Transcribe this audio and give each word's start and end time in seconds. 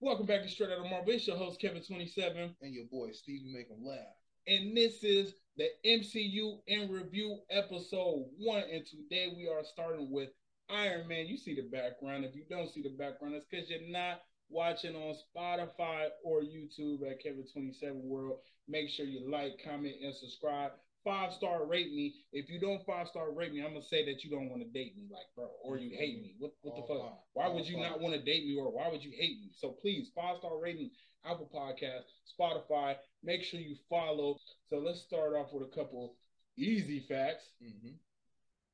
Welcome 0.00 0.26
back 0.26 0.42
to 0.42 0.48
Straight 0.48 0.70
Out 0.70 0.78
of 0.78 0.88
Marvel. 0.88 1.12
It's 1.12 1.26
your 1.26 1.36
host, 1.36 1.60
Kevin27. 1.60 2.54
And 2.62 2.72
your 2.72 2.84
boy, 2.84 3.10
Stevie 3.10 3.52
Make 3.52 3.68
'em 3.68 3.84
laugh. 3.84 4.14
And 4.46 4.76
this 4.76 5.02
is 5.02 5.34
the 5.56 5.68
MCU 5.84 6.62
in 6.68 6.88
review 6.88 7.42
episode 7.50 8.30
one. 8.38 8.62
And 8.70 8.86
today 8.86 9.34
we 9.36 9.48
are 9.48 9.64
starting 9.64 10.08
with 10.12 10.30
Iron 10.68 11.08
Man. 11.08 11.26
You 11.26 11.36
see 11.36 11.56
the 11.56 11.62
background. 11.62 12.24
If 12.24 12.36
you 12.36 12.44
don't 12.48 12.70
see 12.72 12.80
the 12.80 12.90
background, 12.90 13.34
it's 13.34 13.46
because 13.50 13.68
you're 13.68 13.88
not 13.88 14.22
watching 14.48 14.94
on 14.94 15.16
Spotify 15.16 16.10
or 16.22 16.42
YouTube 16.42 17.02
at 17.02 17.20
Kevin27 17.20 18.04
World. 18.04 18.38
Make 18.68 18.90
sure 18.90 19.04
you 19.04 19.28
like, 19.28 19.60
comment, 19.64 19.96
and 20.00 20.14
subscribe. 20.14 20.78
Five 21.08 21.32
star 21.32 21.64
rate 21.66 21.92
me. 21.92 22.14
If 22.32 22.50
you 22.50 22.60
don't 22.60 22.84
five 22.84 23.08
star 23.08 23.32
rate 23.32 23.52
me, 23.52 23.60
I'm 23.64 23.72
gonna 23.72 23.82
say 23.82 24.04
that 24.06 24.22
you 24.24 24.30
don't 24.30 24.48
want 24.50 24.62
to 24.62 24.68
date 24.68 24.94
me, 24.96 25.04
like 25.10 25.24
bro, 25.34 25.48
or 25.64 25.78
you 25.78 25.96
hate 25.96 26.20
me. 26.20 26.34
What 26.38 26.52
what 26.62 26.76
the 26.76 26.82
fuck? 26.82 27.00
five. 27.02 27.18
Why 27.32 27.44
All 27.46 27.54
would 27.54 27.66
you 27.68 27.76
five. 27.76 27.90
not 27.92 28.00
want 28.00 28.14
to 28.14 28.22
date 28.22 28.44
me, 28.46 28.56
or 28.56 28.70
why 28.70 28.88
would 28.88 29.02
you 29.02 29.12
hate 29.16 29.40
me? 29.40 29.50
So 29.56 29.70
please, 29.70 30.10
five 30.14 30.36
star 30.38 30.58
rating, 30.60 30.90
Apple 31.24 31.48
Podcast, 31.54 32.02
Spotify. 32.38 32.96
Make 33.24 33.42
sure 33.42 33.58
you 33.60 33.76
follow. 33.88 34.36
So 34.70 34.78
let's 34.78 35.00
start 35.00 35.34
off 35.34 35.48
with 35.52 35.62
a 35.66 35.74
couple 35.74 36.16
easy 36.58 37.00
facts, 37.08 37.44
Mm-hmm. 37.62 37.92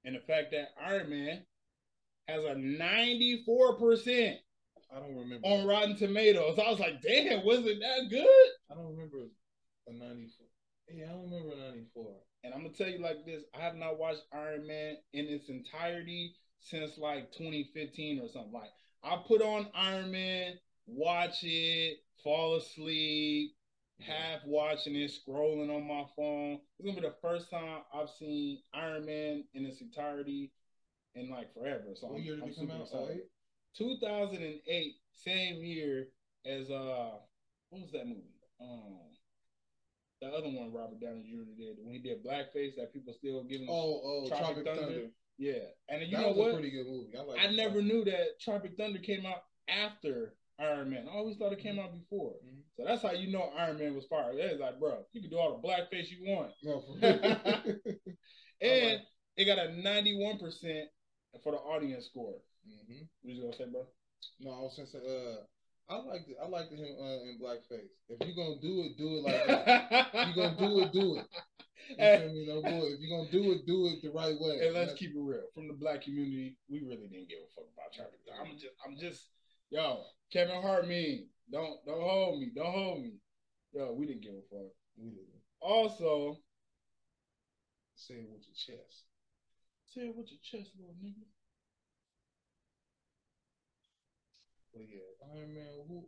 and 0.05 0.17
the 0.17 0.21
fact 0.21 0.51
that 0.53 0.71
Iron 0.85 1.11
Man 1.11 1.45
has 2.29 2.43
a 2.45 2.55
94 2.57 3.79
percent 3.79 4.39
I 4.95 4.99
don't 5.01 5.17
remember. 5.17 5.47
on 5.47 5.67
Rotten 5.67 5.97
Tomatoes. 5.97 6.59
I 6.59 6.71
was 6.71 6.81
like, 6.81 7.01
damn, 7.03 7.45
was 7.45 7.61
it 7.67 7.79
that 7.81 8.09
good? 8.11 8.49
I 8.71 8.75
don't 8.75 8.91
remember 8.93 9.19
a 9.89 9.93
94. 9.93 10.44
Yeah, 10.89 11.07
I 11.07 11.09
don't 11.13 11.25
remember 11.31 11.55
a 11.55 11.57
94. 11.57 12.21
And 12.45 12.53
I'm 12.55 12.63
gonna 12.63 12.75
tell 12.75 12.89
you 12.89 12.99
like 12.99 13.25
this: 13.25 13.43
I 13.55 13.61
have 13.61 13.75
not 13.77 13.99
watched 13.99 14.23
Iron 14.33 14.67
Man 14.67 14.97
in 15.13 15.27
its 15.27 15.49
entirety 15.49 16.35
since 16.61 16.99
like 16.99 17.33
2015 17.33 18.21
or 18.21 18.29
something. 18.29 18.53
Like 18.53 18.71
I 19.03 19.17
put 19.27 19.43
on 19.43 19.67
Iron 19.75 20.11
Man, 20.11 20.55
watch 20.87 21.43
it, 21.43 21.99
fall 22.23 22.57
asleep, 22.57 23.53
half 24.01 24.41
watching 24.45 24.95
it, 24.95 25.11
scrolling 25.11 25.75
on 25.75 25.87
my 25.87 26.05
phone. 26.17 26.61
It's 26.79 26.87
gonna 26.87 27.01
be 27.01 27.07
the 27.07 27.15
first 27.23 27.51
time 27.51 27.81
I've 27.93 28.11
seen 28.11 28.59
Iron 28.75 29.07
Man 29.07 29.45
in 29.55 29.65
its 29.65 29.81
entirety 29.81 30.53
in 31.15 31.31
like 31.31 31.55
forever. 31.55 31.95
So 31.95 32.09
What 32.09 32.17
I'm, 32.19 32.23
year 32.25 32.35
did 32.37 32.45
I'm 32.45 32.51
it 32.51 32.57
come 32.57 32.71
out? 32.71 32.83
excited. 32.83 33.23
2008, 33.77 34.95
same 35.13 35.65
year 35.65 36.09
as 36.45 36.71
uh, 36.71 37.13
what 37.71 37.83
was 37.83 37.93
that 37.93 38.07
movie? 38.07 38.21
Um, 38.61 39.14
the 40.21 40.29
other 40.29 40.49
one 40.49 40.73
Robert 40.73 41.01
Downey 41.01 41.25
Jr. 41.29 41.51
did 41.59 41.77
when 41.83 41.95
he 41.95 42.01
did 42.01 42.25
blackface 42.25 42.77
that 42.77 42.93
people 42.93 43.15
still 43.19 43.45
giving. 43.45 43.67
Oh, 43.69 44.01
oh, 44.05 44.29
Tropic 44.29 44.45
Tropic, 44.47 44.65
Thunder. 44.67 44.83
Thunder. 44.83 45.07
yeah, 45.39 45.65
and 45.89 46.03
you 46.03 46.17
that 46.17 46.23
know 46.23 46.33
what? 46.33 46.55
pretty 46.55 46.71
good 46.71 46.87
movie. 46.87 47.17
I, 47.19 47.23
like 47.23 47.41
I 47.41 47.51
never 47.53 47.83
knew 47.83 48.05
that 48.05 48.41
Tropic 48.41 48.73
Thunder 48.79 49.01
came 49.01 49.27
out 49.27 49.43
after 49.69 50.35
Iron 50.59 50.91
Man. 50.91 51.07
I 51.11 51.17
always 51.17 51.37
thought 51.37 51.53
it 51.53 51.59
came 51.61 51.79
out 51.79 51.93
before. 51.93 52.35
Mhm. 52.45 52.63
So 52.77 52.85
that's 52.85 53.03
how 53.03 53.13
you 53.13 53.33
know 53.33 53.53
Iron 53.57 53.79
Man 53.79 53.95
was 53.95 54.07
fired. 54.07 54.37
It's 54.39 54.61
like, 54.61 54.79
bro, 54.81 55.05
you 55.13 55.21
can 55.21 55.31
do 55.31 55.39
all 55.39 55.61
the 55.61 55.69
blackface 55.69 56.11
you 56.11 56.25
want, 56.35 56.53
No, 56.63 56.83
and 58.61 59.01
it 59.37 59.45
got 59.47 59.59
a 59.59 59.73
91 59.73 60.39
percent 60.39 60.89
for 61.43 61.53
the 61.53 61.59
audience 61.59 62.07
score. 62.07 62.37
hmm 62.67 63.03
What 63.23 63.35
you 63.35 63.43
gonna 63.43 63.57
say, 63.57 63.67
bro? 63.71 63.87
No, 64.41 64.51
I 64.51 64.61
was 64.61 64.77
just 64.77 64.95
uh, 64.95 65.43
I 65.89 65.97
like 65.97 66.23
I 66.43 66.47
like 66.49 66.71
him 66.71 66.81
uh, 66.99 67.21
in 67.29 67.39
blackface. 67.43 67.93
If 68.09 68.27
you're 68.27 68.35
gonna 68.37 68.61
do 68.61 68.85
it, 68.85 68.97
do 68.97 69.19
it 69.19 69.23
like 69.25 69.47
that. 69.47 70.09
you're 70.15 70.35
gonna 70.35 70.57
do 70.59 70.81
it, 70.81 70.93
do 70.93 71.17
it. 71.19 71.27
You 71.91 71.97
feel 71.97 72.33
me? 72.33 72.47
No 72.49 72.63
boy. 72.63 72.87
If 72.95 73.01
you're 73.01 73.19
gonna 73.19 73.31
do 73.31 73.53
it, 73.53 73.67
do 73.67 73.87
it 73.89 74.01
the 74.03 74.09
right 74.11 74.35
way. 74.41 74.65
And 74.65 74.73
let's 74.75 74.93
That's- 74.93 74.99
keep 74.99 75.11
it 75.11 75.19
real. 75.21 75.43
From 75.55 75.69
the 75.69 75.75
black 75.75 76.03
community, 76.03 76.57
we 76.71 76.81
really 76.81 77.09
didn't 77.09 77.29
give 77.29 77.39
a 77.45 77.51
fuck 77.55 77.69
about 77.75 77.93
Thunder. 77.95 78.17
I'm 78.41 78.57
just, 78.57 78.75
I'm 78.87 78.97
just, 78.97 79.29
yo, 79.71 80.05
Kevin 80.33 80.63
Hart, 80.63 80.89
mean, 80.89 81.29
don't, 81.53 81.85
don't 81.85 82.01
hold 82.01 82.41
me, 82.41 82.51
don't 82.55 82.73
hold 82.73 83.03
me. 83.03 83.13
Yo, 83.75 83.93
we 83.93 84.07
didn't 84.07 84.23
give 84.23 84.33
a 84.33 84.43
fuck. 84.51 84.73
we 84.97 85.11
didn't 85.11 85.29
Also, 85.61 86.39
say 87.95 88.15
it 88.15 88.29
with 88.33 88.43
your 88.47 88.55
chest. 88.57 89.05
say 89.93 90.03
it 90.09 90.17
with 90.17 90.29
your 90.31 90.41
chest, 90.43 90.71
little 90.79 90.95
nigga. 91.05 91.27
But 94.75 94.83
yeah, 94.91 95.35
Iron 95.35 95.55
Man. 95.55 95.65
Who? 95.89 96.05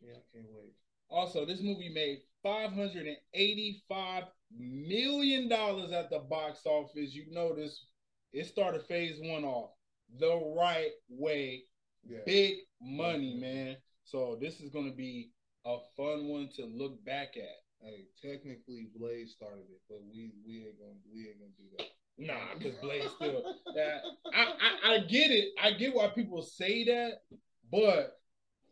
Yeah, 0.00 0.14
I 0.14 0.36
can't 0.36 0.48
wait. 0.50 0.72
Also, 1.08 1.44
this 1.44 1.60
movie 1.60 1.92
made 1.92 2.20
five 2.42 2.72
hundred 2.72 3.06
and 3.06 3.18
eighty-five 3.34 4.24
million 4.58 5.48
dollars 5.48 5.92
at 5.92 6.10
the 6.10 6.20
box 6.20 6.60
office. 6.64 7.14
You 7.14 7.26
notice 7.30 7.86
it 8.32 8.46
started 8.46 8.82
phase 8.86 9.18
one 9.20 9.44
off 9.44 9.70
the 10.18 10.34
right 10.58 10.90
way. 11.08 11.64
Yeah. 12.04 12.18
Big 12.26 12.56
money, 12.80 13.34
man. 13.38 13.76
So 14.04 14.38
this 14.40 14.60
is 14.60 14.70
gonna 14.70 14.94
be 14.94 15.30
a 15.64 15.76
fun 15.96 16.28
one 16.28 16.48
to 16.56 16.64
look 16.64 17.04
back 17.04 17.36
at. 17.36 17.58
Hey, 17.80 18.06
technically 18.20 18.88
Blade 18.96 19.28
started 19.28 19.66
it, 19.70 19.80
but 19.88 19.98
we 20.02 20.32
we 20.46 20.66
ain't 20.66 20.78
gonna 20.78 20.98
we 21.12 21.28
ain't 21.28 21.38
gonna 21.38 21.52
do 21.58 21.64
that. 21.78 21.90
Nah, 22.18 22.54
because 22.58 22.76
Blade 22.80 23.02
still 23.16 23.42
that 23.74 24.02
I, 24.32 24.42
I 24.44 24.94
I 24.94 24.98
get 24.98 25.30
it. 25.30 25.48
I 25.60 25.72
get 25.72 25.94
why 25.94 26.08
people 26.08 26.42
say 26.42 26.84
that, 26.84 27.22
but 27.70 28.18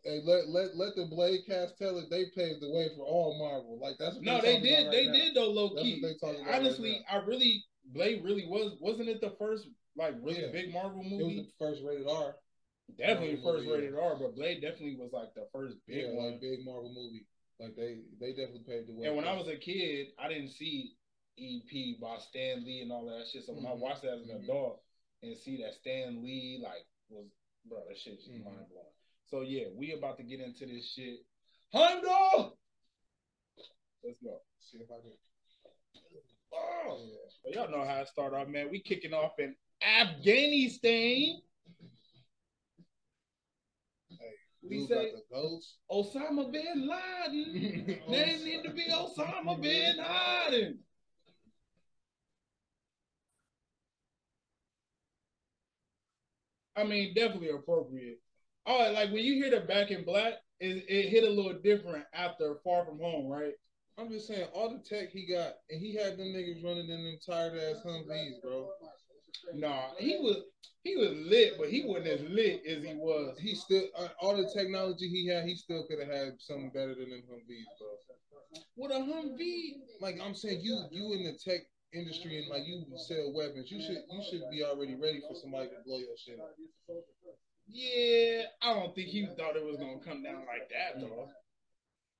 Hey, 0.03 0.19
let 0.23 0.49
let 0.49 0.75
let 0.75 0.95
the 0.95 1.05
Blade 1.05 1.41
cast 1.47 1.77
tell 1.77 1.97
it. 1.99 2.09
They 2.09 2.25
paved 2.35 2.61
the 2.61 2.71
way 2.71 2.89
for 2.97 3.03
all 3.05 3.37
Marvel. 3.37 3.77
Like 3.79 3.97
that's 3.99 4.15
what 4.15 4.25
no, 4.25 4.41
they 4.41 4.59
did. 4.59 4.81
about 4.87 4.93
they 4.93 5.05
now. 5.05 5.11
did 5.11 5.35
though, 5.35 5.49
low 5.51 5.69
That's 5.75 5.83
key. 5.83 6.01
what 6.01 6.07
they 6.09 6.15
talking 6.17 6.41
about 6.41 6.57
Honestly, 6.59 6.89
right 6.89 7.21
I 7.21 7.25
really 7.25 7.63
Blade 7.93 8.23
really 8.23 8.47
was 8.47 8.77
wasn't 8.79 9.09
it 9.09 9.21
the 9.21 9.29
first 9.37 9.67
like 9.95 10.15
really 10.23 10.41
Yeah. 10.41 10.51
big 10.51 10.73
Marvel 10.73 11.03
movie? 11.03 11.21
It 11.21 11.37
was 11.37 11.45
the 11.47 11.65
first 11.65 11.81
rated 11.83 12.07
R. 12.07 12.35
definitely 12.97 13.35
Marvel 13.35 13.51
first 13.53 13.65
movie, 13.67 13.77
rated 13.77 13.99
R, 13.99 14.15
but 14.17 14.35
Blade 14.35 14.61
definitely 14.61 14.95
was 14.97 15.11
like 15.13 15.33
the 15.35 15.45
first 15.53 15.77
big 15.87 15.97
yeah, 15.97 16.17
one. 16.17 16.31
like 16.31 16.41
big 16.41 16.65
Marvel 16.65 16.89
movie. 16.89 17.25
Like 17.59 17.75
they 17.75 18.01
they 18.19 18.33
definitely 18.33 18.65
paved 18.67 18.87
the 18.89 18.93
way. 18.93 19.05
And 19.05 19.15
when 19.15 19.25
I 19.25 19.37
was 19.37 19.47
a 19.47 19.55
kid, 19.55 20.07
I 20.17 20.29
didn't 20.29 20.49
see 20.49 20.93
EP 21.41 21.99
by 21.99 22.17
Stan 22.19 22.63
Lee 22.63 22.81
and 22.81 22.91
all 22.91 23.05
that 23.05 23.25
shit. 23.27 23.43
So 23.45 23.53
when 23.53 23.65
I 23.65 23.71
Mhm. 23.71 23.79
watched 23.79 24.03
that 24.03 24.19
as 24.19 24.29
an 24.29 24.39
Mhm. 24.39 24.43
adult 24.43 24.83
and 25.23 25.35
see 25.37 25.57
that 25.63 25.73
Stan 25.73 26.23
Lee 26.23 26.59
like 26.63 26.85
was 27.09 27.27
bro, 27.65 27.83
that 27.87 27.97
shit 27.97 28.17
just 28.19 28.31
Mhm. 28.31 28.43
mind 28.45 28.69
blowing. 28.69 28.93
So 29.25 29.41
yeah, 29.41 29.67
we 29.69 29.91
about 29.93 30.17
to 30.17 30.23
get 30.23 30.39
into 30.39 30.65
this 30.65 30.91
shit. 30.93 31.25
Hondo! 31.73 32.57
Let's 34.03 34.19
go. 34.23 34.41
see 34.59 34.77
if 34.79 34.91
I 34.91 34.99
can. 35.01 35.17
Oh, 36.53 37.09
Yeah. 37.45 37.51
y'all 37.61 37.71
know 37.71 37.83
how 37.83 38.01
it 38.01 38.07
start 38.07 38.33
off, 38.33 38.47
man. 38.47 38.69
We 38.69 38.79
kicking 38.79 39.13
off 39.13 39.37
in 39.39 39.55
Afghanistan. 39.81 41.41
Hey, 44.09 44.37
We 44.61 44.85
say 44.87 45.11
got 45.11 45.17
the 45.29 45.35
ghost. 45.35 45.77
Osama 45.89 46.51
bin 46.51 46.87
Laden. 46.87 47.53
Name 48.09 48.43
need 48.45 48.63
to 48.63 48.71
be 48.71 48.83
Osama 48.85 49.59
bin 49.61 49.97
Laden. 49.97 50.83
I 56.75 56.83
mean, 56.83 57.13
definitely 57.13 57.49
appropriate. 57.49 58.19
Oh, 58.65 58.91
like 58.93 59.11
when 59.11 59.23
you 59.23 59.35
hear 59.35 59.49
the 59.49 59.61
back 59.65 59.91
in 59.91 60.03
black, 60.05 60.33
it, 60.59 60.85
it 60.87 61.09
hit 61.09 61.23
a 61.23 61.29
little 61.29 61.59
different 61.63 62.05
after 62.13 62.55
Far 62.63 62.85
From 62.85 62.99
Home, 62.99 63.27
right? 63.27 63.53
I'm 63.97 64.09
just 64.09 64.27
saying, 64.27 64.47
all 64.53 64.69
the 64.69 64.79
tech 64.79 65.09
he 65.09 65.25
got, 65.27 65.53
and 65.69 65.81
he 65.81 65.95
had 65.95 66.17
them 66.17 66.27
niggas 66.27 66.63
running 66.63 66.89
in 66.89 67.03
them 67.03 67.17
tired 67.27 67.57
ass 67.57 67.81
Humvees, 67.85 68.41
bro. 68.41 68.69
Nah, 69.53 69.89
he 69.97 70.17
was 70.17 70.43
he 70.83 70.95
was 70.95 71.11
lit, 71.11 71.53
but 71.57 71.69
he 71.69 71.83
wasn't 71.85 72.07
as 72.07 72.21
lit 72.21 72.61
as 72.65 72.83
he 72.83 72.93
was. 72.93 73.37
He 73.39 73.53
still, 73.55 73.83
uh, 73.97 74.07
all 74.19 74.35
the 74.35 74.49
technology 74.55 75.07
he 75.07 75.27
had, 75.27 75.45
he 75.45 75.55
still 75.55 75.85
could 75.87 75.99
have 75.99 76.07
had 76.07 76.33
something 76.39 76.71
better 76.73 76.95
than 76.95 77.09
them 77.09 77.23
Humvees, 77.29 77.65
bro. 77.79 78.61
With 78.75 78.91
a 78.91 78.95
Humvee, 78.95 79.81
Like 79.99 80.19
I'm 80.21 80.35
saying, 80.35 80.61
you 80.61 80.79
you 80.91 81.13
in 81.13 81.23
the 81.23 81.33
tech 81.33 81.61
industry 81.91 82.39
and 82.39 82.47
like 82.47 82.63
you 82.63 82.87
sell 83.07 83.31
weapons, 83.35 83.67
you 83.71 83.79
should 83.83 84.03
you 84.07 84.21
should 84.23 84.47
be 84.49 84.63
already 84.63 84.95
ready 84.95 85.19
for 85.27 85.35
somebody 85.35 85.67
to 85.71 85.79
blow 85.83 85.99
your 85.99 86.15
shit 86.15 86.39
up. 86.39 86.55
yeah, 87.67 88.47
I 88.63 88.73
don't 88.73 88.95
think 88.95 89.11
he 89.11 89.27
thought 89.35 89.59
it 89.59 89.63
was 89.63 89.77
gonna 89.77 89.99
come 90.03 90.23
down 90.23 90.47
like 90.47 90.71
that 90.71 90.99
though. 90.99 91.27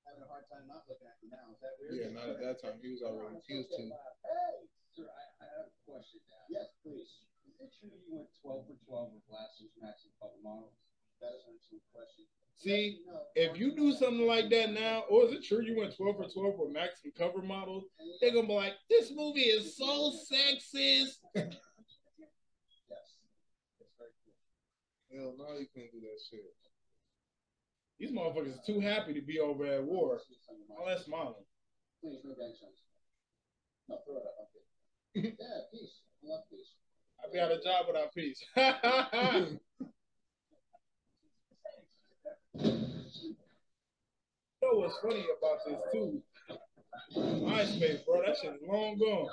Having 0.03 0.23
a 0.23 0.29
hard 0.29 0.43
time 0.51 0.67
not 0.67 0.83
looking 0.91 1.07
at 1.07 1.15
me 1.23 1.31
now. 1.31 1.47
Is 1.55 1.59
that 1.63 1.75
weird? 1.79 1.95
Yeah, 1.95 2.11
not 2.11 2.27
at 2.27 2.39
that 2.43 2.59
time. 2.59 2.83
He 2.83 2.91
was 2.91 3.03
already 3.03 3.39
he 3.47 3.63
was 3.63 3.67
too. 3.71 3.87
Hey, 3.87 4.67
sir, 4.91 5.07
I, 5.07 5.23
I 5.39 5.45
have 5.55 5.71
a 5.71 5.75
question. 5.87 6.19
Yes, 6.51 6.67
please. 6.83 7.07
Is 7.47 7.55
it 7.63 7.71
true 7.79 7.95
you 7.95 8.11
went 8.11 8.27
12 8.43 8.67
for 8.67 8.75
12 9.07 9.15
with 9.15 9.25
last 9.31 9.55
year's 9.63 9.71
match 9.79 10.03
in 10.03 10.11
Puppet 10.19 10.43
Models? 10.43 10.75
That 11.23 11.31
is 11.37 11.47
an 11.47 11.55
excellent 11.55 11.87
question. 11.95 12.27
See, 12.63 12.99
if 13.35 13.57
you 13.57 13.75
do 13.75 13.91
something 13.91 14.27
like 14.27 14.49
that 14.51 14.71
now, 14.71 15.03
or 15.09 15.25
is 15.25 15.33
it 15.33 15.43
true 15.43 15.61
you 15.61 15.79
went 15.79 15.95
12 15.97 16.15
for 16.15 16.27
12 16.29 16.59
with 16.59 16.73
Maxim 16.73 17.11
cover 17.17 17.41
models? 17.41 17.85
They're 18.19 18.33
gonna 18.33 18.47
be 18.47 18.53
like, 18.53 18.73
this 18.87 19.11
movie 19.15 19.41
is 19.41 19.75
so 19.77 20.13
sexist. 20.31 21.17
Yes. 22.89 23.07
Hell 25.11 25.33
no, 25.37 25.57
you 25.57 25.67
can't 25.75 25.91
do 25.91 25.99
that 26.01 26.19
shit. 26.29 26.41
These 27.99 28.11
motherfuckers 28.11 28.57
are 28.57 28.65
too 28.65 28.79
happy 28.79 29.13
to 29.13 29.21
be 29.21 29.39
over 29.39 29.65
at 29.65 29.83
war. 29.83 30.19
All 30.77 30.85
that 30.87 31.03
smiling. 31.03 31.33
Please, 32.01 32.19
no 32.23 32.33
gang 32.33 32.53
signs. 32.59 32.81
No, 33.89 33.97
throw 34.05 34.17
it 34.17 34.23
up. 34.23 34.49
Yeah, 35.13 35.61
peace. 35.71 36.01
I 36.23 36.29
love 36.29 36.43
peace. 36.49 36.73
I'd 37.23 37.31
be 37.31 37.39
out 37.39 37.51
of 37.51 37.63
job 37.63 37.85
without 37.87 38.13
peace. 38.13 38.43
you 42.63 43.35
know 44.61 44.79
what's 44.91 45.03
funny 45.03 45.25
about 45.37 45.59
this 45.65 45.81
too? 45.91 46.21
MySpace, 47.15 48.05
bro, 48.05 48.21
that 48.25 48.35
shit 48.41 48.53
is 48.53 48.61
long 48.67 48.97
gone. 48.97 49.27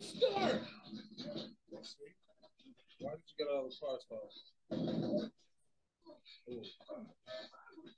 Start. 0.00 0.60
Why 3.00 3.10
did 3.12 3.20
you 3.26 3.36
get 3.38 3.48
out 3.52 3.64
of 3.64 3.70
the 3.70 3.76
car 3.80 3.98
stars? 4.06 4.34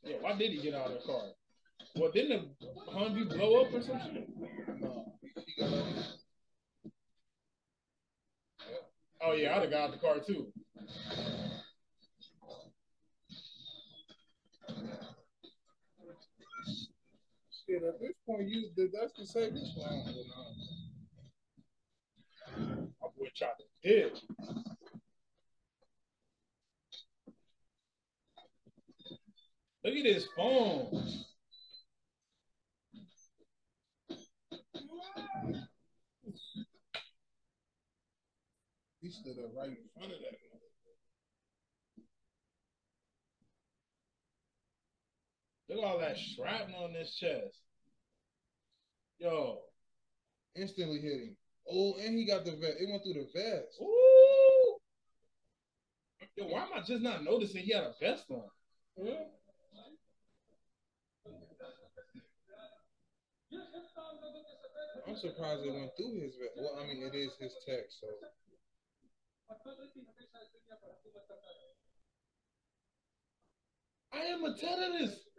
Yeah, 0.04 0.16
why 0.20 0.32
did 0.36 0.52
he 0.52 0.62
get 0.62 0.74
out 0.74 0.86
of 0.88 0.94
the 0.94 1.06
car? 1.06 1.22
Well, 1.96 2.10
didn't 2.12 2.48
the 2.60 2.92
Humvee 2.92 3.28
blow 3.28 3.62
up 3.62 3.72
or 3.72 3.82
some 3.82 4.00
shit? 4.00 4.28
No. 4.80 5.06
Oh 9.22 9.32
yeah, 9.34 9.54
I'd 9.54 9.62
have 9.62 9.70
got 9.70 9.80
out 9.82 9.90
the 9.92 9.98
car 9.98 10.16
too. 10.26 10.52
Shit, 17.70 17.84
at 17.84 18.00
this 18.00 18.14
point, 18.26 18.48
you 18.48 18.68
that's 18.76 19.12
the 19.16 19.24
safest 19.24 19.76
one. 19.76 20.02
My 23.00 23.08
boy 23.16 23.28
tried 23.36 23.50
to 23.58 23.88
dip. 23.88 24.16
Look 29.84 29.94
at 29.94 30.04
his 30.04 30.26
phone. 30.36 30.90
He 39.00 39.10
stood 39.10 39.38
up 39.38 39.52
right 39.56 39.68
in 39.68 39.76
front 39.94 40.12
of 40.12 40.18
that. 40.18 40.49
Look 45.70 45.84
at 45.84 45.84
all 45.84 45.98
that 46.00 46.18
shrapnel 46.18 46.84
on 46.84 46.94
his 46.94 47.14
chest. 47.14 47.62
Yo. 49.20 49.60
Instantly 50.56 50.98
hit 50.98 51.12
him. 51.12 51.36
Oh, 51.70 51.94
and 52.04 52.18
he 52.18 52.26
got 52.26 52.44
the 52.44 52.50
vest. 52.52 52.78
It 52.80 52.90
went 52.90 53.04
through 53.04 53.22
the 53.22 53.28
vest. 53.32 53.80
Ooh. 53.80 54.78
Yo, 56.36 56.46
why 56.46 56.62
am 56.62 56.72
I 56.74 56.80
just 56.80 57.02
not 57.02 57.22
noticing 57.22 57.62
he 57.62 57.72
had 57.72 57.84
a 57.84 57.94
vest 58.00 58.24
on? 58.30 58.42
I'm 65.06 65.16
surprised 65.16 65.64
it 65.64 65.72
went 65.72 65.90
through 65.96 66.20
his 66.20 66.34
vest. 66.34 66.52
Well, 66.56 66.78
I 66.82 66.86
mean, 66.88 67.02
it 67.02 67.14
is 67.14 67.30
his 67.38 67.54
text, 67.64 68.00
so 68.00 68.08
I 74.12 74.18
am 74.18 74.44
a 74.44 74.56
terrorist. 74.56 75.29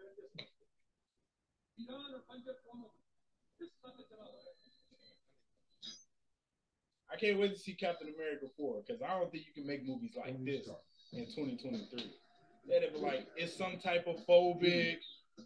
I 7.12 7.18
can't 7.18 7.40
wait 7.40 7.54
to 7.54 7.60
see 7.60 7.74
Captain 7.74 8.08
America 8.16 8.48
4 8.58 8.84
because 8.86 9.02
I 9.02 9.20
don't 9.20 9.32
think 9.32 9.46
you 9.46 9.54
can 9.54 9.68
make 9.68 9.86
movies 9.86 10.16
like 10.16 10.44
this 10.46 10.70
in 11.14 11.26
2023. 11.26 12.12
They'd 12.68 12.94
be 12.94 13.00
like, 13.00 13.28
it's 13.36 13.56
some 13.58 13.78
type 13.84 14.08
of 14.08 14.26
phobic. 14.26 14.98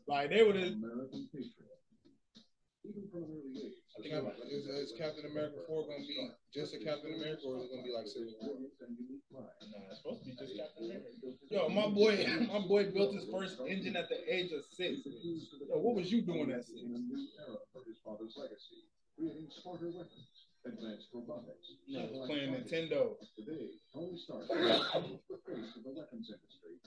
Like, 0.07 0.29
they 0.29 0.43
would 0.43 0.55
have. 0.55 0.73
American 0.73 1.27
patriot. 1.31 1.51
Even 1.63 1.63
from 1.63 1.71
an 1.71 2.03
early 2.21 2.33
age, 2.33 2.74
I 2.85 4.01
think 4.01 4.13
I'm 4.13 4.25
Cap- 4.29 4.37
is, 4.45 4.67
is 4.69 4.93
Captain 4.93 5.25
America 5.25 5.57
4 5.65 5.87
going 5.89 6.03
to 6.03 6.07
be 6.07 6.19
just 6.53 6.75
a 6.75 6.79
Captain 6.83 7.17
America, 7.17 7.41
or 7.49 7.57
is 7.57 7.65
it 7.65 7.69
going 7.73 7.81
to 7.81 7.87
be 7.89 7.95
like 7.95 8.05
Civil 8.05 8.37
War? 8.45 8.61
and 8.61 8.93
unique 8.93 9.25
pride. 9.31 9.49
Nah, 9.73 9.89
it's 9.89 10.03
supposed 10.05 10.21
to 10.21 10.25
be 10.29 10.37
just 10.37 10.53
Captain 10.53 10.85
America. 10.93 11.09
Yo, 11.49 11.69
my 11.73 11.89
boy, 11.89 12.13
my 12.45 12.61
boy 12.61 12.91
built 12.93 13.15
his 13.17 13.25
first 13.33 13.57
engine 13.65 13.95
at 13.97 14.05
the 14.09 14.21
age 14.29 14.51
of 14.53 14.61
six. 14.69 15.01
Yo, 15.01 15.81
what 15.81 15.95
was 15.97 16.11
you 16.11 16.21
doing 16.21 16.51
at 16.53 16.61
six? 16.61 16.77
In 16.77 16.93
a 16.93 16.99
new 17.01 17.25
for 17.73 17.81
his 17.89 17.97
father's 18.05 18.37
legacy, 18.37 18.85
creating 19.17 19.49
smarter 19.49 19.89
weapons, 19.89 20.29
advanced 20.61 21.09
robotics. 21.09 21.65
No, 21.89 22.05
satellite 22.05 22.29
playing. 22.29 22.53
Nintendo. 22.53 23.17
Today, 23.33 23.81
Tony 23.89 24.13
Stark 24.21 24.45
is 24.45 25.25
the 25.25 25.39
face 25.41 25.73
of 25.73 25.81
the 25.81 25.93
weapons 25.95 26.29
industry, 26.29 26.77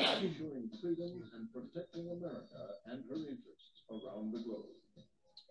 ensuring 0.00 0.72
freedom 0.80 1.28
and 1.36 1.52
protecting 1.52 2.08
America 2.08 2.80
and 2.88 3.04
her 3.04 3.20
interests 3.20 3.84
around 3.92 4.32
the 4.32 4.40
globe. 4.40 4.72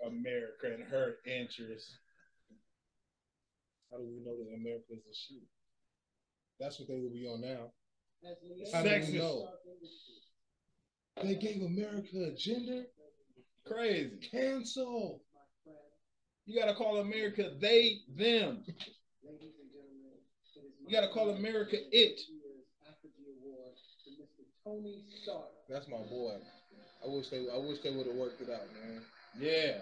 America 0.06 0.74
and 0.74 0.83
her 0.83 1.15
interests. 1.25 1.98
How 3.92 3.98
do 3.98 4.03
we 4.06 4.24
know 4.24 4.38
that 4.38 4.56
America 4.56 4.94
is 4.94 5.00
a 5.00 5.13
she? 5.13 5.42
That's 6.59 6.80
what 6.80 6.88
they 6.88 7.00
would 7.00 7.13
be 7.13 7.27
on 7.27 7.42
now. 7.42 7.71
Sexist. 8.74 9.48
They 11.24 11.36
gave 11.36 11.62
America 11.62 12.31
a 12.31 12.36
gender? 12.36 12.86
Crazy. 13.65 14.18
Cancel. 14.31 15.21
You 16.45 16.59
gotta 16.59 16.74
call 16.74 16.98
America 16.98 17.51
they, 17.59 18.00
them. 18.18 18.63
You 20.86 20.92
gotta 20.92 21.09
call 21.13 21.31
America 21.31 21.77
it. 21.92 22.19
Tony 24.63 25.03
Stark. 25.24 25.50
That's 25.69 25.88
my 25.88 25.98
boy. 26.09 26.38
I 27.03 27.07
wish 27.07 27.30
they 27.30 27.48
I 27.53 27.57
wish 27.57 27.80
they 27.80 27.92
would 27.92 28.06
have 28.06 28.15
worked 28.15 28.42
it 28.42 28.50
out, 28.50 28.68
man. 28.74 29.01
Yeah. 29.39 29.78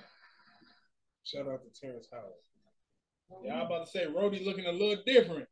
Shout 1.24 1.48
out 1.48 1.62
to 1.64 1.82
Terrence 1.82 2.08
Howard. 2.12 3.44
Yeah, 3.44 3.56
I'm 3.56 3.66
about 3.68 3.86
to 3.86 3.92
say 3.92 4.06
Rhodey 4.06 4.46
looking 4.46 4.66
a 4.66 4.72
little 4.72 5.04
different. 5.06 5.48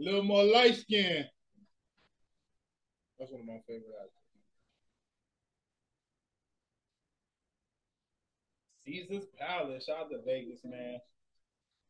A 0.00 0.02
little 0.02 0.22
more 0.22 0.44
light 0.44 0.76
skin. 0.76 1.24
That's 3.18 3.30
one 3.30 3.40
of 3.40 3.46
my 3.46 3.60
favorite 3.66 3.94
actors. 4.00 4.22
Caesar's 8.84 9.26
Palace. 9.38 9.84
Shout 9.84 9.98
out 9.98 10.10
to 10.10 10.18
Vegas, 10.26 10.60
man. 10.64 10.98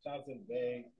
Shout 0.05 0.21
out 0.21 0.26
to 0.26 0.35
Vegas. 0.49 0.93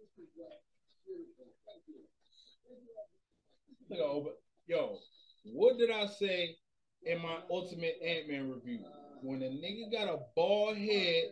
Look 3.91 4.01
over. 4.01 4.31
Yo, 4.67 4.99
what 5.45 5.77
did 5.77 5.91
I 5.91 6.07
say 6.07 6.57
in 7.05 7.21
my 7.23 7.37
Ultimate 7.51 7.97
Ant 8.05 8.29
Man 8.29 8.51
review? 8.51 8.81
When 9.23 9.43
a 9.43 9.47
nigga 9.47 9.91
got 9.93 10.09
a 10.13 10.19
bald 10.35 10.77
head, 10.77 11.25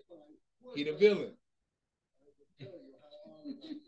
he 0.75 0.85
the 0.85 0.93
villain. 0.97 1.33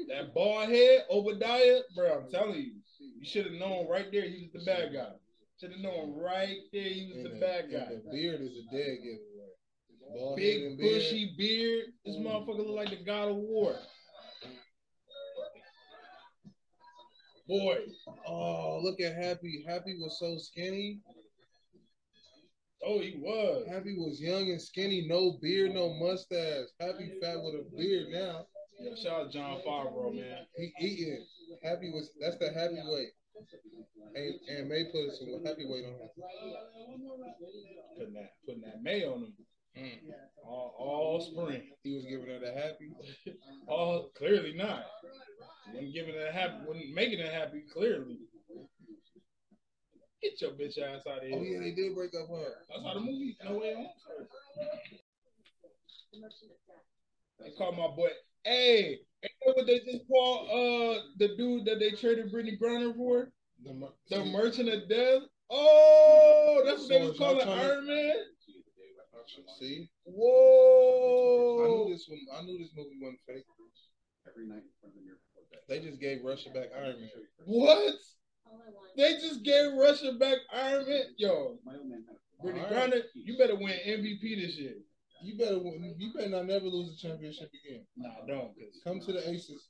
that 0.08 0.34
bald 0.34 0.68
head, 0.68 1.04
Obadiah, 1.10 1.80
bro, 1.94 2.22
I'm 2.24 2.30
telling 2.30 2.58
you, 2.60 2.72
you 3.18 3.24
should 3.24 3.44
have 3.46 3.54
known 3.54 3.88
right 3.88 4.06
there 4.10 4.22
he 4.22 4.50
was 4.52 4.64
the 4.64 4.70
bad 4.70 4.92
guy. 4.92 5.12
Should 5.60 5.72
have 5.72 5.80
known 5.80 6.14
right 6.18 6.56
there 6.72 6.82
he 6.82 7.06
was 7.14 7.24
And 7.24 7.26
the 7.36 7.40
bad 7.40 7.70
guy. 7.70 7.86
the 7.94 8.10
beard 8.10 8.40
is 8.40 8.50
a 8.58 8.76
dead 8.76 8.98
giveaway. 9.02 10.18
Bald 10.18 10.36
Big 10.36 10.78
bushy 10.78 11.34
beard. 11.38 11.86
This 12.04 12.16
motherfucker 12.16 12.58
look 12.58 12.68
like 12.76 12.90
the 12.90 13.04
God 13.04 13.28
of 13.28 13.36
War. 13.36 13.76
Boy, 17.48 17.78
Oh, 18.26 18.80
look 18.82 19.00
at 19.00 19.14
Happy. 19.14 19.64
Happy 19.66 19.96
was 20.00 20.16
so 20.18 20.36
skinny. 20.38 21.00
Oh 22.84 23.00
he 23.00 23.14
was. 23.18 23.66
Happy 23.68 23.94
was 23.96 24.20
young 24.20 24.50
and 24.50 24.60
skinny, 24.60 25.06
no 25.08 25.38
beard, 25.40 25.74
no 25.74 25.94
mustache. 25.94 26.66
Happy 26.80 27.12
fat 27.20 27.36
with 27.42 27.54
a 27.54 27.76
beard 27.76 28.08
now. 28.10 28.46
Yeah, 28.80 28.94
shout 29.02 29.26
out 29.26 29.32
Jon 29.32 29.60
Favreau, 29.66 30.14
man. 30.14 30.46
He 30.56 30.72
eating. 30.80 31.24
Happy 31.62 31.90
was 31.90 32.10
that's 32.20 32.38
the 32.38 32.52
happy 32.52 32.80
weight. 32.84 33.10
And 34.14 34.34
and 34.48 34.68
May 34.68 34.84
put 34.92 35.14
some 35.16 35.44
happy 35.44 35.64
weight 35.66 35.84
on 35.84 35.92
him. 35.92 36.08
Putting 37.96 38.14
that 38.14 38.30
putting 38.46 38.62
that 38.62 38.82
May 38.82 39.04
on 39.04 39.20
him 39.20 39.32
Mm. 39.78 40.00
all, 40.44 40.74
all 40.78 41.20
spring. 41.20 41.70
He 41.82 41.94
was 41.94 42.04
giving 42.04 42.26
her 42.26 42.38
the 42.38 42.52
happy. 42.52 42.90
All 43.66 44.10
clearly 44.14 44.52
not. 44.54 44.84
Wasn't 45.72 45.94
giving 45.94 46.14
it 46.14 46.28
a 46.28 46.32
happy, 46.32 46.56
wasn't 46.66 46.94
making 46.94 47.20
it 47.20 47.32
happy. 47.32 47.62
Clearly. 47.72 48.18
Get 50.23 50.41
your 50.41 50.50
bitch 50.52 50.79
ass 50.79 51.02
out 51.07 51.19
of 51.19 51.25
here. 51.25 51.37
Oh 51.37 51.43
yeah, 51.43 51.59
they 51.61 51.73
did 51.73 51.95
break 51.95 52.12
up 52.14 52.29
her. 52.29 52.52
That's 52.69 52.83
how 52.85 52.95
the 52.95 53.00
movie 53.00 53.37
No 53.45 53.59
Way 53.59 53.75
Home. 53.75 53.88
They 57.41 57.50
called 57.59 57.76
my 57.76 57.88
boy. 57.88 58.11
Hey, 58.45 58.99
Ain't 59.25 59.33
that 59.47 59.57
what 59.57 59.67
they 59.67 59.79
just 59.81 60.07
called 60.09 60.49
uh 60.50 61.02
the 61.19 61.37
dude 61.37 61.64
that 61.67 61.79
they 61.79 61.91
traded 61.91 62.33
Brittney 62.33 62.59
Griner 62.59 62.95
for? 62.97 63.31
The, 63.64 63.75
mer- 63.75 63.95
The 64.11 64.25
Merchant 64.25 64.69
of 64.69 64.88
Death. 64.88 65.23
Oh, 65.50 66.62
that's 66.64 66.83
what 66.83 66.88
they 66.88 66.99
So 66.99 67.05
was 67.05 67.12
is 67.12 67.19
calling 67.19 67.45
trying 67.47 67.59
Iron 67.59 67.87
Man. 67.87 68.14
See, 69.61 69.88
Whoa! 70.05 71.62
I 71.62 71.69
Whoa. 71.69 71.85
knew 71.85 71.95
this 71.95 72.07
one. 72.09 72.19
I 72.37 72.43
knew 72.45 72.59
this 72.59 72.71
movie 72.76 72.99
wasn't 73.00 73.21
fake. 73.26 73.45
Every 74.29 74.47
night 74.47 74.62
in 74.62 74.71
front 74.81 74.95
of 74.95 75.00
the 75.00 75.07
mirror 75.07 75.19
bed. 75.50 75.61
They 75.69 75.79
just 75.81 76.00
gave 76.00 76.25
Russia 76.25 76.50
back 76.50 76.71
Iron 76.76 77.00
Man. 77.00 77.11
What? 77.45 77.95
They 78.97 79.14
just 79.14 79.42
gave 79.42 79.73
Russia 79.75 80.12
back 80.18 80.38
Iron 80.52 80.88
Man. 80.88 81.02
Yo, 81.16 81.59
My 81.64 81.75
old 81.76 81.88
man 81.88 82.04
had 82.09 82.16
a 82.16 82.59
Brittney. 82.59 82.68
Griner, 82.71 83.02
you 83.14 83.38
better 83.38 83.56
win 83.56 83.75
MVP 83.87 84.21
this 84.40 84.56
year. 84.56 84.75
You 85.23 85.38
better, 85.38 85.59
win- 85.59 85.94
you 85.99 86.12
better 86.12 86.28
not 86.28 86.47
never 86.47 86.66
lose 86.66 86.99
a 86.99 87.06
championship 87.09 87.50
again. 87.64 87.87
Nah, 87.97 88.26
don't. 88.26 88.52
Come 88.82 89.00
to 89.00 89.12
the 89.12 89.30
Aces 89.30 89.68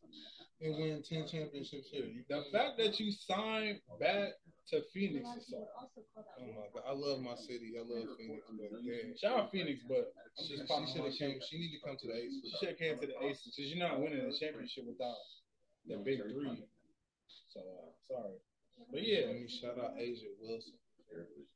and 0.62 0.76
win 0.78 1.02
ten 1.02 1.26
championships 1.28 1.88
here. 1.90 2.06
The 2.28 2.44
fact 2.50 2.78
that 2.78 2.98
you 2.98 3.12
signed 3.12 3.80
back 4.00 4.30
to 4.70 4.80
Phoenix 4.94 5.28
is 5.36 5.48
so. 5.50 5.66
Oh 5.76 6.46
my 6.56 6.66
god, 6.72 6.82
I 6.88 6.92
love 6.94 7.20
my 7.20 7.34
city. 7.34 7.74
I 7.76 7.82
love 7.84 8.08
Phoenix, 8.16 8.42
but 8.48 8.80
yeah, 8.82 9.12
Shout 9.20 9.38
out 9.38 9.52
Phoenix, 9.52 9.82
but 9.86 10.12
she, 10.40 10.56
she 10.56 10.56
should 10.56 11.04
have 11.04 11.14
came. 11.18 11.38
She 11.50 11.58
need 11.58 11.76
to 11.78 11.86
come 11.86 11.96
to 12.00 12.06
the 12.08 12.16
Aces. 12.16 12.40
She 12.44 12.56
should 12.58 12.68
have 12.70 12.78
came 12.78 12.98
to 12.98 13.06
the 13.06 13.18
Aces 13.26 13.52
because 13.54 13.70
you're 13.70 13.86
not 13.86 14.00
winning 14.00 14.24
the 14.24 14.32
championship 14.34 14.84
without 14.88 15.16
the 15.86 15.96
big 15.96 16.22
three. 16.32 16.64
So 17.52 17.60
uh, 17.60 17.90
sorry, 18.08 18.38
but 18.90 19.02
yeah, 19.06 19.26
Let 19.26 19.36
me 19.36 19.48
shout 19.48 19.78
out 19.78 19.96
A'ja 19.96 20.28
Wilson. 20.40 20.74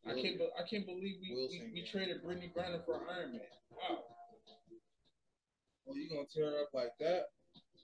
I 0.06 0.12
can't. 0.14 0.38
be- 0.38 0.52
I 0.58 0.62
can't 0.68 0.86
believe 0.86 1.16
we 1.20 1.30
we, 1.30 1.34
Wilson. 1.34 1.70
we 1.72 1.82
traded 1.84 2.22
Brittney 2.22 2.52
Griner 2.52 2.84
for 2.84 3.00
Iron 3.10 3.32
Man. 3.32 3.40
Wow. 3.70 4.04
Oh, 5.88 5.94
you 5.94 6.08
gonna 6.08 6.26
tear 6.32 6.50
her 6.50 6.60
up 6.62 6.70
like 6.74 6.92
that? 7.00 7.26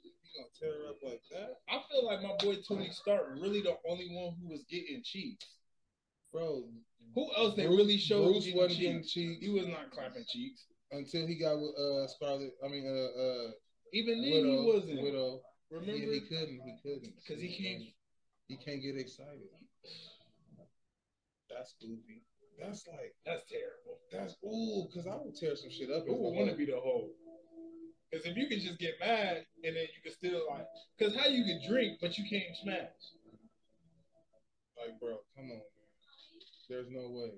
You 0.03 0.11
gonna 0.37 0.51
tear 0.59 0.83
her 0.83 0.91
up 0.91 0.97
like 1.03 1.23
that, 1.31 1.57
I 1.69 1.81
feel 1.91 2.05
like 2.07 2.21
my 2.23 2.35
boy 2.41 2.57
Tony 2.67 2.91
Stark 2.91 3.29
really 3.41 3.61
the 3.63 3.77
only 3.89 4.09
one 4.11 4.35
who 4.41 4.49
was 4.51 4.65
getting 4.71 5.03
cheeks. 5.05 5.47
bro? 6.33 6.65
Who 7.15 7.31
else 7.37 7.55
they 7.57 7.67
really 7.67 7.99
showed 7.99 8.33
Bruce 8.33 8.45
getting 8.45 8.59
wasn't 8.61 8.81
getting 8.81 9.01
cheeks? 9.03 9.13
cheeks 9.13 9.45
He 9.45 9.49
was 9.51 9.67
not 9.67 9.91
clapping 9.93 10.25
cheeks. 10.29 10.65
until 10.91 11.27
he 11.27 11.39
got 11.39 11.61
with 11.61 11.75
uh 11.79 12.07
Scarlet. 12.09 12.53
I 12.65 12.69
mean, 12.69 12.87
uh, 12.87 13.21
uh, 13.21 13.51
Even 13.93 14.23
then, 14.23 14.31
Widow. 14.33 14.63
he 14.63 14.67
wasn't. 14.73 15.03
Widow. 15.03 15.41
Remember? 15.71 15.93
Yeah, 15.93 16.13
he 16.15 16.21
couldn't. 16.21 16.61
He 16.65 16.75
couldn't 16.83 17.15
Because 17.17 17.41
he 17.43 17.49
can't. 17.57 17.83
He 18.53 18.61
can't 18.61 18.83
get 18.85 19.01
excited. 19.01 19.49
That's 21.49 21.73
goofy. 21.81 22.21
That's 22.61 22.85
like 22.87 23.17
That's 23.25 23.49
terrible. 23.49 23.97
that's 24.13 24.37
ooh, 24.45 24.93
cause 24.93 25.09
I 25.09 25.17
would 25.17 25.35
tear 25.35 25.57
some 25.57 25.73
shit 25.73 25.89
up. 25.89 26.05
Who 26.05 26.13
would 26.13 26.37
want 26.37 26.51
to 26.51 26.57
be 26.57 26.67
the 26.67 26.77
hoe? 26.77 27.09
Because 28.11 28.27
if 28.27 28.37
you 28.37 28.47
can 28.53 28.61
just 28.61 28.79
get 28.79 29.01
mad 29.01 29.49
and 29.65 29.73
then 29.73 29.89
you 29.89 30.01
can 30.05 30.13
still 30.13 30.45
like, 30.53 30.69
because 30.99 31.17
how 31.17 31.33
you 31.33 31.49
can 31.49 31.65
drink 31.65 31.97
but 32.03 32.19
you 32.19 32.29
can't 32.29 32.53
smash? 32.61 32.93
Like, 34.77 35.01
bro, 35.01 35.17
come 35.33 35.49
on, 35.49 35.65
man. 35.65 35.73
There's 36.69 36.93
no 36.93 37.09
way. 37.09 37.33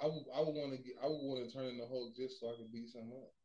I 0.00 0.06
would, 0.06 0.24
I 0.32 0.40
would 0.40 0.56
want 0.56 0.72
to 0.72 0.80
get, 0.80 0.96
I 1.04 1.12
would 1.12 1.20
want 1.28 1.44
to 1.44 1.52
turn 1.52 1.68
in 1.68 1.76
the 1.76 1.86
Hulk 1.86 2.16
just 2.16 2.40
so 2.40 2.48
I 2.48 2.56
could 2.56 2.72
beat 2.72 2.88
someone 2.88 3.20
up. 3.20 3.36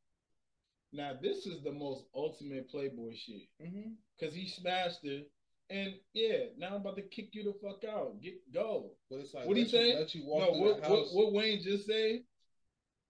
Now 0.93 1.19
this 1.21 1.45
is 1.45 1.61
the 1.67 1.73
most 1.73 2.05
ultimate 2.15 2.71
Playboy 2.71 3.11
shit. 3.11 3.51
Mm-hmm. 3.59 3.99
Because 4.15 4.33
he 4.33 4.47
smashed 4.47 5.03
it, 5.03 5.27
and 5.69 5.93
yeah, 6.13 6.45
now 6.57 6.67
I'm 6.69 6.81
about 6.81 6.95
to 6.95 7.01
kick 7.01 7.29
you 7.33 7.43
the 7.43 7.53
fuck 7.61 7.83
out. 7.89 8.21
Get 8.21 8.35
go. 8.53 8.91
But 9.09 9.19
it's 9.19 9.33
like, 9.33 9.45
What 9.45 9.57
let 9.57 9.63
you- 9.65 9.69
say? 9.69 9.95
Let 9.95 10.15
you 10.15 10.25
walk 10.25 10.53
No, 10.53 10.59
what, 10.59 10.89
what 10.89 11.07
what 11.13 11.33
Wayne 11.33 11.61
just 11.61 11.85
say? 11.87 12.23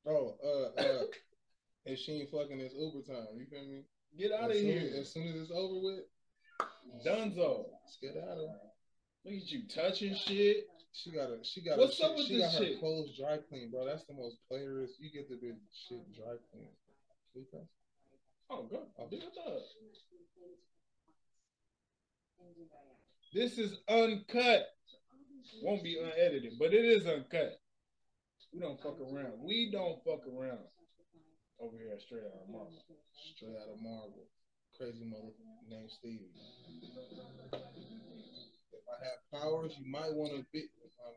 Oh, 0.07 0.35
uh, 0.43 0.81
uh, 0.81 1.03
if 1.85 1.99
she 1.99 2.13
ain't 2.13 2.31
fucking, 2.31 2.59
it's 2.59 2.73
Uber 2.73 3.01
time. 3.01 3.27
You 3.37 3.45
feel 3.45 3.65
me? 3.67 3.83
Get 4.17 4.31
out 4.31 4.49
of 4.49 4.55
as 4.55 4.61
here, 4.61 4.89
As, 4.99 5.11
soon 5.13 5.27
as 5.27 5.35
it's 5.35 5.51
over 5.51 5.75
with, 5.83 5.99
Dunzo. 7.05 7.65
let's 7.83 7.97
get 8.01 8.15
out 8.23 8.37
of 8.37 8.49
here. 8.49 8.71
Look 9.25 9.33
at 9.35 9.51
you 9.51 9.67
touching 9.67 10.15
shit. 10.15 10.65
She 10.93 11.11
got 11.11 11.29
a, 11.29 11.37
she 11.43 11.61
got 11.61 11.77
What's 11.77 11.99
a, 11.99 12.05
up 12.05 12.15
with 12.15 12.25
she 12.25 12.37
this 12.37 12.53
got 12.57 12.63
her 12.63 12.79
clothes 12.79 13.15
dry 13.19 13.37
clean, 13.49 13.69
bro. 13.69 13.85
That's 13.85 14.05
the 14.05 14.15
most 14.15 14.37
playerist. 14.49 14.97
You 14.99 15.11
get 15.11 15.29
the 15.29 15.35
bitch 15.35 15.59
shit 15.87 16.01
dry 16.15 16.33
clean. 16.51 16.71
Oh, 18.49 18.63
good. 18.63 18.79
I'll 18.97 19.07
be 19.07 19.17
with. 19.17 19.63
This 23.33 23.57
is 23.57 23.77
uncut. 23.87 24.67
Won't 25.61 25.83
be 25.83 25.97
unedited, 25.99 26.53
but 26.59 26.73
it 26.73 26.85
is 26.85 27.05
uncut. 27.05 27.59
We 28.53 28.59
don't 28.59 28.81
fuck 28.81 28.99
around. 28.99 29.33
We 29.43 29.69
don't 29.71 30.03
fuck 30.03 30.25
around 30.27 30.65
over 31.59 31.77
here 31.77 31.97
straight 31.99 32.23
out 32.25 32.41
of 32.41 32.49
Marvel. 32.49 32.73
Straight 33.35 33.57
out 33.57 33.69
of 33.73 33.81
Marvel. 33.81 34.25
Crazy 34.77 35.05
mother 35.05 35.33
named 35.69 35.89
Stevie. 35.89 36.29
If 37.53 38.85
I 38.85 38.97
have 39.03 39.19
powers, 39.33 39.73
you 39.77 39.91
might 39.91 40.13
want 40.13 40.33
to 40.33 40.45
be. 40.53 40.69
Um, 41.05 41.13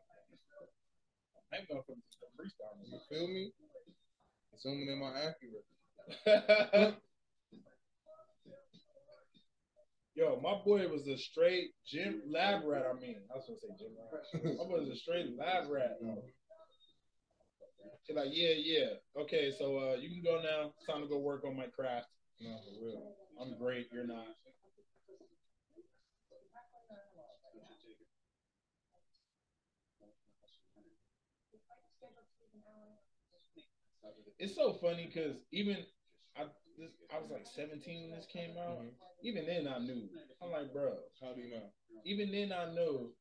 Motherfucker 1.51 1.99
just 2.07 2.23
a 2.23 2.29
freestyle. 2.37 2.79
You 2.85 2.99
feel 3.09 3.27
me? 3.27 3.51
Zooming 4.61 4.87
in 4.87 4.99
my 4.99 5.11
accurate. 5.25 5.65
Yo, 10.15 10.39
my 10.41 10.55
boy 10.65 10.87
was 10.87 11.07
a 11.07 11.17
straight 11.17 11.71
gym 11.85 12.21
lab 12.27 12.63
rat. 12.65 12.85
I 12.85 12.93
mean, 12.99 13.15
I 13.31 13.35
was 13.37 13.45
gonna 13.47 13.59
say 13.59 13.67
gym 13.79 13.95
rat. 13.97 14.57
My 14.57 14.63
boy 14.65 14.79
was 14.79 14.89
a 14.89 14.95
straight 14.95 15.37
lab 15.37 15.69
rat. 15.69 15.97
He's 18.05 18.15
like, 18.15 18.29
yeah, 18.31 18.53
yeah. 18.57 18.89
Okay, 19.21 19.51
so 19.57 19.77
uh, 19.77 19.95
you 19.95 20.09
can 20.09 20.21
go 20.23 20.41
now. 20.41 20.71
It's 20.77 20.85
time 20.85 21.01
to 21.01 21.07
go 21.07 21.17
work 21.19 21.43
on 21.45 21.55
my 21.55 21.67
craft. 21.67 22.07
No, 22.41 22.57
for 22.57 22.85
real. 22.85 23.13
I'm 23.39 23.57
great. 23.57 23.87
You're 23.91 24.05
not. 24.05 24.27
It's 34.39 34.55
so 34.55 34.73
funny 34.73 35.05
because 35.05 35.37
even 35.51 35.77
this, 36.81 36.91
I 37.13 37.21
was 37.21 37.29
like 37.29 37.45
17 37.45 38.09
when 38.09 38.17
this 38.17 38.25
came 38.25 38.57
out. 38.57 38.81
Mhm. 38.81 38.91
Even 39.21 39.45
then, 39.45 39.67
I 39.67 39.77
knew. 39.77 40.09
I'm 40.41 40.51
like, 40.51 40.73
bro. 40.73 40.97
How 41.21 41.33
do 41.33 41.41
you 41.41 41.53
know? 41.53 41.69
Even 42.03 42.31
then, 42.31 42.51
I 42.51 42.73
knew 42.73 43.13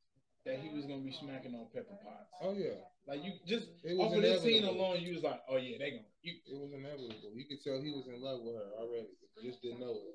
that 0.46 0.58
he 0.58 0.72
was 0.72 0.86
gonna 0.86 1.04
be 1.04 1.12
smacking 1.12 1.54
on 1.54 1.68
Pepper 1.68 1.96
Potts. 2.02 2.32
Oh 2.40 2.56
yeah, 2.56 2.80
Like 3.06 3.22
you 3.22 3.32
just 3.46 3.68
It 3.84 3.96
was 3.96 4.08
off 4.08 4.16
of 4.16 4.22
this 4.22 4.42
scene 4.42 4.64
alone, 4.64 5.00
you 5.00 5.12
was 5.14 5.22
like, 5.22 5.42
oh 5.48 5.56
yeah, 5.56 5.76
they 5.78 5.90
gonna. 5.90 6.08
You, 6.22 6.32
it 6.48 6.56
was 6.56 6.72
inevitable. 6.72 7.32
You 7.36 7.44
could 7.44 7.62
tell 7.62 7.80
he 7.80 7.92
was 7.92 8.08
in 8.08 8.20
love 8.20 8.40
with 8.42 8.56
her 8.56 8.72
already. 8.80 9.12
Just 9.44 9.62
didn't 9.62 9.80
know 9.80 9.92
it. 9.92 10.14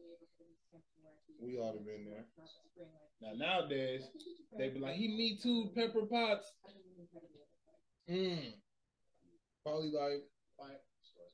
We 1.41 1.57
all 1.57 1.73
have 1.77 1.85
been 1.85 2.05
there. 2.05 2.25
now 3.21 3.33
nowadays, 3.35 4.03
they 4.57 4.69
be 4.69 4.79
like, 4.79 4.95
he 4.95 5.07
me 5.07 5.37
too, 5.41 5.71
Pepper 5.75 6.05
Potts. 6.05 6.51
Mm. 8.09 8.53
Probably 9.63 9.91
like 9.91 10.23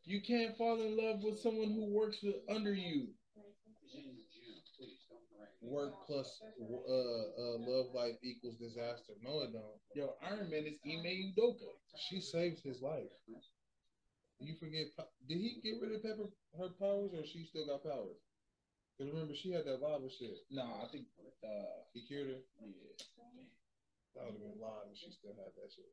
You 0.04 0.22
can't 0.22 0.58
fall 0.58 0.82
in 0.82 0.98
love 0.98 1.22
with 1.24 1.40
someone 1.40 1.72
who 1.72 1.94
works 1.94 2.18
with, 2.24 2.36
under 2.50 2.74
you. 2.74 3.10
work 5.62 5.94
plus 6.08 6.42
uh, 6.60 6.94
uh, 6.94 7.58
love 7.64 7.94
life 7.94 8.18
equals 8.24 8.58
disaster. 8.58 9.14
No, 9.24 9.42
it 9.42 9.54
don't. 9.54 9.78
Yo, 9.96 10.14
Iron 10.22 10.50
Man 10.50 10.66
is 10.66 10.78
Ime 10.86 11.32
Udoka. 11.32 11.70
She 12.10 12.20
saved 12.20 12.62
his 12.64 12.82
life. 12.82 13.08
You 14.42 14.56
forget? 14.60 14.90
Did 15.30 15.38
he 15.38 15.62
get 15.62 15.78
rid 15.80 15.94
of 15.94 16.02
Pepper 16.02 16.28
her 16.58 16.74
powers, 16.82 17.14
or 17.14 17.24
she 17.26 17.46
still 17.46 17.68
got 17.68 17.84
powers? 17.86 18.18
Cause 18.98 19.10
remember 19.10 19.34
she 19.34 19.54
had 19.54 19.66
that 19.66 19.82
lava 19.82 20.10
shit. 20.10 20.46
Nah, 20.50 20.82
I 20.82 20.86
think 20.92 21.06
uh 21.46 21.86
He 21.94 22.06
cured 22.06 22.28
her. 22.28 22.42
yeah. 22.62 22.98
That 24.14 24.26
would 24.28 24.34
have 24.34 24.44
been 24.44 24.60
live 24.60 24.92
if 24.92 24.98
she 24.98 25.10
still 25.14 25.38
had 25.38 25.54
that 25.56 25.70
shit. 25.72 25.90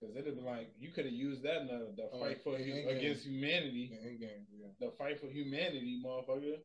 Cause 0.00 0.10
it'd 0.16 0.36
be 0.36 0.42
like 0.42 0.68
you 0.78 0.90
could 0.90 1.04
have 1.06 1.14
used 1.14 1.42
that 1.44 1.62
in 1.62 1.66
the, 1.68 1.92
the 1.96 2.08
Oh, 2.12 2.20
fight 2.20 2.42
for 2.42 2.56
hu- 2.58 2.88
against 2.88 3.24
humanity. 3.24 3.88
The 3.94 4.08
end 4.08 4.20
game, 4.20 4.44
yeah. 4.52 4.68
The 4.80 4.90
fight 4.98 5.20
for 5.20 5.28
humanity, 5.28 6.02
motherfucker. 6.04 6.60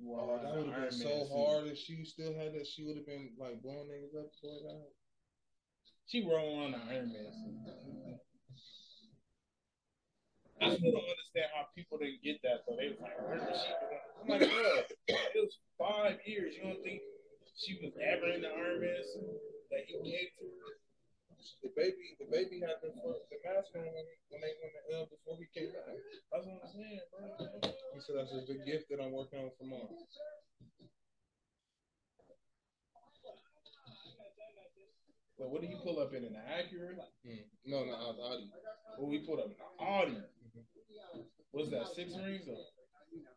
You 0.00 0.08
walk 0.08 0.26
Oh, 0.26 0.42
that 0.42 0.56
would 0.56 0.72
have 0.74 0.90
been 0.90 0.98
so 0.98 1.22
suit. 1.22 1.30
hard 1.30 1.66
if 1.68 1.78
she 1.78 2.04
still 2.04 2.34
had 2.34 2.52
that. 2.54 2.66
She 2.66 2.82
would 2.82 2.96
have 2.96 3.06
been 3.06 3.30
like 3.38 3.62
blowing 3.62 3.86
niggas 3.86 4.16
up 4.18 4.26
before 4.34 4.58
that. 4.66 4.90
She 6.10 6.26
roll 6.26 6.66
on 6.66 6.72
the 6.72 6.78
Iron 6.90 7.12
Man 7.12 7.30
suit. 7.30 8.18
I 10.60 10.74
still 10.74 10.92
don't 10.92 11.04
understand 11.04 11.50
how 11.54 11.66
people 11.76 11.98
didn't 11.98 12.22
get 12.22 12.40
that 12.42 12.64
though. 12.66 12.76
They 12.80 12.88
was 12.90 12.98
like, 13.02 13.14
where 13.28 13.38
she? 13.38 13.70
I'm 14.22 14.28
like, 14.28 14.40
bro, 14.50 15.14
it 15.14 15.36
was 15.36 15.58
five 15.78 16.16
years. 16.26 16.54
You 16.56 16.62
don't 16.74 16.82
think 16.82 17.02
she 17.58 17.78
was 17.82 17.92
ever 18.02 18.32
in 18.34 18.40
the 18.42 18.48
Iron 18.50 18.80
Man 18.80 19.02
suit 19.12 19.38
that 19.70 19.82
he 19.86 19.94
gave 20.02 20.30
to 20.40 20.44
her? 20.48 20.72
The 21.60 21.70
baby, 21.76 22.16
the 22.16 22.28
baby 22.32 22.56
had 22.64 22.80
the 22.80 22.88
the 22.88 23.38
mask 23.44 23.76
on 23.76 23.84
when, 23.84 24.06
when 24.32 24.40
they 24.40 24.54
went 24.60 24.72
to 24.72 24.80
uh, 24.96 25.04
before 25.12 25.36
we 25.36 25.44
came 25.52 25.68
back. 25.76 25.92
That's 26.32 26.44
what 26.48 26.56
I'm 26.56 26.72
saying, 26.72 27.04
bro. 27.12 27.28
He 27.92 28.00
said 28.00 28.16
that's 28.16 28.32
just 28.32 28.48
a 28.48 28.58
gift 28.64 28.88
that 28.88 29.00
I'm 29.00 29.12
working 29.12 29.44
on 29.44 29.52
for 29.60 29.68
mom. 29.68 29.92
But 35.36 35.50
what 35.50 35.60
did 35.60 35.70
he 35.70 35.76
pull 35.82 36.00
up 36.00 36.14
in 36.14 36.24
an 36.24 36.32
Acura? 36.32 36.96
Mm. 37.26 37.44
No, 37.66 37.84
no, 37.84 37.92
I 37.92 38.06
was 38.08 38.20
Audi. 38.22 38.48
What 38.96 39.10
we 39.10 39.18
put 39.26 39.42
up 39.42 39.50
in 39.52 39.58
an 39.58 39.76
Audi? 39.82 40.18
What's 41.52 41.70
that? 41.70 41.92
Six 41.92 42.14
rings? 42.16 42.48
Or? 42.48 42.56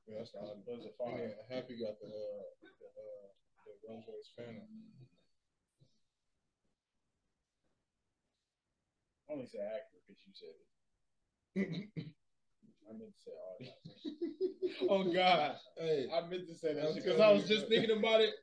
Yeah, 0.07 0.23
that's 0.23 0.31
the 0.31 0.39
Audi. 0.39 0.63
And 0.71 0.95
fire. 0.95 1.17
then 1.19 1.33
Happy 1.51 1.75
got 1.81 1.99
the 1.99 2.07
uh, 2.07 2.47
the, 2.63 2.87
uh, 2.87 3.27
the 3.65 3.73
Rolls 3.89 4.05
Royce 4.07 4.31
Phantom. 4.37 4.63
I 9.29 9.33
only 9.33 9.45
say 9.47 9.59
Acura 9.59 9.99
because 10.07 10.21
you 10.25 10.33
said 10.33 10.55
it. 10.55 11.89
I 12.87 12.93
meant 12.93 13.11
to 13.11 13.19
say 13.19 13.35
Audi. 13.35 13.71
oh 14.89 15.03
God, 15.11 15.55
hey, 15.77 16.07
I 16.13 16.21
meant 16.27 16.47
to 16.47 16.55
say 16.55 16.73
that 16.73 16.95
because 16.95 17.19
I 17.19 17.31
was 17.31 17.49
you, 17.49 17.55
just 17.55 17.67
bro. 17.67 17.77
thinking 17.77 17.97
about 17.97 18.21
it. 18.21 18.33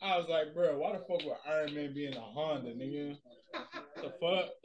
I 0.00 0.16
was 0.16 0.28
like, 0.28 0.54
bro, 0.54 0.78
why 0.78 0.92
the 0.92 1.04
fuck 1.04 1.20
would 1.24 1.36
Iron 1.46 1.74
Man 1.74 1.92
be 1.92 2.06
in 2.06 2.16
a 2.16 2.20
Honda, 2.20 2.72
nigga? 2.72 3.18
The 4.00 4.12
fuck? 4.16 4.48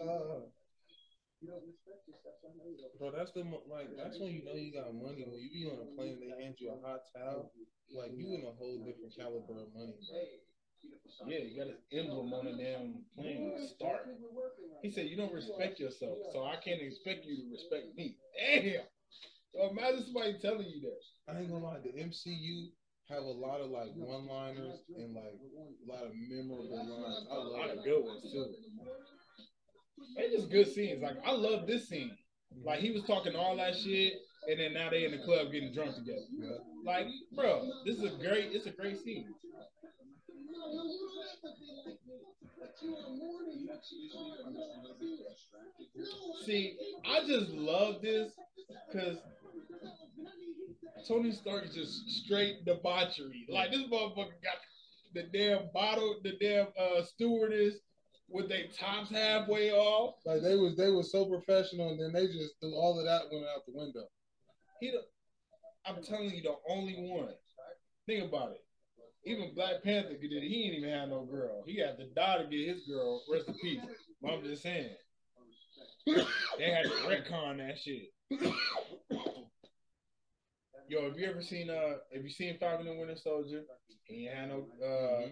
uh, 0.00 0.48
bro, 2.98 3.10
that's 3.12 3.32
the 3.32 3.44
like 3.68 3.92
that's 3.96 4.18
when 4.18 4.32
you 4.32 4.44
know 4.48 4.56
you 4.56 4.72
got 4.72 4.94
money. 4.94 5.28
When 5.28 5.40
you 5.40 5.52
be 5.52 5.68
on 5.68 5.76
a 5.76 5.92
plane, 5.92 6.16
they 6.20 6.32
hand 6.42 6.56
you 6.58 6.72
a 6.72 6.80
hot 6.86 7.04
towel. 7.12 7.52
Like 7.92 8.16
you 8.16 8.32
in 8.32 8.48
a 8.48 8.52
whole 8.56 8.80
different 8.80 9.12
caliber 9.12 9.60
of 9.60 9.68
money, 9.76 9.92
bro. 10.08 10.20
Yeah, 11.26 11.38
you 11.38 11.56
got 11.56 11.68
his 11.68 11.80
emblem 11.92 12.32
on 12.34 12.44
the 12.44 12.52
damn 12.52 13.04
plane. 13.16 13.68
Start. 13.76 14.08
He 14.82 14.90
said, 14.90 15.06
"You 15.06 15.16
don't 15.16 15.32
respect 15.32 15.78
yourself, 15.78 16.18
so 16.32 16.44
I 16.44 16.56
can't 16.56 16.82
expect 16.82 17.24
you 17.24 17.36
to 17.36 17.50
respect 17.52 17.96
me." 17.96 18.16
Damn. 18.36 18.82
So 19.52 19.70
imagine 19.70 20.04
somebody 20.04 20.38
telling 20.42 20.66
you 20.68 20.80
that. 20.80 21.32
I 21.32 21.38
ain't 21.38 21.50
gonna 21.50 21.64
lie, 21.64 21.78
the 21.78 21.92
MCU 22.02 22.72
have 23.08 23.22
a 23.22 23.30
lot 23.30 23.60
of 23.60 23.70
like 23.70 23.90
one-liners 23.94 24.80
and 24.96 25.14
like 25.14 25.24
a 25.24 25.92
lot 25.92 26.04
of 26.04 26.12
memorable 26.14 26.76
lines. 26.76 27.26
I 27.30 27.34
A 27.34 27.38
love 27.38 27.52
lot 27.52 27.70
of 27.70 27.84
good 27.84 28.04
ones 28.04 28.22
too. 28.32 28.54
They 30.16 30.30
just 30.30 30.50
good 30.50 30.72
scenes. 30.72 31.02
Like 31.02 31.16
I 31.24 31.32
love 31.32 31.66
this 31.66 31.88
scene. 31.88 32.16
Like 32.64 32.80
he 32.80 32.90
was 32.90 33.04
talking 33.04 33.36
all 33.36 33.56
that 33.56 33.74
shit, 33.76 34.14
and 34.48 34.60
then 34.60 34.74
now 34.74 34.90
they 34.90 35.04
in 35.04 35.12
the 35.12 35.24
club 35.24 35.52
getting 35.52 35.72
drunk 35.72 35.94
together. 35.96 36.26
Yeah. 36.38 36.56
Like, 36.84 37.06
bro, 37.34 37.68
this 37.84 37.96
is 37.98 38.04
a 38.04 38.16
great. 38.18 38.52
It's 38.52 38.66
a 38.66 38.70
great 38.70 38.98
scene. 39.02 39.26
See, 46.44 46.76
I 47.06 47.20
just 47.26 47.50
love 47.50 48.02
this 48.02 48.32
because 48.92 49.18
Tony 51.06 51.32
Stark 51.32 51.66
is 51.66 51.74
just 51.74 52.10
straight 52.24 52.64
debauchery. 52.64 53.46
Like 53.48 53.70
this 53.70 53.82
motherfucker 53.82 54.40
got 54.42 54.58
the 55.14 55.24
damn 55.32 55.70
bottle, 55.72 56.16
the 56.22 56.32
damn 56.40 56.68
uh, 56.78 57.02
stewardess 57.02 57.74
with 58.28 58.48
their 58.48 58.66
tops 58.78 59.10
halfway 59.10 59.72
off. 59.72 60.16
Like 60.24 60.42
they 60.42 60.56
was 60.56 60.76
they 60.76 60.90
was 60.90 61.12
so 61.12 61.26
professional, 61.26 61.90
and 61.90 62.00
then 62.00 62.12
they 62.12 62.26
just 62.26 62.54
threw 62.60 62.74
all 62.74 62.98
of 62.98 63.04
that 63.06 63.22
went 63.30 63.46
out 63.46 63.64
the 63.66 63.72
window. 63.74 64.06
He, 64.80 64.90
the, 64.90 65.02
I'm 65.86 66.02
telling 66.02 66.30
you, 66.30 66.42
the 66.42 66.56
only 66.68 66.94
one. 66.94 67.34
Think 68.06 68.28
about 68.28 68.52
it. 68.52 68.64
Even 69.26 69.54
Black 69.54 69.82
Panther 69.82 70.14
did 70.20 70.32
it. 70.32 70.42
He 70.42 70.64
ain't 70.66 70.74
even 70.78 70.90
have 70.90 71.08
no 71.08 71.24
girl. 71.24 71.62
He 71.66 71.78
had 71.78 71.96
to 71.98 72.06
die 72.14 72.38
to 72.42 72.44
get 72.48 72.68
his 72.68 72.82
girl. 72.86 73.22
Rest 73.30 73.48
in 73.48 73.54
peace. 73.54 73.80
But 74.20 74.32
I'm 74.32 74.42
just 74.44 74.62
saying. 74.62 74.90
They 76.06 76.70
had 76.70 76.84
to 76.84 76.90
retcon 77.08 77.56
that 77.58 77.78
shit. 77.78 78.10
Yo, 80.88 81.02
have 81.08 81.18
you 81.18 81.26
ever 81.26 81.40
seen 81.42 81.70
uh 81.70 81.94
have 82.12 82.22
you 82.22 82.28
seen 82.30 82.58
Falcon 82.58 82.86
and 82.86 82.98
Winter 82.98 83.16
Soldier? 83.16 83.62
He 84.04 84.26
ain't 84.26 84.34
had 84.36 84.48
no 84.50 84.66
uh 84.84 85.28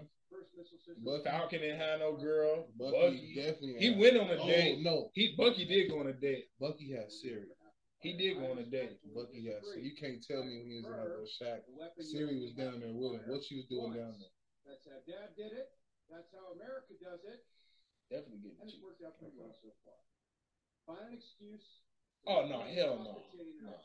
Bucky, 1.05 1.25
Falcon 1.25 1.61
didn't 1.61 1.79
have 1.81 2.01
no 2.01 2.17
girl. 2.17 2.67
Bucky, 2.79 2.93
Bucky, 3.01 3.33
definitely. 3.37 3.75
he 3.79 3.89
had- 3.91 3.99
went 3.99 4.17
on 4.17 4.31
a 4.31 4.41
Oh 4.43 4.47
date. 4.47 4.79
no, 4.81 5.11
He 5.13 5.35
Bucky 5.37 5.67
did 5.67 5.91
go 5.91 6.01
on 6.01 6.07
a 6.07 6.13
date. 6.15 6.47
Bucky 6.59 6.93
had 6.93 7.13
Siri. 7.13 7.45
He 8.03 8.19
did 8.19 8.39
go 8.39 8.51
on 8.51 8.59
a 8.59 8.67
date. 8.67 8.99
Bucky 9.15 9.47
had 9.47 9.63
Siri. 9.63 9.87
You 9.87 9.95
can't 9.95 10.19
tell 10.23 10.43
me 10.43 10.59
when 10.59 10.67
he 10.67 10.77
was 10.83 10.91
in 10.91 10.99
that 10.99 11.07
little 11.07 11.31
shack. 11.39 11.63
Siri 12.03 12.43
was 12.43 12.53
down 12.59 12.83
there 12.83 12.91
with 12.91 13.15
him. 13.15 13.31
What 13.31 13.47
she 13.47 13.63
was 13.63 13.67
doing 13.71 13.95
down 13.95 14.19
there? 14.19 14.35
That's 14.67 14.83
how 14.87 14.99
Dad 15.07 15.39
did 15.39 15.55
it. 15.55 15.71
That's 16.11 16.29
how 16.35 16.53
America 16.53 16.93
does 17.01 17.25
it, 17.25 17.41
Definitely 18.13 18.45
getting 18.45 18.61
and 18.61 18.69
it's 18.69 18.77
worked 18.85 19.01
out 19.01 19.17
pretty 19.17 19.33
well 19.41 19.57
so 19.57 19.73
far. 19.81 19.97
Find 20.85 21.09
an 21.09 21.17
excuse. 21.17 21.65
Oh 22.29 22.45
no, 22.45 22.61
hell 22.69 23.01
no. 23.01 23.25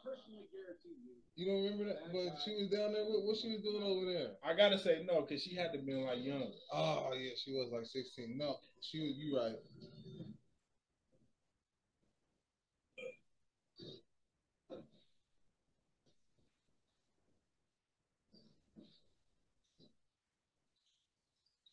Personally 0.03 0.43
you, 0.51 1.23
You 1.39 1.43
don't 1.47 1.63
remember 1.63 1.85
that? 1.87 2.11
But 2.11 2.37
she 2.43 2.51
was 2.53 2.67
down 2.67 2.91
there. 2.91 3.07
With, 3.07 3.23
what 3.23 3.39
she 3.39 3.49
was 3.55 3.63
doing 3.63 3.81
over 3.81 4.05
there? 4.05 4.35
I 4.43 4.53
gotta 4.53 4.77
say 4.77 5.07
no, 5.07 5.23
because 5.23 5.41
she 5.41 5.55
had 5.55 5.71
to 5.71 5.79
be 5.79 5.95
like 5.95 6.19
young. 6.19 6.51
Oh 6.69 7.15
yeah, 7.15 7.31
she 7.39 7.55
was 7.55 7.71
like 7.71 7.87
sixteen. 7.87 8.37
No, 8.37 8.59
she 8.83 8.99
was. 8.99 9.15
You 9.15 9.39
right. 9.39 9.57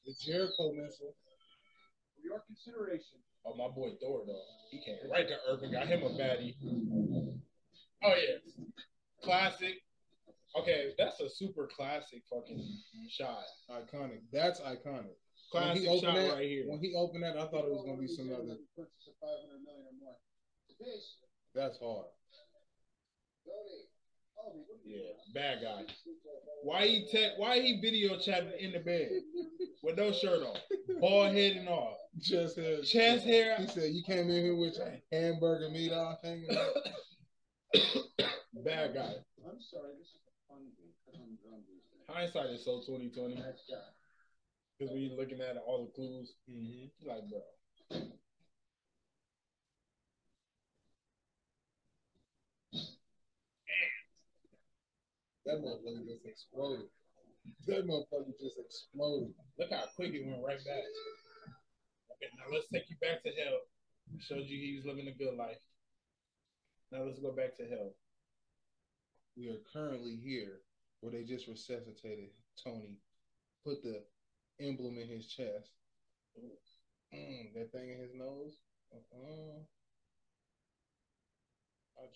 The 0.05 0.13
Jericho 0.21 0.73
missile. 0.73 1.15
for 2.15 2.21
your 2.23 2.41
consideration, 2.47 3.19
Oh, 3.47 3.55
my 3.57 3.69
boy 3.69 3.93
Thor 4.01 4.25
though. 4.27 4.41
He 4.71 4.79
came 4.85 4.97
right 5.11 5.27
to 5.29 5.37
and 5.63 5.73
got 5.73 5.87
him 5.87 6.03
a 6.03 6.11
baddie. 6.11 6.55
Oh 8.03 8.15
yes, 8.17 8.41
classic. 9.23 9.75
Okay, 10.57 10.93
that's 10.97 11.21
a 11.21 11.29
super 11.29 11.67
classic 11.67 12.23
fucking 12.31 12.63
shot. 13.11 13.45
Iconic. 13.71 14.21
That's 14.33 14.61
iconic. 14.61 15.17
Classic 15.51 15.83
when 15.83 15.93
he 15.93 16.01
shot 16.01 16.15
that, 16.15 16.33
right 16.35 16.49
here. 16.49 16.65
When 16.69 16.81
he 16.81 16.95
opened 16.95 17.25
that, 17.25 17.37
I 17.37 17.47
thought 17.49 17.65
it 17.65 17.73
was 17.73 17.85
gonna 17.85 18.01
be 18.01 18.09
some 18.09 18.33
other. 18.33 18.57
purchase 18.77 19.09
of 19.09 19.15
500 19.21 19.61
million 19.65 19.87
or 19.89 19.97
more. 20.01 20.17
This, 20.81 21.17
That's 21.55 21.79
hard. 21.79 22.07
Tony, 23.45 23.87
Tony, 24.37 24.63
what 24.67 24.79
are 24.85 24.89
you 24.89 24.97
Yeah, 24.97 25.33
bad 25.33 25.63
guy. 25.63 25.83
Why 26.63 26.87
he 26.87 27.07
te- 27.11 27.35
Why 27.37 27.61
he 27.61 27.81
video 27.81 28.19
chatting 28.19 28.53
in 28.59 28.73
the 28.73 28.81
bed 28.81 29.11
with 29.83 29.97
no 29.97 30.13
shirt 30.13 30.43
on, 30.43 30.57
bald 31.01 31.35
head 31.35 31.57
and 31.57 31.69
all, 31.69 31.97
Chest 32.23 32.57
hair. 32.57 32.81
chest 32.83 33.25
hair. 33.27 33.57
He 33.59 33.67
said, 33.67 33.93
"You 33.93 34.03
came 34.03 34.31
in 34.31 34.45
here 34.45 34.57
with 34.57 34.77
your 34.77 34.93
hamburger 35.13 35.69
meat 35.71 35.93
off 35.93 36.19
hanging 36.23 36.49
out." 36.51 36.75
bad 38.65 38.95
guy. 38.95 39.15
I'm 39.45 39.61
sorry, 39.61 39.93
this 39.99 40.09
is 40.09 40.21
a 40.27 40.33
fun 40.49 40.65
game. 40.79 40.95
Come 41.05 41.21
on, 41.21 41.39
drum 41.43 41.61
these 41.69 41.85
things. 41.93 42.05
Hindsight 42.09 42.51
is 42.55 42.65
so 42.65 42.81
twenty 42.87 43.11
twenty 43.11 43.35
That 43.37 43.57
guy. 43.69 43.77
because 44.79 44.95
we 44.95 45.13
looking 45.17 45.41
at 45.41 45.57
all 45.59 45.85
the 45.85 45.93
clues. 45.93 46.33
Mm-hmm. 46.51 47.09
Like, 47.09 47.29
bro, 47.29 47.41
That 55.47 55.61
motherfucker 55.61 56.07
just 56.09 56.25
exploded. 56.25 56.87
That 57.67 57.87
motherfucker 57.87 58.33
just 58.41 58.59
exploded. 58.59 59.35
look 59.59 59.71
how 59.71 59.85
quick 59.95 60.15
it 60.15 60.27
went 60.27 60.43
right 60.45 60.65
back. 60.65 60.85
Okay, 62.13 62.31
now 62.39 62.49
let's 62.53 62.69
take 62.73 62.89
you 62.89 62.97
back 63.01 63.23
to 63.23 63.31
hell. 63.31 63.61
Showed 64.21 64.47
you 64.47 64.59
he 64.59 64.77
was 64.77 64.87
living 64.87 65.09
a 65.09 65.13
good 65.13 65.37
life. 65.37 65.61
Now 66.91 67.03
let's 67.05 67.19
go 67.19 67.33
back 67.33 67.57
to 67.57 67.65
hell. 67.65 67.93
We 69.37 69.49
are 69.49 69.61
currently 69.73 70.17
here 70.23 70.61
where 71.01 71.13
they 71.13 71.25
just 71.25 71.49
resuscitated 71.49 72.31
Tony, 72.63 72.97
put 73.65 73.83
the 73.83 74.03
emblem 74.61 74.97
in 74.97 75.09
his 75.09 75.27
chest. 75.27 75.71
Mm, 77.13 77.53
that 77.55 77.73
thing 77.73 77.91
in 77.91 78.01
his 78.01 78.15
nose. 78.15 78.57
Uh-uh. 78.93 79.61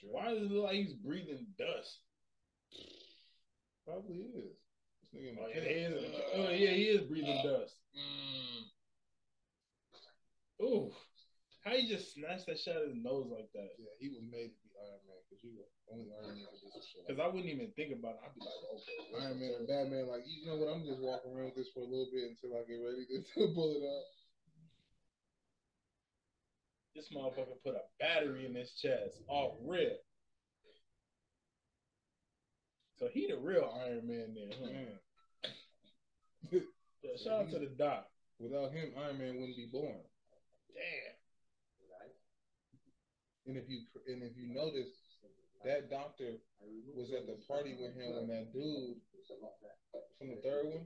Why 0.02 0.32
does 0.32 0.42
it 0.42 0.50
look 0.50 0.64
like 0.64 0.76
he's 0.76 0.94
breathing 0.94 1.46
dust? 1.58 1.98
Probably 3.88 4.28
is. 4.36 4.52
This 5.00 5.08
nigga 5.16 5.32
in 5.32 5.36
the 5.40 5.40
Oh 5.40 5.48
yeah, 5.48 5.64
he 5.64 5.80
is. 5.80 5.96
Oh 6.36 6.50
yeah, 6.52 6.74
he 6.76 6.84
is 6.92 7.08
breathing 7.08 7.40
uh, 7.40 7.48
dust. 7.48 7.72
Mm. 7.96 8.60
Ooh, 10.60 10.92
how 11.64 11.72
you 11.72 11.88
just 11.88 12.12
snatch 12.12 12.44
that 12.44 12.60
shot 12.60 12.84
of 12.84 12.92
his 12.92 13.00
nose 13.00 13.32
like 13.32 13.48
that? 13.56 13.72
Yeah, 13.80 13.96
he 13.96 14.12
was 14.12 14.20
made 14.28 14.52
to 14.52 14.60
be 14.60 14.76
Iron 14.76 15.00
Man 15.08 15.16
because 15.24 15.40
you 15.40 15.56
were 15.56 15.72
only 15.88 16.12
Iron 16.20 16.36
Man 16.36 16.52
could 16.52 16.60
do 16.60 16.68
some 16.68 16.84
shit. 16.84 17.08
Because 17.08 17.16
I 17.16 17.32
wouldn't 17.32 17.48
even 17.48 17.72
think 17.80 17.96
about 17.96 18.20
it. 18.20 18.28
I'd 18.28 18.36
be 18.36 18.44
like, 18.44 18.60
okay. 18.76 19.00
Iron 19.24 19.40
Man 19.40 19.52
and 19.56 19.64
Batman, 19.64 20.04
like 20.12 20.28
you 20.28 20.44
know 20.44 20.60
what? 20.60 20.68
I'm 20.68 20.84
just 20.84 21.00
walking 21.00 21.32
around 21.32 21.56
with 21.56 21.64
this 21.64 21.72
for 21.72 21.80
a 21.80 21.88
little 21.88 22.12
bit 22.12 22.28
until 22.28 22.60
I 22.60 22.68
get 22.68 22.76
ready 22.76 23.08
to, 23.08 23.16
pull 23.56 23.72
it 23.72 23.88
out. 23.88 24.06
this 26.92 27.08
motherfucker 27.08 27.56
put 27.64 27.78
a 27.78 27.88
battery 27.96 28.44
in 28.44 28.52
his 28.52 28.76
chest 28.76 29.24
off 29.32 29.56
rip. 29.64 30.04
So 32.98 33.06
he 33.06 33.26
the 33.30 33.38
real 33.38 33.70
Iron 33.86 34.06
Man 34.10 34.34
then, 34.34 34.50
huh? 34.58 34.66
Man, 34.66 34.98
mm. 36.50 36.62
Yeah, 37.02 37.14
shout 37.22 37.46
out 37.46 37.50
to 37.54 37.58
the 37.62 37.70
doc. 37.78 38.10
without 38.42 38.74
him, 38.74 38.90
Iron 38.98 39.18
Man 39.22 39.38
wouldn't 39.38 39.56
be 39.56 39.70
born. 39.70 40.02
Damn. 40.74 41.14
And 43.46 43.56
if 43.56 43.64
you 43.70 43.80
and 44.10 44.20
if 44.26 44.36
you 44.36 44.52
notice, 44.52 44.92
that 45.64 45.88
doctor 45.88 46.36
was 46.92 47.08
at 47.16 47.24
the 47.24 47.38
party 47.48 47.72
with 47.80 47.96
him 47.96 48.12
when 48.18 48.28
that 48.28 48.52
dude 48.52 49.00
from 50.18 50.28
the 50.28 50.36
third 50.44 50.66
one, 50.68 50.84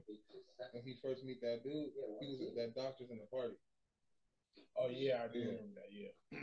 when 0.71 0.83
he 0.85 0.95
first 1.03 1.25
meet 1.25 1.41
that 1.41 1.59
dude, 1.65 1.91
he 2.21 2.29
was 2.31 2.39
at 2.47 2.55
that 2.55 2.71
doctor's 2.77 3.09
in 3.11 3.17
the 3.19 3.27
party. 3.27 3.57
Oh 4.79 4.87
yeah, 4.87 5.25
I 5.25 5.33
do 5.33 5.39
Yeah. 5.43 5.59
remember 5.59 5.75
that. 5.81 5.91
Yeah, 5.91 6.13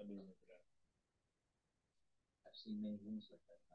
I 0.00 0.02
do 0.02 0.18
remember 0.18 0.46
that. 0.50 0.62
I've 2.48 2.56
seen 2.58 2.82
many 2.82 2.98
wounds 3.06 3.28
like 3.30 3.44
that. 3.46 3.73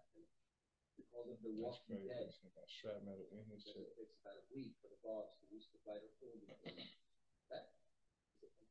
We 1.00 1.08
call 1.08 1.24
them 1.32 1.40
the 1.40 1.56
That's 1.56 1.80
walking 1.80 2.04
crazy. 2.04 2.12
dead. 2.12 2.28
This 2.28 2.44
nigga 2.44 2.60
got 2.60 2.68
shrapnel 2.68 3.24
in 3.32 3.40
his 3.48 3.64
Because 3.64 3.88
chest. 3.88 3.96
it 3.96 4.04
takes 4.04 4.20
about 4.20 4.36
a 4.36 4.46
week 4.52 4.76
for 4.84 4.92
the 4.92 5.00
dogs 5.00 5.32
to 5.40 5.48
reach 5.48 5.72
the 5.72 5.80
vital 5.88 6.12
organ. 6.20 6.60
That 7.48 7.72
is 8.44 8.52
a 8.52 8.68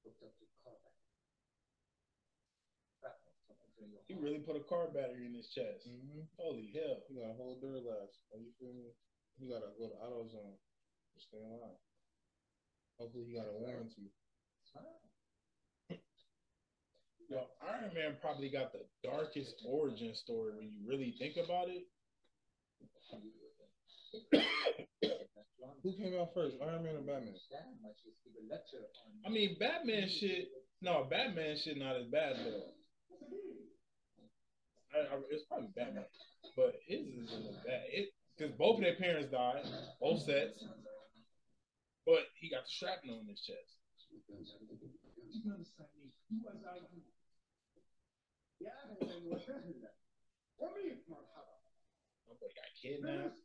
hooked 0.00 0.24
up 0.24 0.32
to 0.40 0.44
the 0.48 0.56
car 0.64 0.80
battery. 0.80 1.12
Shrapnel, 2.98 3.36
something 3.44 3.68
to 3.76 3.84
your 3.84 4.00
He 4.08 4.16
heart. 4.16 4.24
really 4.24 4.40
put 4.40 4.56
a 4.56 4.64
car 4.64 4.88
battery 4.88 5.28
in 5.28 5.36
his 5.36 5.52
chest. 5.52 5.84
Mm-hmm. 5.84 6.24
Holy 6.40 6.72
hell. 6.72 7.04
He 7.06 7.20
got 7.20 7.30
a 7.30 7.36
whole 7.36 7.60
Duralast. 7.60 8.24
Are 8.32 8.40
you 8.40 8.50
feel 8.56 8.72
me? 8.72 8.96
He 9.36 9.52
gotta 9.52 9.76
go 9.76 9.92
to 9.92 9.96
AutoZone 10.00 10.56
to 10.56 11.18
stay 11.20 11.44
alive. 11.44 11.76
Hopefully, 12.96 13.28
he 13.28 13.36
got 13.36 13.48
a 13.48 13.56
warranty. 13.60 14.08
Iron 17.38 17.94
Man 17.94 18.16
probably 18.20 18.50
got 18.50 18.72
the 18.72 18.84
darkest 19.02 19.54
origin 19.66 20.14
story 20.14 20.52
when 20.56 20.70
you 20.70 20.80
really 20.86 21.14
think 21.18 21.36
about 21.36 21.68
it. 21.68 21.86
Who 25.82 25.92
came 25.94 26.14
out 26.18 26.30
first, 26.34 26.56
Iron 26.62 26.84
Man 26.84 26.96
or 26.96 27.00
Batman? 27.00 27.34
I 27.34 27.90
just 28.04 28.18
give 28.24 28.34
a 28.38 28.44
lecture 28.50 28.78
on. 28.78 29.26
I 29.26 29.28
mean, 29.30 29.56
Batman 29.58 30.08
shit. 30.08 30.48
No, 30.80 31.06
Batman 31.08 31.56
shit 31.56 31.78
not 31.78 31.96
as 31.96 32.06
bad 32.06 32.36
though. 32.36 32.70
I, 34.94 35.14
I, 35.14 35.18
it's 35.30 35.44
probably 35.44 35.68
Batman, 35.74 36.04
but 36.56 36.74
his 36.86 37.06
is 37.08 37.30
bad. 37.64 37.82
It 37.88 38.12
because 38.36 38.52
both 38.56 38.78
of 38.78 38.84
their 38.84 38.96
parents 38.96 39.30
died, 39.30 39.64
both 40.00 40.22
sets. 40.22 40.64
But 42.06 42.26
he 42.40 42.50
got 42.50 42.64
the 42.64 42.70
shrapnel 42.70 43.20
in 43.20 43.28
his 43.28 43.40
chest. 43.40 43.78
My 52.27 52.33
boy 52.39 52.49
got 52.55 52.69
kidnapped. 52.81 53.39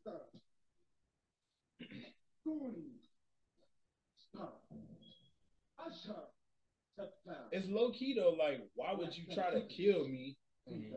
It's 7.52 7.68
low 7.68 7.92
key 7.92 8.14
though. 8.16 8.36
Like, 8.38 8.64
why 8.74 8.94
would 8.94 9.14
you 9.16 9.24
try 9.34 9.50
to 9.50 9.62
kill 9.68 10.08
me 10.08 10.36
Mm-hmm. 10.62 10.94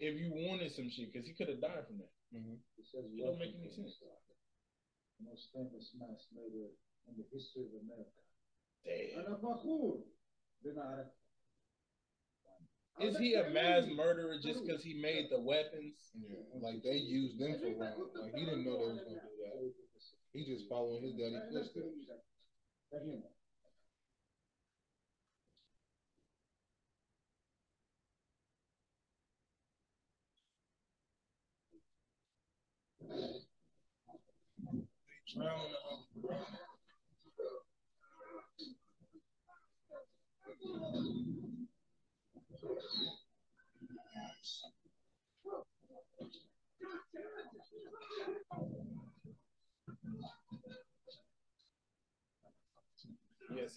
if 0.00 0.16
you 0.16 0.32
wanted 0.32 0.72
some 0.72 0.88
shit? 0.88 1.12
Because 1.12 1.28
he 1.28 1.34
could 1.36 1.52
have 1.52 1.60
died 1.60 1.84
from 1.86 2.00
that. 2.00 2.08
Mm-hmm. 2.32 2.56
It 2.80 3.20
don't 3.20 3.36
make 3.38 3.52
any 3.52 3.68
sense. 3.68 4.00
The 4.00 5.28
most 5.28 5.52
famous 5.52 5.92
mass 6.00 6.24
murder 6.32 6.72
in 7.04 7.20
the 7.20 7.24
history 7.28 7.68
of 7.68 7.76
America. 7.84 8.16
Damn. 8.84 9.26
أنا 9.26 9.36
فخور 9.36 10.04
بما 10.64 11.10
is 12.99 13.17
he 13.17 13.33
a 13.33 13.49
mass 13.49 13.85
murderer 13.87 14.37
just 14.37 14.63
because 14.65 14.83
he 14.83 14.93
made 14.93 15.29
the 15.29 15.39
weapons? 15.39 15.93
Yeah, 16.13 16.35
like 16.59 16.83
they 16.83 16.97
used 16.97 17.39
them 17.39 17.57
for 17.59 17.73
wrong. 17.73 18.07
Like 18.19 18.33
he 18.35 18.45
didn't 18.45 18.63
know 18.63 18.77
they 18.77 18.85
was 18.85 19.01
gonna 19.01 19.19
do 19.19 19.35
that. 19.43 19.71
He 20.33 20.45
just 20.45 20.67
following 20.69 21.03
his 21.03 21.13
daddy 21.13 21.39
footsteps. 21.49 21.95
Yeah, 22.93 23.15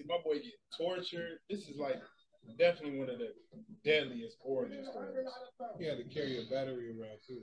see, 0.05 0.13
my 0.13 0.19
boy 0.23 0.35
get 0.35 0.53
tortured. 0.77 1.39
This 1.51 1.69
is 1.69 1.77
like 1.79 2.01
definitely 2.59 2.99
one 2.99 3.11
of 3.11 3.19
the 3.19 3.33
deadliest 3.85 4.37
origin 4.41 4.85
stories. 4.91 5.27
He 5.79 5.87
had 5.87 5.99
to 5.99 6.05
carry 6.05 6.39
a 6.39 6.51
battery 6.51 6.91
around 6.91 7.19
too. 7.27 7.43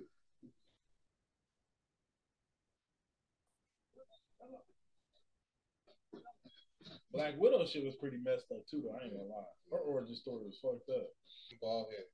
Black 7.12 7.34
Widow 7.38 7.66
shit 7.68 7.84
was 7.84 7.96
pretty 7.96 8.18
messed 8.24 8.46
up 8.52 8.64
too, 8.72 8.84
though. 8.84 8.96
I 8.98 9.04
ain't 9.04 9.14
gonna 9.14 9.28
lie. 9.28 9.44
Her 9.70 9.80
origin 9.80 10.16
story 10.16 10.46
was 10.46 10.58
fucked 10.62 10.90
up. 10.90 11.10
Bald 11.62 11.88
head. 11.92 12.06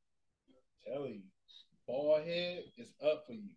Tell 0.92 1.06
you, 1.06 1.22
bald 1.86 2.24
head 2.24 2.64
is 2.78 2.90
up 3.04 3.24
for 3.28 3.34
you. 3.34 3.54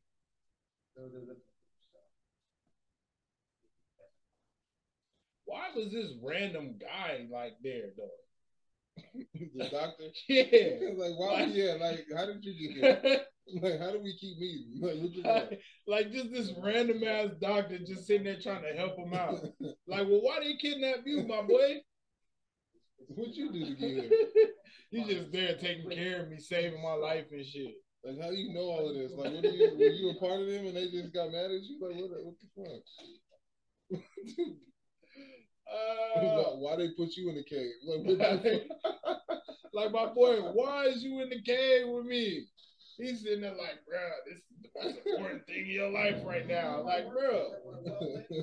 Why 5.51 5.67
was 5.75 5.91
this 5.93 6.13
random 6.23 6.77
guy 6.81 7.27
like 7.29 7.55
there 7.61 7.91
though? 7.97 8.07
the 9.57 9.69
doctor. 9.69 10.05
Yeah. 10.29 10.91
Like 10.95 11.19
why? 11.19 11.45
Yeah, 11.47 11.75
like 11.81 12.07
how 12.15 12.27
did 12.27 12.45
you 12.45 12.75
get 12.81 13.03
here? 13.03 13.21
Like 13.61 13.81
how 13.81 13.91
do 13.91 14.01
we 14.01 14.17
keep 14.17 14.39
meeting? 14.39 14.79
Like 14.81 15.13
doing? 15.13 15.59
like 15.89 16.13
just 16.13 16.31
this 16.31 16.53
random 16.63 17.03
ass 17.03 17.31
doctor 17.41 17.79
just 17.81 18.07
sitting 18.07 18.23
there 18.23 18.39
trying 18.41 18.63
to 18.63 18.79
help 18.79 18.97
him 18.97 19.13
out. 19.13 19.41
Like, 19.89 20.07
well, 20.07 20.23
why 20.23 20.39
they 20.39 20.55
kidnap 20.55 20.99
you, 21.05 21.27
my 21.27 21.43
boy? 21.43 21.81
what 23.09 23.35
you 23.35 23.51
do 23.51 23.65
to 23.65 23.75
get 23.75 24.05
here? 24.05 24.11
you 24.93 25.05
just 25.05 25.33
there 25.33 25.57
taking 25.57 25.91
care 25.91 26.23
of 26.23 26.29
me, 26.29 26.39
saving 26.39 26.81
my 26.81 26.93
life 26.93 27.25
and 27.33 27.45
shit. 27.45 27.75
Like 28.05 28.23
how 28.23 28.31
do 28.31 28.37
you 28.37 28.55
know 28.55 28.61
all 28.71 28.89
of 28.89 28.95
this? 28.95 29.11
Like 29.17 29.35
what 29.35 29.45
are 29.45 29.49
you? 29.49 29.77
Were 29.77 29.85
you 29.85 30.11
a 30.11 30.21
part 30.21 30.43
of 30.43 30.47
them 30.47 30.67
and 30.67 30.77
they 30.77 30.89
just 30.89 31.13
got 31.13 31.33
mad 31.33 31.51
at 31.51 31.63
you? 31.63 31.81
Like 31.83 31.97
what? 31.97 32.25
What 32.25 32.35
the 32.39 32.81
fuck? 33.91 34.57
Uh, 35.71 36.57
why, 36.57 36.77
they 36.77 36.89
put 36.97 37.17
you 37.17 37.29
in 37.29 37.37
the 37.37 37.45
cave? 37.45 37.71
Like 37.85 38.05
what 38.05 38.19
the 38.19 38.69
fuck? 38.83 39.39
like 39.73 39.93
my 39.93 40.07
boy, 40.13 40.41
why 40.53 40.87
is 40.87 41.03
you 41.03 41.21
in 41.21 41.31
the 41.31 41.41
cave 41.43 41.87
with 41.89 42.07
me? 42.07 42.47
He's 42.99 43.23
sitting 43.23 43.41
there 43.41 43.55
like, 43.55 43.81
bro, 43.89 43.99
this 44.27 44.37
is 44.37 44.43
the 44.63 44.85
most 44.85 45.07
important 45.07 45.47
thing 45.47 45.61
in 45.61 45.71
your 45.71 45.91
life 45.91 46.17
right 46.25 46.47
now. 46.47 46.83
Like, 46.83 47.09
bro, 47.11 47.53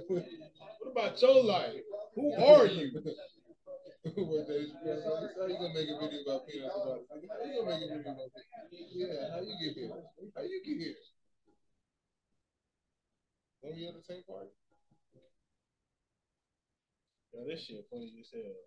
what 0.07 0.91
about 0.91 1.21
your 1.21 1.43
life? 1.43 1.81
Who 2.15 2.33
are 2.33 2.65
you? 2.65 2.91
what 4.15 4.47
they, 4.47 4.65
how 4.81 5.45
you 5.45 5.57
gonna 5.59 5.73
make 5.73 5.89
a 5.89 5.99
video 5.99 6.21
about 6.25 6.47
peanuts 6.47 6.75
about 6.75 7.01
How 7.11 7.45
you 7.45 7.61
gonna 7.61 7.75
make 7.75 7.83
a 7.83 7.97
video 7.97 8.13
about 8.13 8.31
peanuts? 8.33 8.93
Yeah, 8.95 9.35
how 9.35 9.41
you 9.41 9.55
get 9.61 9.75
here? 9.75 9.91
How 10.35 10.41
you 10.41 10.61
get 10.65 10.77
here? 10.77 10.95
When 13.61 13.75
we 13.75 13.87
at 13.87 13.93
the 13.93 14.01
same 14.01 14.23
party? 14.23 14.49
Yo, 17.37 17.45
this 17.45 17.65
shit 17.65 17.85
funny 17.91 18.11
as 18.19 18.33
hell. 18.33 18.65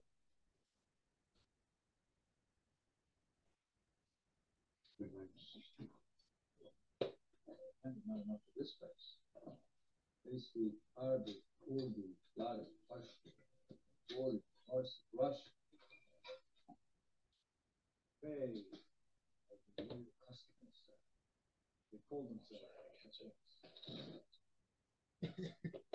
And 7.82 7.96
not 8.06 8.22
enough 8.22 8.38
of 8.46 8.54
this 8.56 8.78
place. 8.78 9.18
Basically, 10.24 10.78
Arabic, 11.02 11.42
Urdu, 11.66 12.14
Latin, 12.36 12.70
Pashto, 12.86 13.34
Word, 14.16 14.38
Farsi, 14.70 15.02
Russian. 15.18 15.50
They 18.22 18.38
have 18.38 18.54
the 19.78 19.82
new 19.82 20.14
customers. 20.22 20.78
They 21.90 21.98
call 22.08 22.22
themselves 22.28 22.70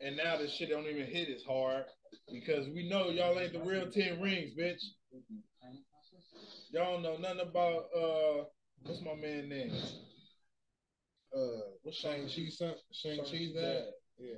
And 0.00 0.16
now 0.16 0.38
this 0.38 0.54
shit 0.54 0.70
don't 0.70 0.86
even 0.86 1.06
hit 1.06 1.28
as 1.28 1.42
hard 1.42 1.84
because 2.32 2.66
we 2.74 2.88
know 2.88 3.10
y'all 3.10 3.38
ain't 3.38 3.52
the 3.52 3.60
real 3.60 3.90
Ten 3.90 4.20
Rings, 4.20 4.52
bitch. 4.58 4.80
Y'all 6.70 6.94
don't 6.94 7.02
know 7.02 7.16
nothing 7.16 7.40
about 7.40 7.84
uh 7.94 8.44
what's 8.84 9.02
my 9.02 9.14
man 9.14 9.48
name? 9.48 9.72
Uh, 11.34 11.60
What's 11.82 11.98
Shang 11.98 12.26
Chi 12.26 12.48
Shang 12.92 13.24
Chi's 13.24 13.54
dad. 13.54 13.84
Yeah. 14.18 14.34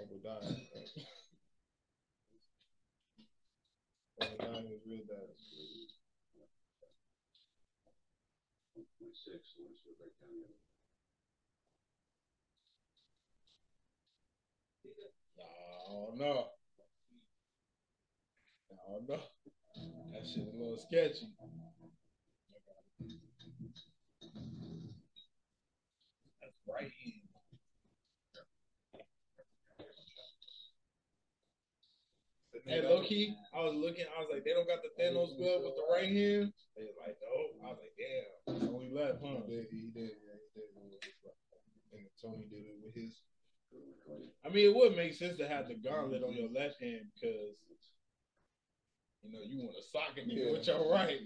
Obadiah. 0.00 0.40
Obadiah 4.22 4.60
is 4.60 4.80
real. 4.86 5.00
No, 15.36 16.14
no. 16.16 16.46
No, 18.70 19.00
no. 19.08 19.18
That 20.12 20.22
shit 20.26 20.46
a 20.46 20.56
little 20.56 20.78
sketchy. 20.78 21.28
That's 26.40 26.58
right 26.68 26.92
in. 27.04 27.24
Hey, 32.64 32.80
low 32.80 33.04
key, 33.04 33.36
I 33.52 33.60
was 33.60 33.76
looking. 33.76 34.08
I 34.16 34.24
was 34.24 34.32
like, 34.32 34.40
they 34.44 34.56
don't 34.56 34.64
got 34.64 34.80
the 34.80 34.88
Thanos 34.96 35.36
glove 35.36 35.68
with 35.68 35.76
the 35.76 35.84
right 35.92 36.08
hand. 36.08 36.48
They 36.72 36.88
was 36.88 36.96
like, 36.96 37.20
no. 37.20 37.60
I 37.60 37.76
was 37.76 37.76
like, 37.76 37.92
damn. 38.00 38.32
That's 38.48 38.64
only 38.72 38.88
left, 38.88 39.20
huh? 39.20 39.44
He 39.44 39.52
did, 39.52 39.68
he 39.68 39.92
did, 39.92 40.16
yeah, 40.24 40.32
he 40.40 40.48
did. 40.56 40.72
it 40.72 40.80
with 40.80 41.04
his 41.04 41.12
right 41.20 41.36
hand. 41.44 41.68
And 41.92 42.08
Tony 42.16 42.48
did 42.48 42.64
it 42.64 42.80
with 42.80 42.96
his. 42.96 43.20
I 44.44 44.48
mean, 44.52 44.68
it 44.68 44.76
would 44.76 44.94
make 44.96 45.14
sense 45.14 45.38
to 45.38 45.48
have 45.48 45.68
the 45.68 45.74
gauntlet 45.74 46.22
on 46.22 46.34
your 46.36 46.50
left 46.52 46.76
hand 46.80 47.08
because 47.16 47.56
you 49.24 49.32
know 49.32 49.40
you 49.40 49.64
want 49.64 49.72
to 49.76 49.82
sock 49.88 50.12
it 50.20 50.28
Yeah. 50.28 50.52
with 50.52 50.66
your 50.66 50.84
right. 50.92 51.24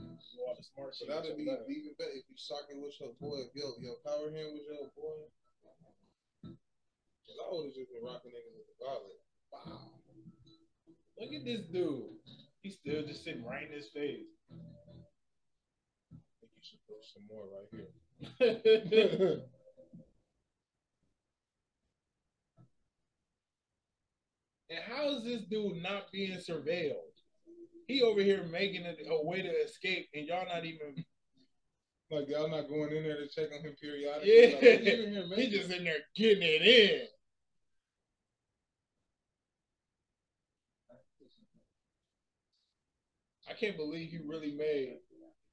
All 0.00 0.56
the 0.56 0.64
smart 0.72 0.96
shit. 0.96 1.08
that'd 1.12 1.36
be 1.36 1.44
left. 1.44 1.68
even 1.68 1.92
better 2.00 2.16
if 2.16 2.24
you 2.32 2.36
socking 2.40 2.80
with 2.80 2.96
your 2.98 3.12
boy, 3.20 3.44
if 3.44 3.52
your, 3.54 3.76
your 3.78 4.00
power 4.00 4.32
hand 4.32 4.56
was 4.56 4.64
your 4.64 4.88
boy. 4.96 5.28
Cause 6.42 7.36
I 7.36 7.44
would 7.52 7.66
have 7.68 7.76
just 7.76 7.92
been 7.92 8.02
rocking 8.02 8.32
niggas 8.32 8.56
with 8.56 8.66
the 8.72 8.76
gauntlet. 8.80 9.20
Wow. 9.52 10.00
Look 11.20 11.32
at 11.36 11.44
this 11.44 11.68
dude. 11.68 12.16
He's 12.62 12.80
still 12.80 13.04
just 13.04 13.22
sitting 13.24 13.44
right 13.44 13.68
in 13.68 13.76
his 13.76 13.88
face. 13.92 14.24
I 14.50 16.16
think 16.40 16.50
you 16.56 16.64
should 16.64 16.80
throw 16.88 17.04
some 17.04 17.28
more 17.28 17.44
right 17.52 17.68
here. 17.68 17.92
and 24.70 24.78
how 24.88 25.08
is 25.08 25.24
this 25.24 25.42
dude 25.42 25.82
not 25.82 26.10
being 26.12 26.38
surveilled? 26.38 26.94
He 27.88 28.02
over 28.02 28.22
here 28.22 28.44
making 28.44 28.82
it 28.84 29.00
a 29.08 29.26
way 29.26 29.42
to 29.42 29.48
escape, 29.48 30.08
and 30.14 30.26
y'all 30.26 30.46
not 30.46 30.64
even. 30.64 31.04
Like 32.12 32.28
y'all 32.28 32.50
not 32.50 32.68
going 32.68 32.90
in 32.90 33.04
there 33.04 33.18
to 33.18 33.28
check 33.28 33.50
on 33.56 33.62
him 33.64 33.76
periodically. 33.80 34.32
Yeah, 34.34 34.46
Like, 34.46 34.62
what 34.62 34.82
you 34.82 35.04
in 35.04 35.12
here, 35.12 35.26
he 35.36 35.48
just 35.48 35.70
in 35.70 35.84
there 35.84 35.98
getting 36.16 36.42
it 36.42 36.62
in. 36.62 37.06
I 43.48 43.52
can't 43.52 43.76
believe 43.76 44.10
he 44.10 44.18
really 44.26 44.50
made 44.50 44.96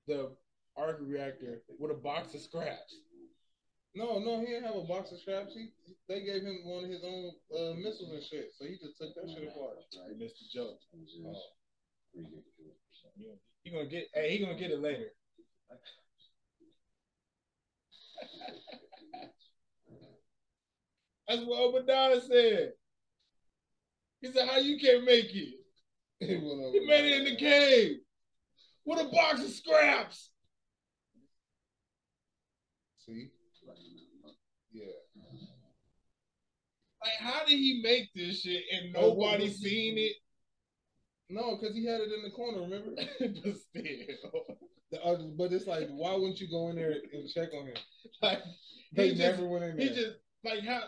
the 0.08 0.32
arc 0.76 0.98
reactor 1.00 1.62
with 1.80 1.92
a 1.92 1.96
box 1.96 2.34
of 2.34 2.42
scraps. 2.42 2.96
No, 3.96 4.20
no, 4.20 4.40
he 4.40 4.46
didn't 4.48 4.66
have 4.66 4.76
a 4.76 4.84
box 4.84 5.12
of 5.12 5.20
scraps. 5.20 5.54
He 5.56 5.70
they 6.08 6.24
gave 6.24 6.44
him 6.44 6.60
one 6.64 6.86
of 6.86 6.90
his 6.90 7.04
own 7.04 7.32
uh, 7.52 7.74
missiles 7.76 8.14
and 8.14 8.24
shit, 8.24 8.54
so 8.58 8.64
he 8.66 8.78
just 8.78 8.98
took 8.98 9.14
that 9.16 9.28
shit 9.28 9.50
apart. 9.50 9.78
He 9.92 10.16
missed 10.24 10.40
the 10.40 10.46
joke. 10.54 10.80
Oh. 11.26 11.36
He 13.64 13.72
gonna 13.72 13.86
get. 13.86 14.08
Hey, 14.14 14.38
he 14.38 14.46
gonna 14.46 14.58
get 14.58 14.72
it 14.72 14.80
later. 14.80 15.12
That's 21.28 21.42
what 21.42 21.60
Obadiah 21.60 22.22
said. 22.22 22.74
He 24.22 24.32
said, 24.32 24.48
"How 24.48 24.60
you 24.60 24.80
can't 24.80 25.04
make 25.04 25.36
it? 25.36 25.56
He 26.20 26.26
He 26.28 26.80
made 26.88 27.06
it 27.06 27.18
in 27.20 27.26
the 27.26 27.36
cave 27.36 27.98
with 28.86 29.00
a 29.00 29.10
box 29.10 29.44
of 29.44 29.50
scraps." 29.50 30.32
See? 33.06 33.30
Yeah. 34.72 34.84
Like, 37.08 37.20
how 37.34 37.46
did 37.46 37.58
he 37.58 37.80
make 37.84 38.14
this 38.14 38.42
shit 38.42 38.64
and 38.74 38.94
Oh, 38.98 39.14
what 39.14 39.32
nobody 39.40 39.48
he- 39.48 39.54
seen 39.54 39.98
it? 39.98 40.14
No, 41.30 41.56
because 41.58 41.76
he 41.76 41.86
had 41.86 42.00
it 42.02 42.12
in 42.12 42.22
the 42.24 42.32
corner, 42.32 42.62
remember? 42.62 42.92
but 43.20 43.58
still, 43.58 44.58
The- 44.92 45.04
uh, 45.04 45.18
but 45.38 45.52
it's 45.54 45.68
like, 45.68 45.88
why 45.90 46.16
wouldn't 46.16 46.40
you 46.42 46.50
go 46.50 46.70
in 46.70 46.76
there 46.76 46.96
and 47.14 47.30
check 47.30 47.50
on 47.54 47.68
him? 47.68 47.76
like 48.22 48.42
They 48.94 49.10
he 49.10 49.16
just, 49.16 49.38
never 49.40 49.48
went 49.48 49.64
in 49.66 49.78
there. 49.78 49.88
he 49.90 49.94
just 49.96 50.18
like 50.44 50.64
how 50.64 50.84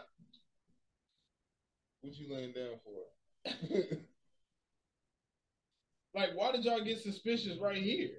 What 2.02 2.16
you 2.16 2.34
laying 2.34 2.54
down 2.54 2.80
for? 2.84 3.06
like 6.16 6.30
why 6.36 6.52
did 6.52 6.64
y'all 6.66 6.84
get 6.84 7.00
suspicious 7.02 7.58
right 7.60 7.82
here? 7.82 8.10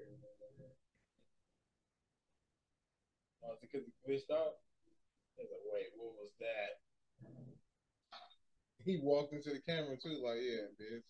Oh, 3.44 3.52
is 3.52 3.58
it 3.62 3.68
because 3.72 3.86
he 3.86 3.92
glitched 4.12 4.30
out? 4.34 4.56
They're 5.36 5.46
like, 5.46 5.64
wait, 5.72 5.86
what 5.96 6.12
was 6.20 6.32
that? 6.40 6.80
He 8.84 9.00
walked 9.02 9.32
into 9.32 9.50
the 9.50 9.60
camera 9.60 9.96
too, 9.96 10.20
like, 10.24 10.38
yeah, 10.42 10.66
bitch. 10.80 11.04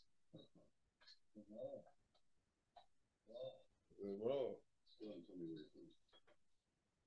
Uh-huh. 1.36 1.80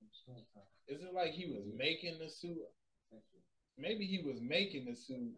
It's. 0.02 0.24
Is 0.88 1.02
it 1.02 1.14
like 1.14 1.32
he 1.32 1.46
was 1.46 1.64
making 1.76 2.18
the 2.18 2.28
suit? 2.28 2.58
Maybe 3.78 4.06
he 4.06 4.22
was 4.22 4.40
making 4.40 4.84
the 4.86 4.94
suit 4.94 5.34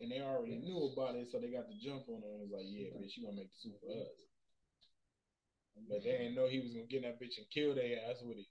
and 0.00 0.10
they 0.10 0.20
already 0.20 0.56
knew 0.58 0.90
about 0.92 1.14
it, 1.16 1.28
so 1.30 1.38
they 1.38 1.50
got 1.50 1.68
the 1.68 1.76
jump 1.78 2.08
on 2.08 2.22
him 2.22 2.30
and 2.30 2.50
was 2.50 2.52
like, 2.52 2.66
yeah, 2.66 2.90
bitch, 2.98 3.16
you 3.16 3.24
gonna 3.24 3.36
make 3.36 3.50
the 3.50 3.60
suit 3.60 3.78
for 3.80 3.90
us. 3.94 4.14
But 5.88 6.02
they 6.02 6.12
didn't 6.12 6.34
know 6.34 6.48
he 6.48 6.60
was 6.60 6.72
gonna 6.72 6.86
get 6.86 7.02
that 7.02 7.20
bitch 7.20 7.38
and 7.38 7.50
kill 7.50 7.74
their 7.74 7.98
ass 8.10 8.22
with 8.22 8.38
it. 8.38 8.46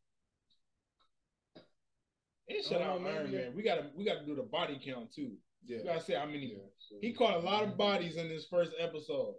And 2.50 2.64
shut 2.64 2.82
Oh, 2.82 3.00
out 3.00 3.08
Iron 3.08 3.32
Man. 3.32 3.54
We 3.56 3.64
gotta 3.64 3.92
we 3.96 4.04
gotta 4.06 4.26
do 4.26 4.36
the 4.36 4.44
body 4.44 4.80
count 4.84 5.14
too. 5.14 5.32
Yeah. 5.66 5.78
We 5.78 5.84
gotta 5.84 6.02
say 6.02 6.16
how 6.16 6.26
many 6.26 6.58
yeah. 6.58 6.98
he 7.02 7.14
caught 7.14 7.36
a 7.36 7.40
lot 7.40 7.64
of 7.64 7.78
bodies 7.78 8.18
in 8.18 8.28
this 8.30 8.48
first 8.50 8.72
episode. 8.80 9.36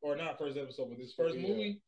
Or 0.00 0.16
not 0.16 0.36
first 0.36 0.58
episode, 0.58 0.88
but 0.88 0.98
this 0.98 1.14
first 1.14 1.36
Yeah. 1.36 1.48
movie, 1.48 1.80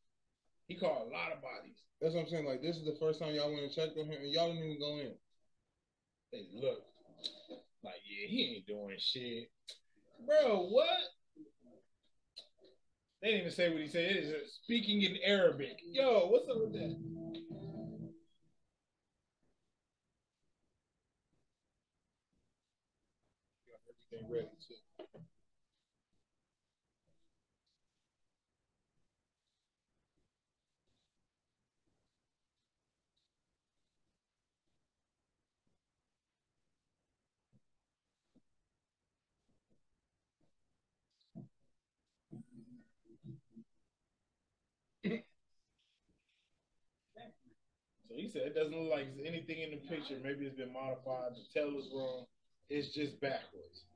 he 0.68 0.76
caught 0.76 1.02
a 1.02 1.10
lot 1.10 1.32
of 1.32 1.42
bodies. 1.42 1.82
That's 2.00 2.14
what 2.14 2.22
I'm 2.22 2.28
saying. 2.28 2.46
Like, 2.46 2.62
this 2.62 2.76
is 2.76 2.84
the 2.84 2.96
first 3.00 3.18
time 3.18 3.34
y'all 3.34 3.50
went 3.50 3.64
and 3.64 3.72
checked 3.72 3.98
on 3.98 4.06
him, 4.06 4.22
and 4.22 4.30
y'all 4.30 4.52
didn't 4.52 4.64
even 4.64 4.78
go 4.78 4.98
in. 4.98 5.14
They 6.32 6.46
look 6.54 6.84
like, 7.82 8.00
yeah, 8.04 8.28
he 8.28 8.56
ain't 8.56 8.66
doing 8.66 8.96
shit. 8.98 9.50
Bro, 10.26 10.68
what? 10.68 10.86
They 13.20 13.28
didn't 13.28 13.40
even 13.40 13.52
say 13.52 13.70
what 13.70 13.80
he 13.80 13.88
said. 13.88 14.10
It 14.10 14.16
is 14.16 14.54
speaking 14.62 15.02
in 15.02 15.16
Arabic. 15.24 15.78
Yo, 15.90 16.28
what's 16.28 16.48
up 16.48 16.58
with 16.60 16.72
that? 16.74 16.96
So 48.14 48.20
he 48.20 48.28
said 48.28 48.42
it 48.42 48.54
doesn't 48.54 48.78
look 48.78 48.92
like 48.92 49.08
anything 49.26 49.58
in 49.58 49.70
the 49.72 49.76
picture. 49.88 50.14
Maybe 50.22 50.46
it's 50.46 50.56
been 50.56 50.72
modified. 50.72 51.34
The 51.34 51.42
tail 51.52 51.76
is 51.76 51.90
wrong. 51.92 52.26
It's 52.70 52.94
just 52.94 53.20
backwards. 53.20 53.86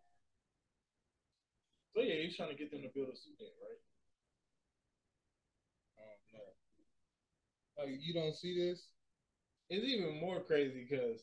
So 1.94 2.02
yeah, 2.02 2.22
he's 2.22 2.37
trying 2.37 2.50
to 2.50 2.57
get 2.57 2.72
them 2.72 2.83
to 2.83 2.88
build 2.88 3.11
a 3.11 3.16
suit, 3.16 3.38
right? 3.38 3.78
Um, 6.02 6.18
no. 6.35 7.85
Like, 7.85 8.00
you 8.02 8.12
don't 8.12 8.35
see 8.35 8.59
this? 8.59 8.88
It's 9.70 9.85
even 9.87 10.18
more 10.20 10.40
crazy 10.40 10.87
because 10.88 11.22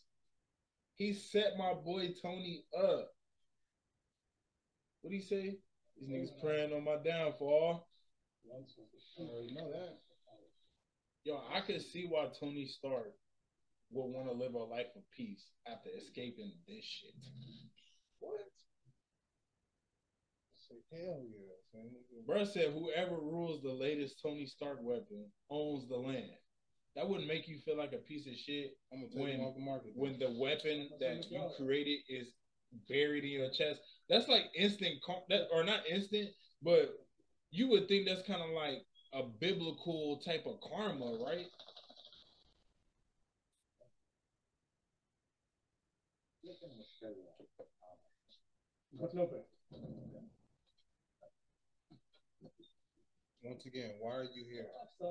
he 0.96 1.12
set 1.12 1.58
my 1.58 1.74
boy 1.74 2.14
Tony 2.22 2.64
up. 2.78 3.12
What 5.02 5.12
do 5.12 5.18
he 5.18 5.22
say? 5.22 5.58
These 6.00 6.10
niggas 6.10 6.42
praying 6.42 6.72
on 6.72 6.86
my 6.86 6.96
downfall. 7.04 7.88
I 8.50 9.22
already 9.22 9.54
know 9.54 9.70
that. 9.72 10.05
Yo, 11.26 11.42
I 11.52 11.62
could 11.62 11.82
see 11.82 12.06
why 12.08 12.28
Tony 12.40 12.68
Stark 12.68 13.12
would 13.92 14.06
want 14.14 14.28
to 14.30 14.34
live 14.34 14.54
a 14.54 14.60
life 14.60 14.94
of 14.96 15.02
peace 15.16 15.44
after 15.68 15.90
escaping 15.98 16.52
this 16.68 16.86
shit. 16.86 17.16
What? 18.20 18.40
Say 20.70 20.76
hell 20.92 21.24
yeah. 21.28 21.82
Bruh 22.28 22.48
said 22.48 22.74
whoever 22.74 23.16
rules 23.16 23.62
the 23.64 23.72
latest 23.72 24.22
Tony 24.22 24.46
Stark 24.46 24.78
weapon 24.82 25.26
owns 25.50 25.90
the 25.90 25.98
land. 25.98 26.30
That 26.96 27.10
wouldn't 27.10 27.28
make 27.28 27.48
you 27.48 27.58
feel 27.66 27.76
like 27.78 27.92
a 27.94 27.98
piece 27.98 28.28
of 28.28 28.36
shit 28.36 28.78
When- 28.92 29.40
the 29.54 29.60
market. 29.60 29.92
when 29.96 30.20
the 30.20 30.32
weapon 30.40 30.90
that 31.00 31.30
you 31.30 31.50
created 31.58 32.00
is 32.08 32.28
buried 32.88 33.24
in 33.24 33.32
your 33.32 33.50
chest. 33.50 33.82
That's 34.10 34.28
like 34.28 34.46
instant, 34.56 35.02
car- 35.02 35.24
that 35.30 35.48
or 35.52 35.64
not 35.64 35.88
instant, 35.88 36.30
but 36.62 36.96
you 37.52 37.68
would 37.70 37.88
think 37.88 38.06
that's 38.06 38.26
kind 38.28 38.42
of 38.42 38.52
like 38.52 38.86
a 39.16 39.24
biblical 39.40 40.20
type 40.26 40.46
of 40.46 40.60
karma, 40.60 41.16
right? 41.24 41.48
Once 53.42 53.66
again, 53.66 53.92
why 54.00 54.12
are 54.12 54.24
you 54.24 54.44
here? 54.52 54.68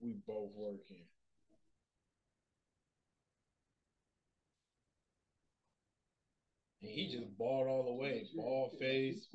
We 0.00 0.14
both 0.28 0.52
working. 0.54 1.02
And 6.82 6.90
he 6.90 7.08
just 7.10 7.36
balled 7.36 7.66
all 7.66 7.84
the 7.84 7.94
way, 7.94 8.24
bald 8.36 8.78
face. 8.78 9.26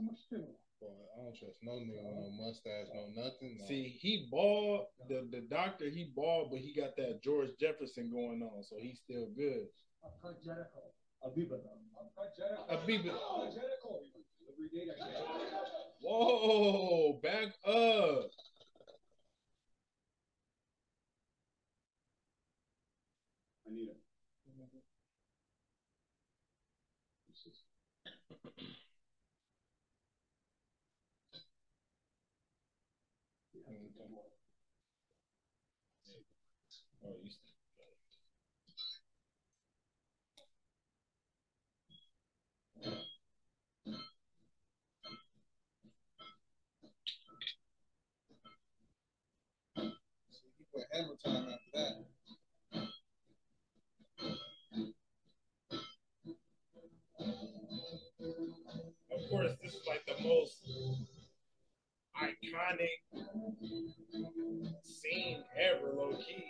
Boy, 0.80 0.88
I 0.90 1.24
don't 1.24 1.38
trust 1.38 1.56
no 1.62 1.74
nigga 1.74 2.04
with 2.04 2.16
no 2.16 2.30
mustache, 2.40 2.88
no 2.94 3.24
nothing. 3.24 3.58
No. 3.60 3.66
See, 3.68 3.98
he 4.00 4.28
bald. 4.32 4.88
The 5.10 5.28
the 5.32 5.42
doctor 5.50 5.86
he 5.90 6.12
bald, 6.16 6.52
but 6.52 6.60
he 6.60 6.74
got 6.74 6.96
that 6.98 7.22
George 7.24 7.50
Jefferson 7.60 8.10
going 8.12 8.42
on, 8.42 8.64
so 8.64 8.78
he's 8.80 9.00
still 9.04 9.28
good. 9.36 9.68
Abiba. 12.72 13.14
Whoa, 16.02 17.20
back 17.24 17.54
up. 17.66 18.30
Anita. 23.66 23.92
Oh, 23.92 24.03
hammer 50.94 51.16
time 51.26 51.48
after 51.50 51.72
that. 51.74 52.06
Of 59.12 59.30
course, 59.30 59.52
this 59.62 59.74
is 59.74 59.88
like 59.88 60.06
the 60.06 60.24
most 60.24 60.58
iconic 62.22 63.24
scene 64.84 65.44
ever, 65.60 65.92
low 65.96 66.16
key. 66.18 66.46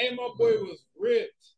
And 0.00 0.16
my 0.16 0.28
boy 0.36 0.52
was 0.62 0.84
ripped. 0.98 1.57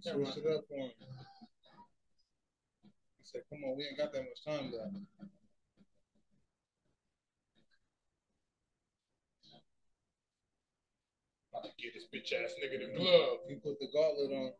Switch 0.00 0.36
it 0.36 0.46
up 0.46 0.64
for 0.68 0.76
him. 0.76 0.90
He 3.18 3.24
said, 3.24 3.42
"Come 3.50 3.64
on, 3.64 3.76
we 3.76 3.84
ain't 3.84 3.98
got 3.98 4.12
that 4.12 4.22
much 4.22 4.44
time 4.44 4.72
left." 4.72 4.94
About 11.50 11.64
to 11.64 11.70
get 11.82 11.94
this 11.94 12.06
bitch 12.14 12.32
ass 12.32 12.54
nigga 12.62 12.78
the 12.78 12.96
glove. 12.96 13.38
He 13.48 13.56
put 13.56 13.78
the 13.80 13.88
gauntlet 13.92 14.32
on. 14.32 14.52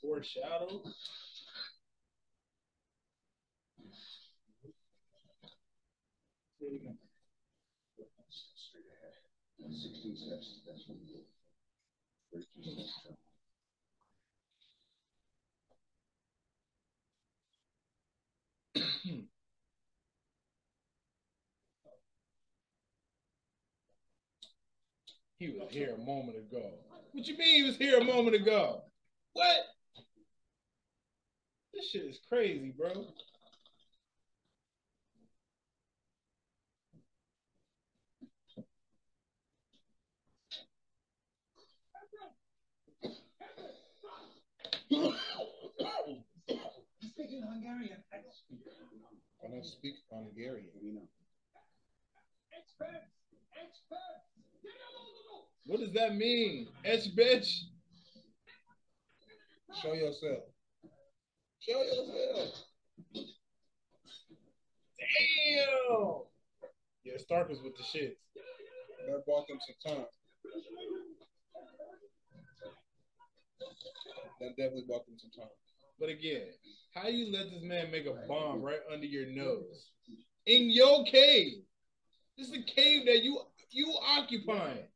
Foreshadow. 0.00 0.82
Straight 6.56 6.82
ahead. 9.64 9.76
Sixteen 9.76 10.16
steps. 10.16 10.60
That's 10.66 10.82
what 10.86 10.98
we 10.98 11.06
do. 11.06 11.20
He 25.38 25.50
was 25.50 25.68
here 25.70 25.94
a 25.94 25.98
moment 25.98 26.38
ago. 26.38 26.70
What 27.12 27.26
you 27.26 27.36
mean 27.36 27.56
he 27.56 27.62
was 27.64 27.76
here 27.76 27.98
a 27.98 28.04
moment 28.04 28.34
ago? 28.34 28.82
What? 29.34 29.66
This 31.74 31.90
shit 31.90 32.04
is 32.04 32.18
crazy, 32.28 32.72
bro. 32.76 33.06
Hungarian. 47.54 48.02
I 48.12 49.48
don't 49.48 49.64
speak 49.64 49.94
Hungarian. 50.10 50.70
We 50.82 50.92
know. 50.92 51.08
What 55.66 55.80
does 55.80 55.92
that 55.92 56.16
mean? 56.16 56.68
Etch 56.84 57.14
bitch? 57.16 57.48
Show 59.82 59.92
yourself. 59.92 60.44
Show 61.60 61.82
yourself. 61.82 62.64
Damn. 64.98 66.22
Yeah, 67.04 67.18
Stark 67.18 67.48
was 67.48 67.60
with 67.62 67.76
the 67.76 67.82
shits. 67.82 68.16
That 69.06 69.24
bought 69.26 69.46
them 69.48 69.58
some 69.60 69.94
time. 69.94 70.06
That 74.40 74.56
definitely 74.56 74.84
bought 74.88 75.06
them 75.06 75.16
some 75.18 75.30
time. 75.30 75.50
But 75.98 76.08
again, 76.08 76.48
how 76.94 77.08
you 77.08 77.32
let 77.32 77.50
this 77.50 77.62
man 77.62 77.90
make 77.90 78.06
a 78.06 78.26
bomb 78.28 78.62
right 78.62 78.80
under 78.92 79.06
your 79.06 79.26
nose? 79.26 79.90
In 80.46 80.70
your 80.70 81.04
cave. 81.04 81.62
This 82.36 82.48
is 82.48 82.54
a 82.54 82.62
cave 82.62 83.06
that 83.06 83.22
you 83.22 83.40
you 83.70 83.92
occupying. 84.02 84.86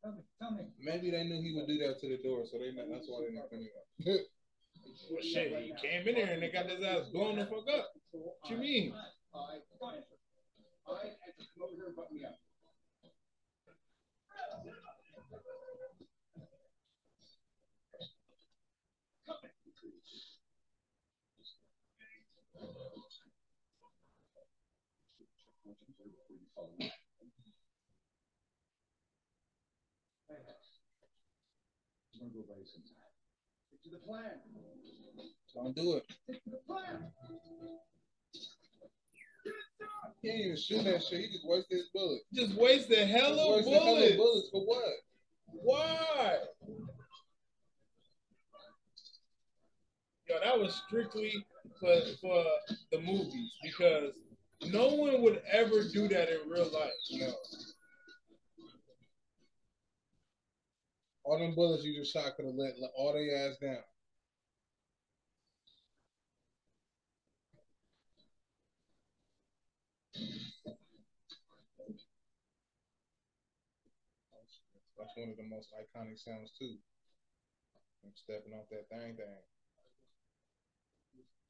Maybe 0.80 1.11
they 1.11 1.24
knew 1.24 1.42
he 1.42 1.54
would 1.56 1.66
do 1.66 1.78
that 1.78 2.00
to 2.00 2.08
the 2.08 2.22
door, 2.22 2.44
so 2.50 2.58
they 2.58 2.72
not, 2.72 2.87
that's 2.90 3.06
why 3.08 3.26
they 3.26 3.34
not 3.34 3.50
coming 3.50 3.68
out. 4.06 4.20
Well 5.11 5.22
shit, 5.22 5.52
he 5.62 5.72
came 5.80 6.06
in 6.06 6.14
there 6.14 6.32
and 6.34 6.42
they 6.42 6.50
got 6.50 6.68
his 6.68 6.82
ass 6.84 7.08
blown 7.12 7.37
the 7.37 7.46
fuck 7.46 7.64
up. 7.72 7.92
What 8.11 8.37
you 8.48 8.56
mean? 8.56 8.92
I 8.94 9.04
got 9.32 9.54
it. 9.54 10.06
I 10.87 10.92
had 10.92 11.37
to 11.38 11.44
come 11.54 11.64
over 11.64 11.74
here 11.74 11.87
and 11.87 11.96
butt 11.96 12.12
me 12.12 12.24
up. 12.24 12.38
I'm 32.20 32.34
gonna 32.34 32.34
go 32.34 32.51
buy 32.51 32.59
you 32.59 32.66
some 32.66 32.82
time. 32.82 33.14
Stick 33.70 33.78
to 33.89 33.97
the 33.97 34.07
plan. 34.07 34.30
Don't 35.55 35.74
do 35.74 35.97
it. 35.97 36.05
To 36.26 36.51
the 36.51 36.59
plan. 36.66 37.11
He 40.22 40.28
ain't 40.30 40.41
even 40.47 40.57
shoot 40.57 40.84
that 40.84 41.03
shit. 41.03 41.20
He 41.20 41.28
just 41.28 41.47
wasted 41.47 41.78
his 41.78 41.89
bullet. 41.95 42.20
Just 42.34 42.55
wasted 42.55 43.09
hella 43.09 43.57
Wasted 43.57 43.72
hella 43.72 43.84
bullets. 43.84 44.16
bullets 44.16 44.49
for 44.51 44.66
what? 44.66 44.93
Why? 45.47 46.36
Yo, 50.28 50.36
that 50.45 50.59
was 50.59 50.82
strictly 50.86 51.47
for 51.80 51.95
for 52.20 52.45
the 52.93 53.01
movies 53.01 53.51
because 53.62 54.12
no 54.66 54.89
one 54.89 55.22
would 55.22 55.41
ever 55.51 55.84
do 55.84 56.09
that 56.09 56.28
in 56.28 56.51
real 56.51 56.70
life. 56.72 56.91
No. 57.12 57.32
All 61.29 61.39
them 61.39 61.55
bullets 61.55 61.85
you 61.85 61.93
just 61.95 62.12
shot 62.12 62.35
could 62.37 62.47
have 62.47 62.55
let 62.57 62.81
let 62.81 62.91
all 62.97 63.12
their 63.12 63.37
ass 63.49 63.57
down. 63.61 63.83
That's 74.99 75.16
one 75.16 75.31
of 75.31 75.37
the 75.37 75.45
most 75.45 75.68
iconic 75.76 76.18
sounds 76.18 76.53
too. 76.59 76.76
I'm 78.05 78.12
stepping 78.14 78.55
off 78.55 78.66
that 78.70 78.89
thing 78.89 79.16
thing. 79.16 79.26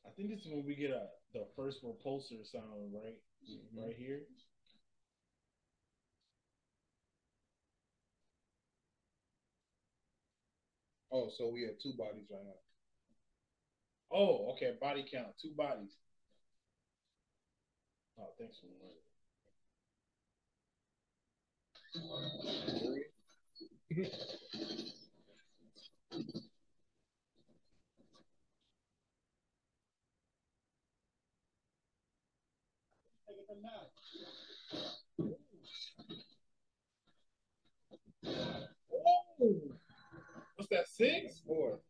I 0.06 0.10
think 0.16 0.30
this 0.30 0.40
is 0.40 0.52
when 0.52 0.64
we 0.64 0.74
get 0.74 0.90
a 0.90 1.06
the 1.34 1.46
first 1.56 1.82
repulsor 1.82 2.44
sound 2.46 2.92
right 2.92 3.20
Mhm. 3.48 3.76
right 3.76 3.96
here. 3.96 4.26
Oh, 11.10 11.30
so 11.36 11.48
we 11.48 11.62
have 11.62 11.78
two 11.82 11.92
bodies 11.96 12.26
right 12.30 12.44
now. 12.44 12.60
Oh, 14.12 14.52
okay. 14.52 14.72
Body 14.80 15.04
count, 15.10 15.28
two 15.40 15.52
bodies. 15.56 15.96
Oh, 18.18 18.32
thanks 18.38 18.56
for 18.60 18.66
reminding. 18.66 18.96
Oh, 38.90 39.78
what's 40.56 40.57
that? 40.70 40.88
Six? 40.88 41.42
or 41.46 41.80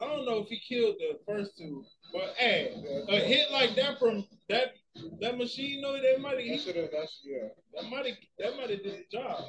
I 0.00 0.06
don't 0.06 0.26
know 0.26 0.38
if 0.40 0.48
he 0.48 0.58
killed 0.58 0.96
the 0.98 1.18
first 1.26 1.56
two, 1.56 1.84
but 2.12 2.34
hey, 2.36 2.74
a 3.08 3.16
hit 3.20 3.50
like 3.50 3.74
that 3.76 3.98
from 3.98 4.26
that 4.48 4.74
that 5.20 5.38
machine, 5.38 5.80
no, 5.80 5.94
that 5.94 6.20
might 6.20 6.36
That 6.36 6.76
have 6.76 6.92
have. 6.92 7.08
Yeah. 7.24 7.48
that 7.74 7.90
might 7.90 8.06
have 8.06 8.16
that 8.38 8.56
might 8.56 8.70
have 8.70 8.82
did 8.82 9.04
the 9.10 9.16
job. 9.16 9.44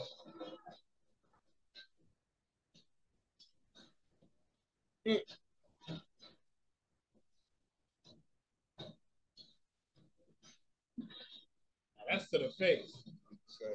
That's 12.10 12.30
to 12.30 12.38
the 12.38 12.50
face. 12.58 13.04
So, 13.48 13.66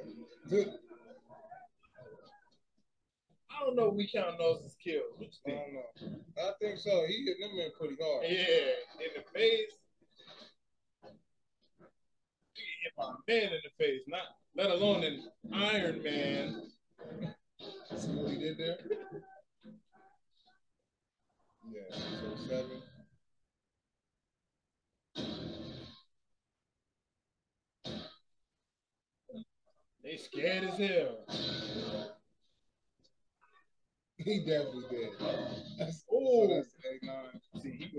I 3.55 3.59
don't 3.65 3.75
know 3.75 3.89
if 3.89 3.93
we 3.95 4.09
count 4.11 4.37
those 4.37 4.63
as 4.65 4.75
kills. 4.83 5.13
What 5.17 5.29
I 5.47 5.51
you 5.51 5.55
think? 5.55 5.75
don't 6.01 6.11
know. 6.13 6.19
I 6.43 6.51
think 6.59 6.79
so. 6.79 7.05
He 7.07 7.23
hit 7.25 7.37
them 7.39 7.51
in 7.59 7.71
pretty 7.77 7.95
hard. 8.01 8.23
Yeah, 8.23 9.05
in 9.05 9.11
the 9.15 9.39
face. 9.39 9.71
Get 12.55 12.65
hit 12.83 12.93
a 12.97 13.31
man 13.31 13.53
in 13.53 13.61
the 13.63 13.83
face, 13.83 14.01
not 14.07 14.21
let 14.55 14.69
alone 14.71 15.03
an 15.03 15.23
Iron 15.53 16.01
Man. 16.03 16.63
See 17.95 18.07
what 18.09 18.31
he 18.31 18.37
did 18.39 18.57
there? 18.57 18.77
Yeah. 21.71 21.95
So 21.95 22.35
seven. 22.47 22.81
They 30.03 30.17
scared 30.17 30.65
as 30.65 30.77
hell. 30.77 32.12
He 34.25 34.39
definitely 34.39 34.83
did. 34.89 35.09
That's, 35.77 36.03
Oh. 36.11 36.47
so 36.47 36.55
that's. 36.55 37.63
See, 37.63 37.71
he. 37.71 37.91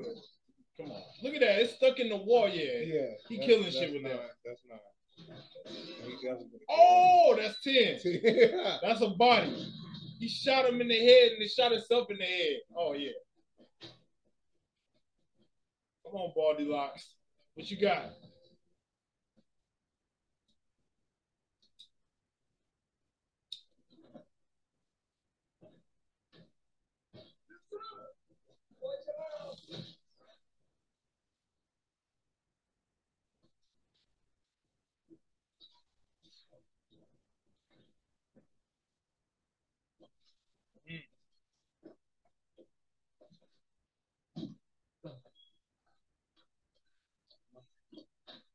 Come 0.76 0.90
on, 0.90 1.02
look 1.22 1.34
at 1.34 1.40
that. 1.40 1.60
It's 1.60 1.74
stuck 1.76 2.00
in 2.00 2.08
the 2.08 2.16
wall. 2.16 2.48
Yeah. 2.48 2.80
Yeah. 2.84 3.06
He 3.28 3.38
killing 3.38 3.70
shit 3.70 3.92
with 3.92 4.02
nine. 4.02 4.12
that. 4.12 4.30
That's 4.44 4.60
nine. 4.68 4.78
He 6.04 6.12
definitely 6.14 6.48
would've 6.52 6.66
Oh, 6.68 7.36
that's 7.38 7.62
ten. 7.62 8.00
yeah. 8.24 8.78
That's 8.82 9.00
a 9.00 9.10
body. 9.10 9.72
He 10.18 10.28
shot 10.28 10.66
him 10.68 10.80
in 10.80 10.88
the 10.88 10.98
head 10.98 11.32
and 11.32 11.42
he 11.42 11.48
shot 11.48 11.70
himself 11.72 12.10
in 12.10 12.18
the 12.18 12.24
head. 12.24 12.56
Oh 12.76 12.92
yeah. 12.94 13.10
Come 16.04 16.14
on, 16.14 16.32
Baldy 16.34 16.64
Locks. 16.64 17.08
What 17.54 17.70
you 17.70 17.80
got? 17.80 18.06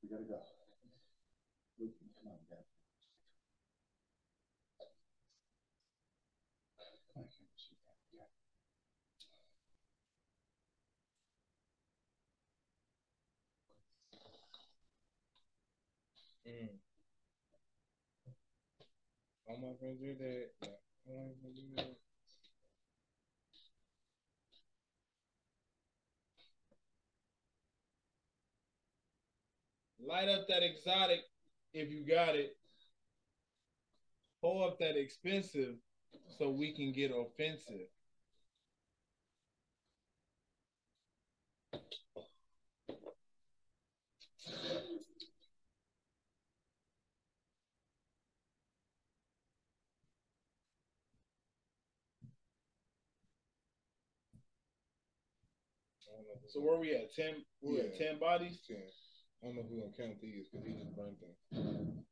Gotta 0.10 0.24
go. 0.24 0.40
Come 1.78 2.32
on, 2.32 2.38
Dad. 2.50 2.66
Mm. 16.46 16.70
All 19.48 19.58
my 19.58 19.74
friends. 19.80 20.00
Yeah. 20.02 20.70
All 21.08 21.28
my 21.28 21.34
friends 21.42 21.60
are 21.60 21.84
dead. 21.84 22.09
Light 30.02 30.30
up 30.30 30.48
that 30.48 30.64
exotic 30.64 31.20
if 31.74 31.92
you 31.92 32.06
got 32.06 32.36
it. 32.36 32.56
Pull 34.42 34.64
up 34.64 34.80
that 34.80 34.96
expensive 34.96 35.76
so 36.38 36.50
we 36.50 36.72
can 36.72 36.94
get 36.94 37.12
offensive. 37.12 37.88
I 56.08 56.16
don't 56.16 56.26
know 56.26 56.40
if 56.44 56.52
So 56.52 56.62
where 56.62 56.80
we 56.80 56.96
at? 56.96 57.14
Ten 57.14 57.44
we're 57.62 57.82
at 57.82 57.98
ten 57.98 58.18
bodies? 58.18 58.60
ten. 58.66 58.78
I 59.42 59.48
don't 59.48 59.56
know 59.56 59.64
who 59.70 59.80
gonna 59.80 59.92
count 59.98 60.22
these 60.22 60.48
because 60.52 60.66
he 60.68 60.74
just 60.74 60.96
burned 60.96 61.16
them. 61.22 62.04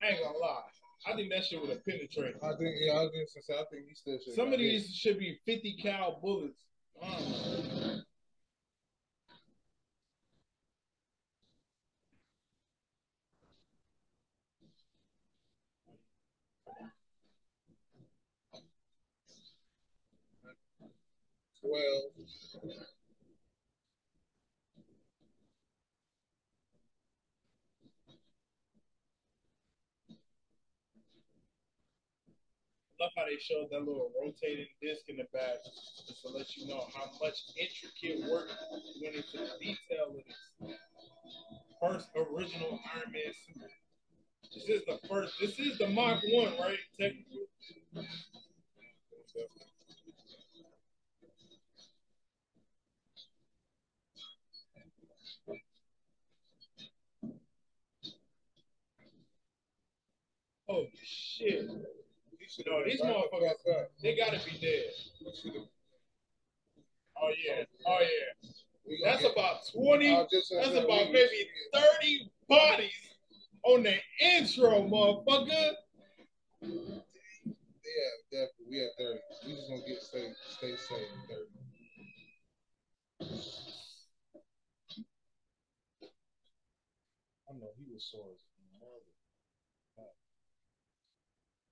I 0.00 0.06
ain't 0.10 0.22
gonna 0.22 0.38
lie. 0.38 0.62
I 1.06 1.14
think 1.16 1.30
that 1.30 1.44
shit 1.44 1.60
would 1.60 1.70
have 1.70 1.84
penetrated. 1.84 2.36
I 2.42 2.56
think 2.56 2.76
yeah, 2.80 2.92
I 2.92 3.02
was 3.02 3.10
gonna 3.10 3.26
say 3.26 3.54
I 3.54 3.64
think 3.70 3.88
he 3.88 3.94
still 3.94 4.18
should. 4.24 4.34
Some 4.34 4.52
of 4.52 4.58
these 4.58 4.94
should 4.94 5.18
be 5.18 5.40
fifty 5.44 5.76
cal 5.82 6.20
bullets. 6.22 6.64
12. 21.68 22.72
love 33.00 33.10
how 33.16 33.24
they 33.24 33.38
showed 33.38 33.68
that 33.70 33.78
little 33.78 34.10
rotating 34.20 34.66
disc 34.82 35.02
in 35.08 35.16
the 35.16 35.26
back 35.32 35.62
just 35.62 36.20
to 36.22 36.28
let 36.34 36.56
you 36.56 36.66
know 36.66 36.82
how 36.94 37.06
much 37.22 37.46
intricate 37.54 38.28
work 38.28 38.48
went 39.00 39.14
into 39.14 39.38
the 39.38 39.54
detail 39.60 40.10
of 40.10 40.24
this 40.26 40.74
first 41.80 42.08
original 42.16 42.80
Iron 42.94 43.12
Man 43.12 43.32
suit. 43.46 43.70
This 44.52 44.68
is 44.68 44.82
the 44.86 44.98
first, 45.08 45.38
this 45.40 45.58
is 45.60 45.78
the 45.78 45.86
Mach 45.88 46.20
1, 46.24 46.52
right? 46.58 46.78
Technically. 46.98 47.46
Oh 60.68 60.86
shit! 61.02 61.66
No, 62.66 62.84
these 62.84 63.00
motherfuckers, 63.00 63.52
uh, 63.70 63.84
they 64.02 64.16
gotta 64.16 64.38
be 64.44 64.58
dead. 64.60 64.90
Oh 67.16 67.30
yeah, 67.46 67.64
oh 67.86 67.98
yeah. 68.00 68.50
That's 69.04 69.24
about 69.24 69.60
twenty. 69.72 70.10
I 70.14 70.18
was 70.20 70.28
just 70.30 70.52
uh, 70.52 70.56
gonna 70.60 70.72
That's 70.74 70.84
about 70.84 71.06
we- 71.08 71.12
maybe 71.12 71.48
thirty 71.72 72.30
bodies 72.48 72.92
on 73.64 73.82
the 73.82 73.96
intro, 74.20 74.82
motherfucker. 74.88 75.72
Yeah, 76.62 78.12
definitely. 78.30 78.66
We 78.70 78.84
at 78.84 78.90
30. 78.98 79.18
We 79.46 79.52
just 79.54 79.68
gonna 79.68 79.82
get 79.88 80.02
stay 80.02 80.28
stay 80.50 80.76
safe 80.76 81.08
30. 81.28 81.42
I 87.48 87.52
know 87.58 87.70
he 87.78 87.84
was 87.92 88.04
sore 88.12 88.28
as 88.30 88.40
mother. 88.78 89.12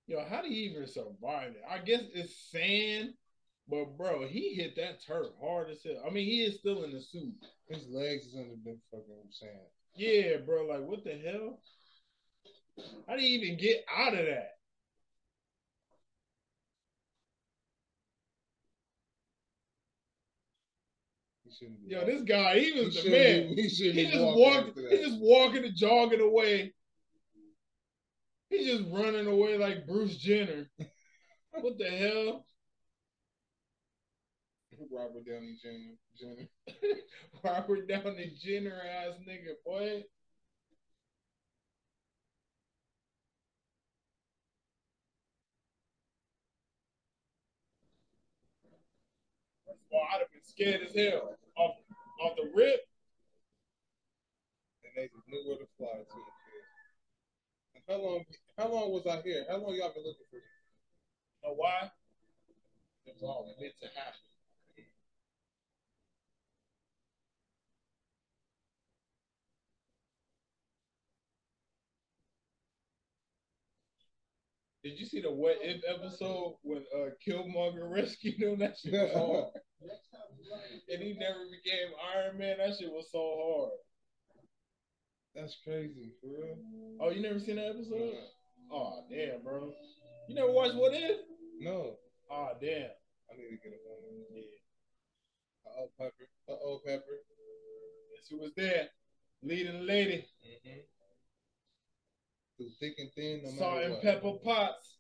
Yo, 0.07 0.25
how 0.29 0.41
do 0.41 0.49
you 0.49 0.71
even 0.71 0.87
survive 0.87 1.51
it? 1.51 1.63
I 1.69 1.79
guess 1.79 2.03
it's 2.15 2.51
sand, 2.53 3.15
but 3.69 3.97
bro, 3.97 4.27
he 4.27 4.55
hit 4.55 4.77
that 4.77 5.05
turf 5.05 5.27
hard 5.43 5.71
as 5.71 5.83
hell. 5.83 6.03
I 6.07 6.11
mean, 6.11 6.27
he 6.27 6.45
is 6.45 6.59
still 6.59 6.85
in 6.85 6.93
the 6.93 7.01
suit. 7.01 7.35
His 7.69 7.89
legs 7.89 8.27
is 8.27 8.37
under 8.37 8.55
the 8.65 8.79
fucking 8.91 9.31
sand. 9.31 9.51
Yeah, 9.97 10.37
bro. 10.45 10.67
Like, 10.67 10.83
what 10.83 11.03
the 11.03 11.19
hell? 11.19 11.61
How 13.09 13.17
do 13.17 13.23
you 13.23 13.41
even 13.41 13.59
get 13.59 13.85
out 13.93 14.15
of 14.15 14.27
that? 14.27 14.51
He. 21.59 21.69
Yo, 21.87 22.05
this 22.05 22.23
guy, 22.23 22.59
he 22.59 22.73
He 22.73 22.81
was 22.81 23.03
the 23.03 23.11
man. 23.11 23.49
he 23.57 23.63
He 23.63 24.07
just 24.07 24.19
walking 24.19 24.67
walking. 24.67 24.87
He 24.91 24.97
just 24.99 25.21
walking 25.21 25.65
and 25.65 25.77
jogging 25.77 26.21
away. 26.21 26.75
He's 28.57 28.79
just 28.79 28.91
running 28.91 29.27
away 29.27 29.59
like 29.59 29.87
Bruce 29.87 30.17
Jenner. 30.17 30.67
what 31.51 31.77
the 31.79 31.91
hell? 31.91 32.47
Robert 34.91 35.27
Downey 35.27 35.57
Jr. 35.61 35.95
Jr. 36.19 36.73
Robert 37.45 37.89
Downey 37.89 38.33
Jenner 38.39 38.81
ass 38.81 39.15
nigga, 39.29 39.55
boy. 39.65 40.05
Well, 49.91 50.03
I'd 50.15 50.21
have 50.21 50.33
been 50.33 50.43
scared 50.43 50.83
as 50.83 50.95
hell 50.95 51.37
off 51.57 51.77
off 52.23 52.37
the 52.37 52.51
rip. 52.55 52.81
and 54.85 54.93
they 54.97 55.09
just 55.09 55.29
knew 55.29 55.43
where 55.47 55.59
to 55.59 55.67
fly 55.77 55.89
to. 55.89 56.17
And 57.75 57.83
how 57.89 57.97
long? 57.97 58.25
How 58.59 58.69
long 58.73 58.91
was 58.91 59.07
I 59.07 59.21
here? 59.21 59.45
How 59.49 59.59
long 59.59 59.75
y'all 59.75 59.93
been 59.93 60.03
looking 60.05 60.25
for 60.31 60.37
me? 60.37 60.43
Know 61.45 61.55
why? 61.55 61.91
It 63.05 63.15
was 63.15 63.23
all 63.23 63.55
meant 63.61 63.75
to 63.81 63.89
happen. 63.89 64.21
Did 74.83 75.01
you 75.01 75.05
see 75.05 75.21
the 75.21 75.33
What 75.33 75.57
If 75.61 75.83
episode 75.87 76.57
when 76.63 76.85
uh, 76.97 77.11
Killmonger 77.27 77.91
rescued 77.93 78.37
him? 78.37 78.61
That 78.61 78.79
shit 78.79 78.93
was 78.93 79.13
hard. 79.13 79.53
and 80.89 81.03
he 81.03 81.15
never 81.19 81.41
became 81.51 81.89
Iron 82.15 82.39
Man. 82.39 82.59
That 82.59 82.79
shit 82.79 82.91
was 82.91 83.09
so 83.11 83.19
hard. 83.19 83.73
That's 85.35 85.57
crazy, 85.65 86.13
for 86.23 86.29
real. 86.29 86.57
Oh, 87.01 87.11
you 87.11 87.21
never 87.21 87.41
seen 87.41 87.57
that 87.57 87.71
episode? 87.71 88.15
Oh, 88.73 89.05
damn, 89.11 89.43
bro. 89.43 89.73
You 90.29 90.35
never 90.35 90.51
watched 90.51 90.75
What 90.75 90.93
If? 90.95 91.19
No, 91.61 91.97
Oh, 92.31 92.51
damn. 92.61 92.91
I 93.31 93.37
need 93.39 93.51
to 93.55 93.59
get 93.63 93.73
a 93.73 93.81
woman. 93.87 94.27
Yeah. 94.35 94.43
Uh 95.67 95.83
oh, 95.83 95.91
Pepper. 95.99 96.27
Uh 96.49 96.59
oh, 96.63 96.81
Pepper. 96.85 97.23
Guess 98.15 98.29
who 98.31 98.39
was 98.39 98.51
there? 98.57 98.89
Leading 99.43 99.87
lady. 99.87 100.27
Mm-hmm. 100.43 100.83
Through 102.57 102.73
thick 102.81 102.95
and 102.99 103.11
thin, 103.15 103.43
no 103.45 103.51
Salt 103.51 103.83
and 103.83 103.93
what. 103.95 104.03
pepper 104.03 104.33
Potts. 104.43 104.97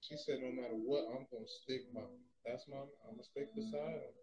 She 0.00 0.14
said, 0.16 0.38
no 0.38 0.52
matter 0.52 0.76
what, 0.76 1.08
I'm 1.10 1.26
gonna 1.32 1.48
stick 1.48 1.82
my. 1.94 2.02
That's 2.44 2.68
my. 2.68 2.76
I'm 2.78 3.16
gonna 3.18 3.24
stick 3.24 3.50
beside 3.56 3.98
him. 3.98 4.14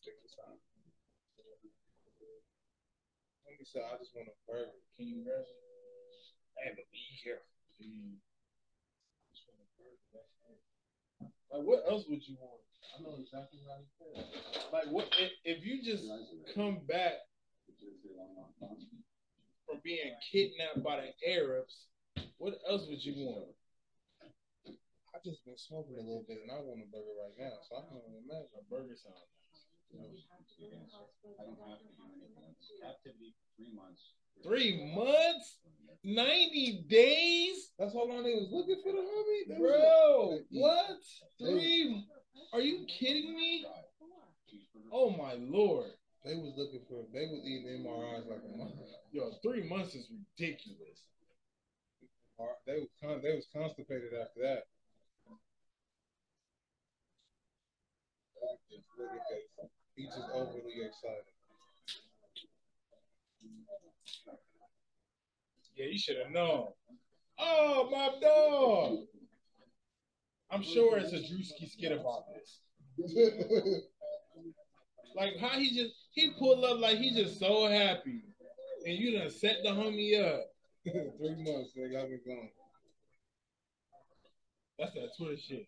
Stick 0.00 0.18
beside. 0.24 0.58
him. 0.58 1.70
Let 3.46 3.54
me 3.60 3.64
say, 3.68 3.78
I 3.84 3.94
just 4.00 4.16
want 4.16 4.32
a 4.32 4.34
burger. 4.50 4.74
Can 4.96 5.06
you 5.06 5.22
rest? 6.54 6.62
Hey, 6.62 6.70
but 6.78 6.86
be 6.90 7.02
careful. 7.22 7.50
Just 9.34 9.44
want 9.50 9.60
a 9.60 9.68
burger, 9.76 9.98
that's 10.14 10.34
it. 10.46 10.58
Like, 11.50 11.64
what 11.66 11.82
else 11.90 12.04
would 12.08 12.22
you 12.26 12.36
want? 12.38 12.62
I 12.94 13.02
know 13.02 13.18
exactly 13.18 13.58
how 13.66 13.82
you 13.82 13.90
feel. 13.98 14.14
Like, 14.70 14.86
what 14.94 15.10
if, 15.18 15.32
if 15.42 15.58
you 15.66 15.82
just 15.82 16.06
come 16.54 16.78
back 16.86 17.26
from 19.66 19.82
being 19.82 20.14
kidnapped 20.30 20.82
by 20.82 21.02
the 21.02 21.10
Arabs? 21.26 21.74
What 22.38 22.54
else 22.68 22.86
would 22.86 23.02
you 23.02 23.14
want? 23.18 23.54
I 25.14 25.18
just 25.22 25.42
been 25.46 25.58
smoking 25.58 25.98
a 25.98 26.02
little 26.02 26.26
bit, 26.26 26.42
and 26.42 26.50
I 26.50 26.58
want 26.62 26.82
a 26.82 26.88
burger 26.90 27.14
right 27.18 27.34
now. 27.38 27.58
So 27.66 27.78
I 27.78 27.86
can 27.86 27.98
only 27.98 28.22
imagine. 28.22 28.50
A 28.58 28.62
burger 28.66 28.94
sound 28.98 29.26
I 29.94 30.02
don't 31.46 31.58
have 31.70 31.78
to 31.78 31.86
do 31.86 32.02
anything. 32.02 32.54
Captivity, 32.82 33.34
three 33.54 33.70
months. 33.70 34.02
Three 34.42 34.92
months? 34.94 35.58
90 36.04 36.84
days? 36.88 37.72
That's 37.78 37.94
how 37.94 38.06
long 38.06 38.24
they 38.24 38.34
was 38.34 38.48
looking 38.52 38.76
for 38.82 38.92
the 38.92 38.98
homie, 38.98 39.58
Bro, 39.58 40.38
what? 40.50 40.98
Three? 41.38 42.06
Are 42.52 42.60
you 42.60 42.84
kidding 42.86 43.34
me? 43.34 43.64
Oh 44.92 45.10
my 45.10 45.34
lord. 45.34 45.90
They 46.24 46.34
was 46.36 46.54
looking 46.56 46.80
for. 46.88 47.04
They 47.12 47.26
was 47.26 47.40
eating 47.44 47.84
MREs 47.84 48.28
like 48.28 48.40
a 48.44 48.56
month. 48.56 48.72
Yo, 49.12 49.30
three 49.42 49.68
months 49.68 49.94
is 49.94 50.08
ridiculous. 50.08 51.04
They 52.66 52.80
was 52.80 52.88
con- 53.02 53.20
they 53.22 53.34
was 53.34 53.46
constipated 53.52 54.12
after 54.14 54.40
that. 54.42 54.62
Look 58.98 59.10
at 59.12 59.22
that. 59.58 59.68
He 59.96 60.06
just 60.06 60.30
overly 60.32 60.80
excited. 60.80 61.33
Yeah, 65.74 65.86
you 65.86 65.98
should 65.98 66.16
have 66.22 66.32
known. 66.32 66.68
Oh, 67.38 67.88
my 67.90 68.10
dog. 68.20 68.98
I'm 70.50 70.62
sure 70.62 70.98
it's 70.98 71.12
a 71.12 71.16
Drewski 71.16 71.70
skit 71.70 71.92
about 71.92 72.24
this. 72.34 72.60
Like 75.14 75.36
how 75.38 75.58
he 75.58 75.70
just 75.70 75.94
he 76.12 76.30
pulled 76.38 76.64
up 76.64 76.80
like 76.80 76.98
he 76.98 77.14
just 77.14 77.38
so 77.38 77.68
happy. 77.68 78.22
And 78.84 78.98
you 78.98 79.16
done 79.18 79.30
set 79.30 79.58
the 79.62 79.70
homie 79.70 80.20
up. 80.20 80.44
Three 80.84 81.36
months 81.42 81.72
they 81.74 81.88
got 81.88 82.10
me 82.10 82.18
going. 82.26 82.50
That's 84.78 84.92
that 84.94 85.10
Twitter 85.16 85.36
shit. 85.36 85.66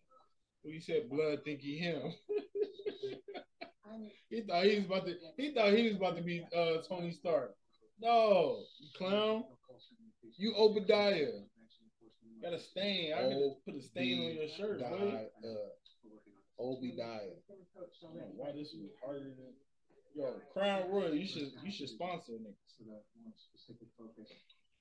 When 0.62 0.74
he 0.74 0.80
said 0.80 1.08
blood 1.08 1.38
think 1.44 1.60
he 1.60 1.78
him. 1.78 2.02
he 4.28 4.42
thought 4.42 4.64
he 4.64 4.76
was 4.76 4.86
about 4.86 5.06
to 5.06 5.14
he 5.36 5.54
thought 5.54 5.72
he 5.72 5.84
was 5.84 5.96
about 5.96 6.16
to 6.16 6.22
be 6.22 6.44
uh 6.54 6.82
Tony 6.88 7.12
Stark. 7.12 7.54
No, 8.00 8.62
you 8.78 8.88
clown. 8.96 9.44
You 10.36 10.54
Obadiah. 10.56 11.40
Got 12.42 12.52
a 12.52 12.60
stain. 12.60 13.14
I 13.14 13.22
gotta 13.22 13.50
put 13.64 13.74
a 13.74 13.82
stain 13.82 14.20
on 14.20 14.34
your 14.34 14.48
shirt, 14.48 14.80
boy. 14.80 15.26
uh, 15.44 16.62
Obi 16.62 16.96
died. 16.96 17.32
Why 18.36 18.52
this 18.52 18.72
was 18.76 18.90
harder 19.02 19.20
than 19.20 19.52
Yo, 20.14 20.32
Crown 20.52 20.88
Royal, 20.88 21.14
you 21.14 21.26
should 21.28 21.52
you 21.64 21.70
should 21.70 21.88
sponsor 21.88 22.32
niggas. 22.32 22.56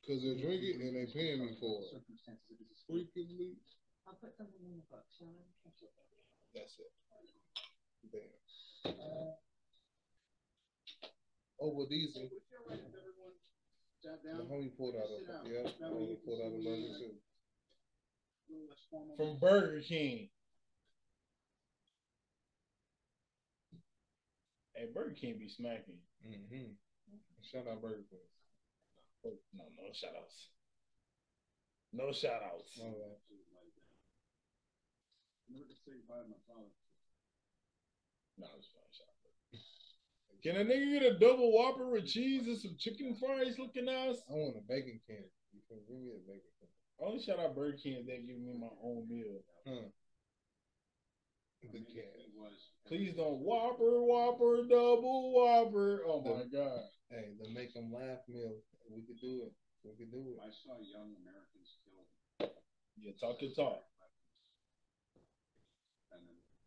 Cause 0.07 0.22
they're 0.22 0.38
drinking 0.38 0.80
and 0.82 0.95
they 0.95 1.11
paying 1.11 1.41
me 1.41 1.57
for 1.59 1.82
it. 1.82 2.01
Freakingly. 2.88 3.55
I'll 4.07 4.13
put 4.22 4.32
something 4.38 4.61
in 4.63 4.78
the 4.78 4.84
book, 4.88 5.03
shall 5.18 5.28
I? 5.28 5.70
That's 6.53 6.78
it. 6.80 6.91
Damn. 8.11 9.36
Over 14.06 14.18
diesel. 14.22 14.38
The 14.38 14.53
homie 14.53 14.78
pulled 14.78 14.95
out 14.95 15.10
a 15.10 15.49
yeah, 15.49 15.64
the 15.80 15.86
homie 15.86 16.18
pulled 16.26 16.41
out 16.41 16.53
a 16.53 16.62
burger 16.62 16.93
too. 16.99 17.18
From 19.18 19.39
Burger 19.39 19.82
King. 19.82 20.30
Hey, 24.76 24.88
Burger 24.93 25.16
King 25.20 25.38
be 25.39 25.49
smacking. 25.49 25.97
Mm-hmm. 26.26 26.74
Shout 27.41 27.68
out 27.68 27.82
Burger 27.82 28.06
King. 28.10 28.20
Oh, 29.26 29.34
no, 29.56 29.64
no 29.78 29.93
shout 29.93 30.14
outs. 30.16 30.49
No 31.93 32.12
shout 32.12 32.43
outs. 32.43 32.78
My 32.78 32.86
bad. 32.86 33.18
No, 38.38 38.47
it's 38.58 38.68
fine. 38.74 39.14
Shout 40.46 40.56
out. 40.56 40.62
Can 40.62 40.72
a 40.72 40.74
nigga 40.74 41.00
get 41.00 41.16
a 41.16 41.20
double 41.20 41.52
whopper 41.52 41.89
with 41.89 42.06
cheese 42.06 42.48
and 42.48 42.58
some 42.58 42.76
chicken 42.78 43.16
fries 43.20 43.58
looking 43.58 43.89
ass? 43.89 44.22
I 44.30 44.34
want 44.34 44.58
a 44.58 44.62
bacon 44.68 45.00
candy. 45.08 45.30
You 45.54 45.62
can 45.68 45.80
give 45.88 45.98
me 45.98 46.12
a 46.12 46.22
bacon 46.28 46.52
candy. 46.60 46.74
Only 47.00 47.24
shout 47.24 47.39
out 47.39 47.56
Burger 47.56 47.78
King 47.82 47.98
if 48.00 48.08
they 48.08 48.18
give 48.26 48.39
me 48.39 48.54
my 48.60 48.72
own 48.84 49.08
meal. 49.10 49.41
Huh. 49.68 49.89
The 51.74 51.80
cat. 51.80 52.14
Please 52.88 53.16
don't 53.16 53.39
whopper, 53.39 54.04
whopper, 54.06 54.62
double 54.70 55.34
whopper. 55.34 56.04
Oh 56.06 56.22
my 56.22 56.43
god. 56.56 56.82
Hey, 57.10 57.34
the 57.41 57.50
make 57.50 57.74
them 57.74 57.91
laugh 57.91 58.20
meal. 58.30 58.54
We 58.93 59.02
could 59.02 59.20
do 59.20 59.41
it. 59.48 59.54
We 59.84 59.98
could 59.98 60.12
do 60.12 60.36
it. 60.36 60.39
I 60.46 60.52
saw 60.52 60.78
young 60.78 61.10
Americans 61.26 61.78
killed. 61.82 62.52
Yeah, 62.98 63.12
talk 63.20 63.41
your 63.41 63.52
talk. 63.52 63.82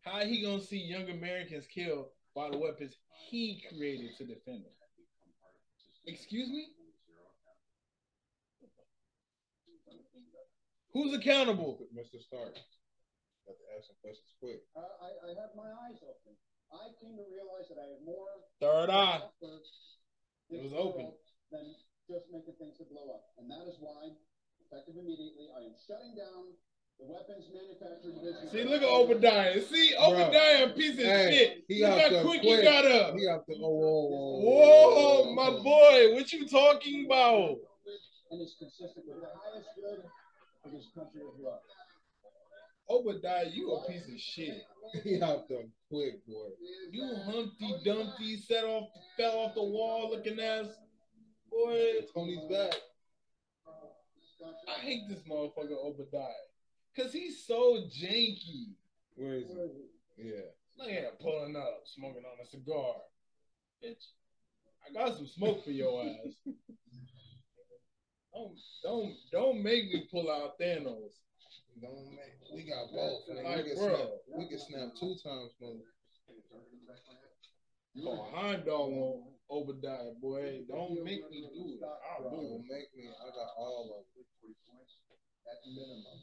How 0.01 0.25
he 0.25 0.41
gonna 0.41 0.61
see 0.61 0.77
young 0.77 1.09
Americans 1.09 1.65
killed 1.65 2.07
by 2.39 2.47
the 2.47 2.55
weapons 2.55 2.95
he 3.27 3.59
created 3.67 4.15
to 4.15 4.23
defend 4.23 4.63
them? 4.63 4.71
become 4.95 5.35
part 5.43 5.51
of 5.51 5.59
the 5.59 5.75
system. 5.75 6.07
Excuse 6.07 6.47
me? 6.47 6.71
Who's 10.95 11.11
accountable? 11.13 11.83
Mr. 11.91 12.17
Stark. 12.23 12.55
Got 13.43 13.59
to 13.59 13.65
ask 13.75 13.91
some 13.91 13.99
questions 13.99 14.31
quick. 14.39 14.63
I, 14.71 14.87
I, 14.87 15.09
I 15.27 15.29
have 15.35 15.51
my 15.53 15.67
eyes 15.85 15.99
open. 15.99 16.33
I 16.71 16.95
came 17.03 17.19
to 17.19 17.27
realize 17.27 17.67
that 17.67 17.77
I 17.77 17.91
have 17.91 18.01
more 18.07 18.31
Third 18.63 18.89
eye. 18.89 19.21
It 20.49 20.63
was 20.63 20.73
open. 20.73 21.11
Than 21.51 21.75
just 22.07 22.31
making 22.31 22.55
things 22.55 22.79
to 22.79 22.87
blow 22.87 23.19
up. 23.19 23.35
And 23.37 23.51
that 23.51 23.67
is 23.67 23.77
why, 23.83 24.15
effective 24.63 24.95
immediately, 24.95 25.51
I 25.53 25.67
am 25.67 25.75
shutting 25.85 26.15
down 26.15 26.55
the 26.99 27.05
weapons 27.05 27.45
manufacturing 27.53 28.15
division. 28.15 28.49
See, 28.51 28.63
look 28.63 28.81
at 28.81 28.89
Obadiah. 28.89 29.61
See, 29.61 29.93
Obadiah, 29.99 30.65
a 30.65 30.69
piece 30.69 30.97
of 30.99 31.05
Hey, 31.05 31.31
shit. 31.31 31.63
he 31.67 31.81
look 31.81 31.91
out 31.91 32.11
how 32.11 32.21
quick 32.23 32.41
quick. 32.41 32.59
he 32.59 32.63
got 32.63 32.85
up. 32.85 33.15
He 33.15 33.25
got 33.25 33.47
the 33.47 33.55
oh, 33.55 33.69
whoa, 33.69 34.39
whoa, 34.41 35.23
Whoa, 35.23 35.33
my 35.35 35.49
boy, 35.63 36.13
what 36.13 36.31
you 36.33 36.47
talking 36.47 37.05
about? 37.05 37.57
And 38.31 38.41
it's 38.41 38.55
consistent 38.59 39.05
with 39.07 39.21
the 39.21 39.27
highest 39.27 39.69
good 39.75 40.03
for 40.61 40.69
this 40.69 40.87
country 40.93 41.21
of 41.21 41.39
love. 41.39 41.59
Obadiah, 42.89 43.45
you 43.53 43.71
a 43.71 43.87
piece 43.91 44.07
of 44.07 44.19
shit. 44.19 44.63
He 45.03 45.21
out 45.21 45.47
there 45.47 45.65
quick, 45.91 46.25
boy. 46.27 46.47
You 46.91 47.15
Humpty 47.23 47.75
Dumpty 47.85 48.37
set 48.37 48.63
off, 48.65 48.89
fell 49.17 49.37
off 49.37 49.53
the 49.53 49.63
wall 49.63 50.09
looking 50.09 50.39
ass. 50.39 50.65
Boy, 51.51 52.01
Tony's 52.11 52.39
back. 52.49 52.73
I 54.67 54.79
hate 54.81 55.03
this 55.07 55.19
motherfucker 55.29 55.77
Obadiah. 55.83 56.48
Cause 56.95 57.13
he's 57.13 57.45
so 57.45 57.87
janky. 57.87 58.73
Where 59.15 59.35
is 59.35 59.47
he? 60.17 60.29
Yeah. 60.29 60.51
Look 60.77 60.89
at 60.89 61.03
him 61.03 61.11
pulling 61.21 61.55
up, 61.55 61.81
smoking 61.85 62.23
on 62.23 62.39
a 62.43 62.47
cigar. 62.47 62.95
Bitch, 63.83 64.03
I 64.87 64.93
got 64.93 65.15
some 65.15 65.27
smoke 65.27 65.63
for 65.63 65.71
your 65.71 66.03
ass. 66.03 66.33
Don't 68.31 68.55
don't 68.83 69.13
don't 69.31 69.63
make 69.63 69.85
me 69.91 70.07
pull 70.11 70.29
out 70.31 70.59
Thanos. 70.61 71.17
Don't 71.81 72.11
make, 72.11 72.37
we 72.53 72.63
got 72.63 72.91
both. 72.91 73.25
nigga. 73.27 73.43
Like, 73.43 73.65
we, 73.65 73.69
can 73.71 73.75
bro. 73.75 73.95
snap, 73.95 74.09
we 74.37 74.47
can 74.47 74.59
snap 74.59 74.87
two 74.99 75.15
times, 75.23 75.51
mother. 75.59 75.87
Oh, 78.05 78.27
Heimdall 78.31 78.93
on 78.93 79.33
Obadiah, 79.49 80.13
boy. 80.21 80.61
Don't 80.69 81.03
make 81.03 81.29
me 81.31 81.49
do 81.51 81.73
it. 81.73 81.81
I'll 81.83 82.29
do 82.29 82.35
Don't 82.35 82.63
make 82.69 82.93
me. 82.95 83.09
I 83.09 83.27
got 83.33 83.49
all 83.57 84.05
of 84.05 84.05
it. 84.15 84.27
At 85.49 85.57
the 85.65 85.71
minimum. 85.73 86.19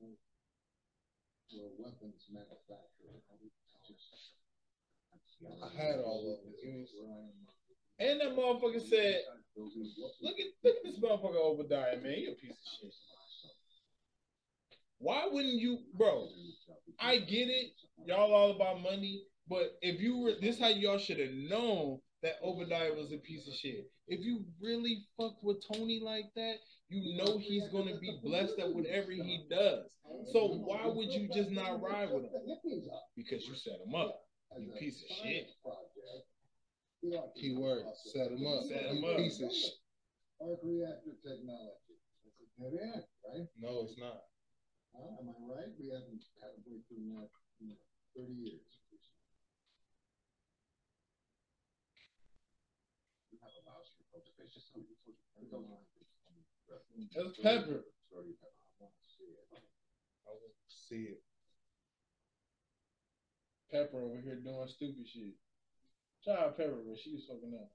We're 0.00 1.64
a 1.64 1.70
weapons 1.78 2.28
manufacturer. 2.32 3.22
I 5.62 5.68
had 5.76 6.00
all 6.00 6.20
of 6.20 6.38
it. 6.46 6.88
And 8.00 8.20
that 8.20 8.36
motherfucker 8.36 8.86
said, 8.88 9.22
look 9.56 10.38
at 10.38 10.46
look 10.62 10.76
at 10.76 10.84
this 10.84 10.98
motherfucker 11.00 11.36
Obadiah, 11.36 12.00
man. 12.00 12.12
He 12.12 12.26
a 12.26 12.34
piece 12.34 12.50
of 12.50 12.56
shit. 12.80 12.92
Why 14.98 15.26
wouldn't 15.30 15.60
you, 15.60 15.78
bro? 15.94 16.28
I 17.00 17.18
get 17.18 17.48
it. 17.48 17.72
Y'all 18.06 18.32
all 18.32 18.50
about 18.52 18.82
money, 18.82 19.24
but 19.48 19.78
if 19.80 20.00
you 20.00 20.18
were 20.18 20.32
this, 20.40 20.58
how 20.60 20.68
y'all 20.68 20.98
should 20.98 21.18
have 21.18 21.32
known 21.32 22.00
that 22.22 22.38
Obadiah 22.42 22.94
was 22.94 23.12
a 23.12 23.18
piece 23.18 23.46
of 23.48 23.54
shit. 23.54 23.90
If 24.06 24.20
you 24.20 24.44
really 24.60 25.06
fuck 25.16 25.42
with 25.42 25.62
Tony 25.72 26.00
like 26.02 26.32
that, 26.36 26.54
you 26.88 27.16
know 27.16 27.38
he's 27.38 27.68
gonna 27.68 27.98
be 28.00 28.18
blessed 28.22 28.58
at 28.58 28.72
whatever 28.72 29.12
he 29.12 29.44
does. 29.50 29.84
So 30.32 30.48
why 30.64 30.86
would 30.86 31.12
you 31.12 31.28
just 31.28 31.50
not 31.50 31.82
ride 31.82 32.10
with 32.10 32.24
him? 32.24 32.32
Because 33.16 33.46
you 33.46 33.54
set 33.54 33.80
him 33.84 33.94
up. 33.94 34.20
You 34.58 34.72
piece 34.78 35.02
of 35.02 35.16
shit. 35.16 35.48
Keyword. 37.36 37.84
Set 38.12 38.32
him 38.32 38.46
up. 38.46 38.64
Set 38.64 38.86
him 38.86 38.96
You 38.96 39.06
up. 39.06 39.16
Piece 39.18 39.40
of 39.40 39.52
shit. 39.52 39.76
Arc 40.40 40.60
reactor 40.62 41.14
technology. 41.20 41.98
That's 42.24 42.40
a 42.40 42.46
dead 42.62 42.94
end, 42.94 43.04
right? 43.26 43.46
No, 43.60 43.84
it's 43.84 43.98
not. 43.98 44.22
Huh? 44.94 45.20
Am 45.20 45.28
I 45.28 45.36
right? 45.44 45.70
We 45.78 45.90
haven't 45.92 46.24
had 46.40 46.56
a 46.56 46.60
breakthrough 46.64 47.04
in 47.04 47.14
that 47.14 47.28
in 47.60 47.76
thirty 48.16 48.34
years. 48.34 48.78
That's 57.14 57.38
Pepper. 57.42 57.84
I 58.12 58.16
want 58.16 58.26
to 60.68 60.76
see 60.88 61.02
it. 61.12 61.22
Pepper 63.70 63.98
over 63.98 64.18
here 64.22 64.36
doing 64.36 64.68
stupid 64.68 65.06
shit. 65.06 65.34
Out 66.28 66.56
Pepper, 66.58 66.82
but 66.86 66.98
she 67.02 67.14
was 67.14 67.24
fucking 67.26 67.54
up. 67.54 67.70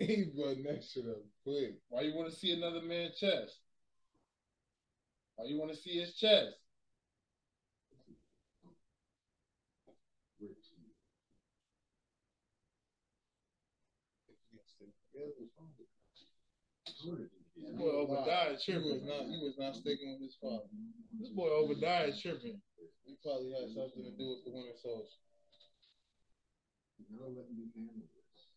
He 0.00 0.24
button 0.36 0.64
that 0.64 0.82
shit 0.82 1.04
up 1.08 1.22
quick. 1.44 1.74
Why 1.88 2.02
you 2.02 2.14
want 2.14 2.30
to 2.30 2.36
see 2.36 2.52
another 2.52 2.80
man's 2.80 3.18
chest? 3.18 3.58
Why 5.36 5.46
you 5.46 5.58
want 5.58 5.72
to 5.72 5.76
see 5.76 6.00
his 6.00 6.14
chest? 6.14 6.54
This 10.40 10.50
boy 17.04 17.90
Obadiah 17.90 18.50
You 18.50 18.54
was 18.54 18.64
tripping. 18.64 19.06
not. 19.06 19.26
You 19.28 19.38
was 19.46 19.56
not 19.58 19.74
sticking 19.76 20.12
with 20.14 20.22
his 20.22 20.36
father. 20.40 20.66
This 21.20 21.30
boy 21.30 21.48
Obadiah 21.50 22.12
tripping. 22.14 22.60
He 23.06 23.14
probably 23.22 23.52
had 23.52 23.70
something 23.72 24.04
to 24.04 24.12
do 24.18 24.26
with 24.36 24.44
the 24.44 24.52
Winter 24.52 24.76
Soldier. 24.82 25.16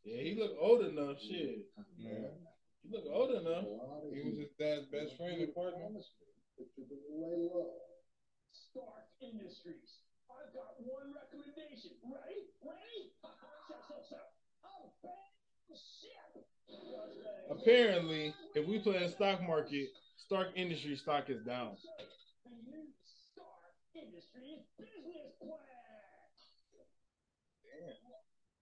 Yeah, 0.04 0.22
he 0.22 0.36
look 0.36 0.58
old 0.60 0.86
enough. 0.86 1.18
Shit, 1.22 1.68
Yeah. 1.98 2.34
he 2.84 2.90
look 2.90 3.06
old 3.08 3.32
enough. 3.32 3.66
He 4.12 4.22
was 4.26 4.38
his 4.38 4.52
dad's 4.58 4.88
best 4.88 5.16
friend 5.18 5.42
and 5.42 5.54
partner. 5.54 6.02
Stark 8.52 9.06
Industries. 9.22 10.02
I've 10.32 10.54
got 10.54 10.80
one 10.84 11.14
recommendation. 11.14 11.92
Ready? 12.04 12.50
Ready? 12.64 13.14
Check 13.68 13.88
this 13.94 14.12
out. 14.18 14.32
Oh, 14.66 14.92
bang, 15.04 15.32
shit. 15.76 16.46
Apparently, 17.50 18.34
if 18.56 18.66
we 18.66 18.80
play 18.80 19.04
a 19.04 19.10
stock 19.10 19.42
market, 19.44 19.90
Stark 20.18 20.50
Industry 20.56 20.96
stock 20.96 21.30
is 21.30 21.44
down. 21.44 21.76
The. 22.46 22.82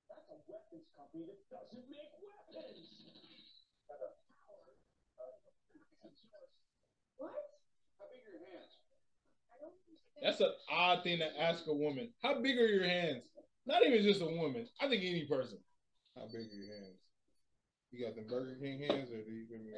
That's 0.10 0.26
a 0.30 0.38
weapons 0.50 0.88
company 0.98 1.26
that 1.30 1.38
doesn't 1.54 1.86
make 1.90 2.10
weapons. 2.24 2.90
What? 7.18 7.32
How 8.00 8.06
big 8.10 8.22
are 8.26 8.32
your 8.34 8.46
hands? 8.50 8.74
That's 10.22 10.42
an 10.42 10.54
odd 10.72 11.04
thing 11.04 11.20
to 11.20 11.30
ask 11.42 11.68
a 11.68 11.74
woman. 11.74 12.10
How 12.24 12.42
big 12.42 12.58
are 12.58 12.68
your 12.68 12.88
hands? 12.88 13.24
Not 13.66 13.86
even 13.86 14.04
just 14.04 14.22
a 14.22 14.26
woman. 14.26 14.68
I 14.82 14.88
think 14.88 15.04
any 15.04 15.26
person. 15.26 15.60
How 16.16 16.26
big 16.26 16.48
are 16.50 16.56
your 16.56 16.74
hands? 16.74 16.98
You 17.92 18.06
got 18.06 18.16
the 18.16 18.22
Burger 18.22 18.56
King 18.62 18.80
hands, 18.80 19.10
or 19.10 19.18
do 19.18 19.32
you 19.32 19.46
give 19.50 19.62
me? 19.62 19.72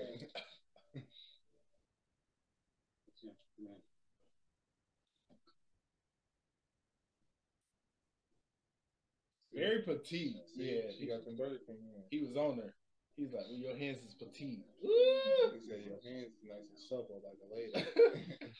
Very 9.53 9.81
petite. 9.83 10.35
Yeah, 10.55 10.91
she 10.97 11.07
got 11.07 11.23
the 11.25 11.31
Burger 11.31 11.59
King 11.67 11.79
hands. 11.93 12.07
he 12.09 12.19
was 12.19 12.35
on 12.35 12.57
there. 12.57 12.73
He's 13.15 13.31
like, 13.33 13.45
well, 13.49 13.59
your 13.59 13.77
hands 13.77 14.03
is 14.03 14.13
petite. 14.15 14.65
Ooh. 14.83 15.51
He 15.53 15.59
said 15.69 15.83
your 15.85 15.99
hands 16.03 16.33
is 16.35 16.43
nice 16.47 16.67
and 16.67 16.79
supple 16.89 17.21
like 17.23 17.39
a 17.39 17.47
lady. 17.53 17.71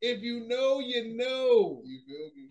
if 0.00 0.22
you 0.22 0.40
know, 0.46 0.80
you 0.80 1.16
know. 1.16 1.82
you 1.84 2.00
feel 2.06 2.30
me? 2.36 2.50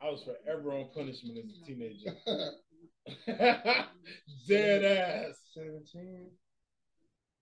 I 0.00 0.10
was 0.10 0.22
forever 0.22 0.72
on 0.72 0.88
punishment 0.94 1.38
as 1.38 1.50
a 1.60 1.64
teenager. 1.66 2.14
Dead 4.48 4.84
ass. 4.84 5.36
Seventeen. 5.54 6.30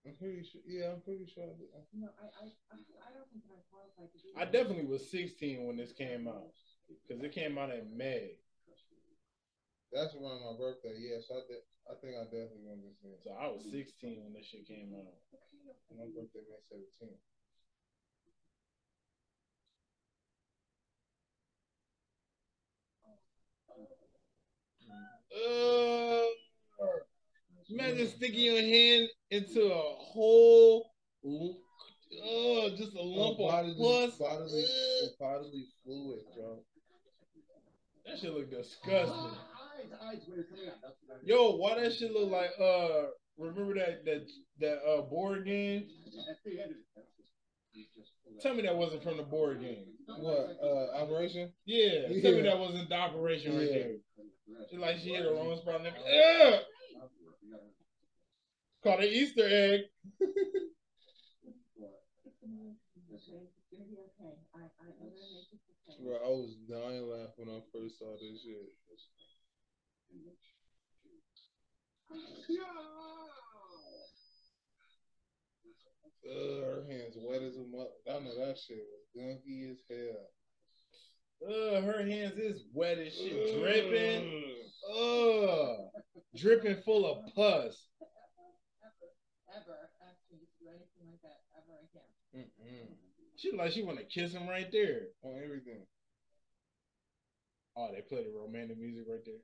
I'm 0.07 0.15
pretty 0.15 0.47
sure. 0.47 0.63
Yeah, 0.63 0.95
I'm 0.95 1.03
pretty 1.03 1.27
sure. 1.27 1.43
I 1.43 1.59
did. 1.59 1.67
No, 1.91 2.07
I, 2.15 2.31
I, 2.31 2.45
I, 2.47 2.77
I 2.79 3.11
don't 3.11 3.27
think 3.35 3.43
that 3.51 3.59
I 3.59 3.63
qualified 3.67 4.15
to 4.15 4.19
do 4.23 4.31
I 4.39 4.47
definitely 4.47 4.87
was 4.87 5.11
16 5.11 5.67
when 5.67 5.75
this 5.75 5.91
came 5.91 6.31
out 6.31 6.55
because 6.87 7.19
it 7.19 7.35
came 7.35 7.59
out 7.59 7.75
in 7.75 7.91
May. 7.91 8.39
That's 9.91 10.15
around 10.15 10.47
my 10.47 10.55
birthday. 10.55 10.95
Yes, 10.95 11.27
I 11.27 11.43
did. 11.51 11.63
I 11.91 11.95
think 11.99 12.15
I 12.19 12.25
definitely 12.31 12.67
went 12.67 12.87
this 12.87 12.99
year. 13.03 13.19
So 13.23 13.35
I 13.35 13.51
was 13.51 13.67
16 13.67 14.23
when 14.23 14.35
this 14.35 14.47
shit 14.47 14.67
came 14.67 14.95
out. 14.95 15.15
My 15.91 16.07
birthday 16.11 16.43
May 16.47 16.63
17th. 16.71 17.23
Uh, 25.35 26.23
imagine 27.71 28.07
sticking 28.09 28.45
your 28.45 28.63
hand 28.63 29.09
into 29.31 29.67
a 29.73 29.83
whole, 29.99 30.91
uh, 31.25 32.69
just 32.77 32.95
a 32.95 33.03
lump 33.03 33.37
Oh, 33.39 33.45
of 33.45 33.51
bodily, 33.51 34.09
bodily, 34.19 34.65
Ugh. 35.03 35.11
bodily 35.19 35.67
fluid, 35.85 36.21
bro. 36.37 36.63
That 38.07 38.19
shit 38.19 38.33
look 38.33 38.51
disgusting. 38.51 39.13
Eyes, 39.13 39.91
eyes, 40.01 40.23
when 40.27 40.37
you're 40.37 40.45
coming 40.45 40.69
out. 40.69 40.81
That's 40.81 40.97
what 41.07 41.17
I- 41.19 41.27
Yo, 41.27 41.57
why 41.57 41.75
that 41.81 41.93
shit 41.93 42.13
look 42.13 42.31
like 42.31 42.51
uh 42.61 43.07
remember 43.37 43.75
that 43.75 44.05
that 44.05 44.31
that 44.61 44.79
uh 44.89 45.03
board 45.03 45.45
game? 45.45 45.89
Tell 48.41 48.55
me 48.55 48.63
that 48.63 48.77
wasn't 48.77 49.03
from 49.03 49.17
the 49.17 49.23
board 49.23 49.61
game. 49.61 49.87
What? 50.07 50.59
Uh, 50.63 50.91
operation? 51.03 51.53
Yeah, 51.65 52.09
Yeah. 52.09 52.23
tell 52.23 52.33
me 52.33 52.43
that 52.43 52.59
wasn't 52.59 52.89
the 52.89 52.95
operation 52.95 53.57
right 53.57 53.67
Yeah. 53.67 53.79
there. 53.79 53.97
It's 54.61 54.73
like 54.75 54.99
she 54.99 55.11
hit 55.15 55.27
a 55.27 55.31
wrong 55.31 55.57
spot. 55.59 55.85
and 55.85 55.97
Ugh! 55.97 56.63
Called 58.83 59.01
an 59.01 59.09
Easter 59.09 59.47
egg. 59.47 59.81
Bro, 66.03 66.17
I 66.17 66.29
was 66.29 66.55
dying 66.69 67.09
laughing 67.09 67.47
when 67.47 67.57
I 67.57 67.61
first 67.73 67.99
saw 67.99 68.13
this 68.17 68.43
shit. 68.43 68.73
Ugh, 76.25 76.65
her 76.65 76.85
hands 76.89 77.17
wet 77.17 77.43
as 77.43 77.57
a 77.57 77.65
mother. 77.65 77.91
I 78.09 78.19
know 78.21 78.35
that 78.47 78.59
shit 78.59 78.79
was 78.91 79.07
gunky 79.17 79.71
as 79.71 79.79
hell. 79.89 80.31
Ugh, 81.45 81.85
her 81.85 82.07
hands 82.07 82.39
is 82.39 82.65
wet 82.73 82.99
as 82.99 83.15
shit, 83.15 83.59
dripping. 83.59 84.45
Ugh, 84.91 85.91
dripping 86.35 86.83
full 86.85 87.07
of 87.07 87.35
pus. 87.35 87.89
Ever, 89.55 89.91
after 90.03 90.35
you 90.35 90.47
do 90.61 90.69
anything 90.69 91.07
like 91.09 91.23
that 91.23 91.41
ever 91.57 91.79
again. 91.89 92.11
Mm-mm. 92.35 92.95
She 93.37 93.53
like 93.57 93.73
she 93.73 93.83
want 93.83 93.99
to 93.99 94.05
kiss 94.05 94.33
him 94.33 94.49
right 94.49 94.71
there. 94.73 95.09
On 95.23 95.41
everything. 95.43 95.87
Oh, 97.77 97.91
they 97.93 98.01
play 98.01 98.25
the 98.25 98.31
romantic 98.31 98.79
music 98.79 99.05
right 99.09 99.25
there. 99.25 99.41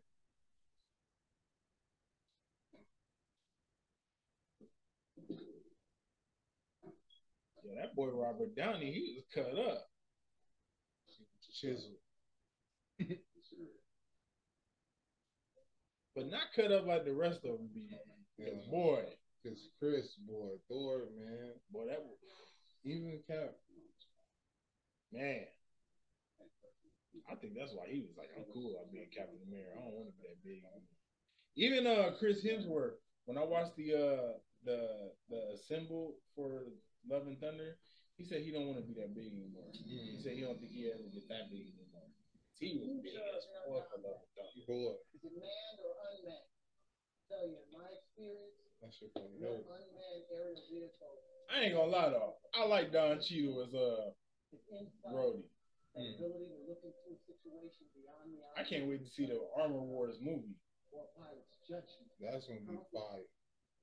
Yeah, 7.63 7.81
that 7.81 7.95
boy 7.95 8.09
Robert 8.09 8.55
Downey, 8.57 8.93
he 8.93 9.15
was 9.17 9.25
cut 9.35 9.59
up. 9.59 9.89
Chisel. 11.61 11.93
But 16.15 16.31
not 16.31 16.53
cut 16.55 16.71
up 16.71 16.87
like 16.87 17.07
the 17.07 17.15
rest 17.15 17.39
of 17.45 17.57
them 17.57 17.71
be. 17.73 17.89
Yeah. 18.37 18.53
Boy, 18.71 19.05
Cause 19.43 19.69
Chris, 19.79 20.15
boy, 20.29 20.61
Thor, 20.69 21.09
man. 21.17 21.53
boy, 21.73 21.87
that 21.87 22.05
Even 22.85 23.19
Cap. 23.27 23.55
man. 25.13 25.47
I 27.31 27.35
think 27.37 27.55
that's 27.57 27.73
why 27.73 27.87
he 27.89 28.01
was 28.01 28.17
like, 28.17 28.29
I'm 28.37 28.45
cool. 28.53 28.77
I'm 28.81 28.93
being 28.93 29.09
Captain 29.15 29.41
America. 29.47 29.79
I 29.79 29.85
don't 29.85 29.95
want 29.95 30.09
to 30.09 30.15
be 30.17 30.29
that 30.29 30.45
big. 30.45 30.63
Even 31.57 31.87
uh 31.87 32.13
Chris 32.19 32.45
Hemsworth, 32.45 32.97
when 33.27 33.37
I 33.39 33.45
watched 33.45 33.77
the 33.77 33.93
uh 33.95 34.33
the 34.65 35.13
the 35.29 35.59
symbol 35.69 36.15
for 36.35 36.63
Love 37.09 37.27
and 37.27 37.39
Thunder, 37.41 37.77
he 38.17 38.25
said 38.25 38.43
he 38.43 38.53
don't 38.55 38.67
want 38.71 38.79
to 38.79 38.87
be 38.87 38.95
that 39.01 39.15
big 39.15 39.33
anymore. 39.35 39.67
He 39.75 40.21
said 40.23 40.39
he 40.39 40.43
don't 40.47 40.59
think 40.63 40.71
he 40.73 40.87
ever 40.91 41.03
get 41.11 41.27
that 41.29 41.51
big 41.51 41.67
anymore. 41.67 42.07
He 42.63 42.79
was 42.79 42.95
big 43.03 43.19
as 43.19 43.43
fuck 43.67 43.91
for 43.91 43.99
Love 43.99 44.23
and 44.23 44.33
Thunder. 44.39 44.63
Boy, 44.69 44.95
Is 45.17 45.23
it 45.27 45.35
manned 45.35 45.79
or 45.83 45.93
unmanned? 45.99 46.47
Tell 47.27 47.43
you, 47.49 47.59
in 47.59 47.71
my 47.75 47.89
experience, 47.91 48.55
that 48.79 48.93
shit 48.95 49.11
funny. 49.17 49.35
no 49.41 49.51
hurt. 49.51 49.67
unmanned 49.67 50.25
aerial 50.31 50.63
vehicle 50.71 51.15
I 51.51 51.69
ain't 51.69 51.75
gonna 51.75 51.91
lie 51.91 52.11
though. 52.11 52.39
I 52.55 52.65
like 52.65 52.93
Don 52.93 53.19
Cheadle 53.21 53.67
as 53.67 53.73
uh 53.75 54.15
is 54.53 54.61
Rhodey. 55.09 55.45
ability 55.97 56.49
to 56.49 56.61
look 56.69 56.81
into 56.85 57.09
a 57.13 57.19
situation 57.25 57.85
beyond 57.97 58.33
the 58.37 58.41
I 58.57 58.63
can't 58.65 58.87
wait 58.89 59.05
to 59.05 59.11
see 59.11 59.27
the 59.27 59.41
Armor 59.57 59.81
Wars 59.83 60.17
movie. 60.21 60.57
or 60.93 61.09
pilot's 61.17 61.57
judgment. 61.69 62.09
That's 62.21 62.47
gonna 62.47 62.61
be 62.65 62.77
fire. 62.93 63.27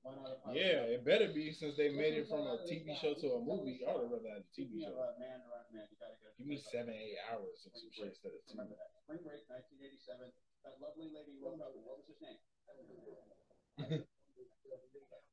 Why 0.00 0.16
not 0.16 0.32
a 0.32 0.36
pilot? 0.40 0.56
Yeah, 0.56 0.96
it 0.96 1.04
better 1.04 1.28
be 1.28 1.52
since 1.52 1.76
they 1.76 1.92
made 1.92 2.16
it 2.16 2.28
from 2.28 2.48
a 2.48 2.64
TV 2.64 2.96
show 2.96 3.12
to 3.20 3.36
a 3.36 3.40
movie. 3.44 3.84
I 3.84 3.92
would 3.92 4.08
have 4.08 4.12
rather 4.16 4.32
had 4.32 4.48
a 4.48 4.52
TV 4.56 4.80
show. 4.80 4.96
man 5.20 5.44
you 5.44 5.96
gotta. 6.00 6.16
Give 6.40 6.48
me 6.48 6.56
seven, 6.72 6.96
eight 6.96 7.20
hours 7.28 7.60
of 7.68 7.72
some 7.76 7.92
shit 7.92 8.16
instead 8.16 8.32
of 8.32 8.40
two. 8.48 8.56
Remember 8.56 8.80
that. 8.80 8.96
Spring 9.04 9.20
break, 9.20 9.44
1987. 9.44 10.32
That 10.64 10.80
lovely 10.80 11.12
lady 11.12 11.36
wrote 11.36 11.60
up. 11.60 11.76
What 11.76 12.00
was 12.00 12.08
his 12.08 12.16
name? 12.24 12.40
Don't 12.64 12.80
do 12.88 12.96
that. 12.96 13.20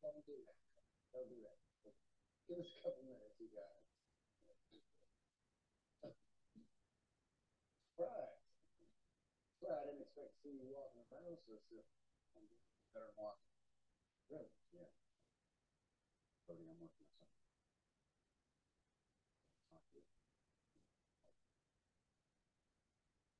Don't 0.04 1.28
do 1.32 1.40
that. 1.48 1.56
Give 2.48 2.60
us 2.60 2.68
a 2.68 2.80
couple 2.84 3.04
minutes, 3.08 3.40
you 3.40 3.48
guys. 3.52 3.88
Right. 7.98 8.36
Well, 9.64 9.80
I 9.80 9.84
didn't 9.90 10.06
expect 10.06 10.32
to 10.32 10.38
see 10.44 10.54
you 10.60 10.70
walking 10.70 11.04
around 11.12 11.40
so 11.44 11.56
soon. 11.68 11.84
Better 12.94 13.12
walking. 13.18 13.57
Really? 14.28 14.52
Yeah. 14.76 14.92
Rhodey, 16.48 16.68
I'm 16.68 16.80
working 16.84 17.08
on 17.08 17.16
something. 17.16 17.44
Not 19.72 19.84
good. 19.96 20.04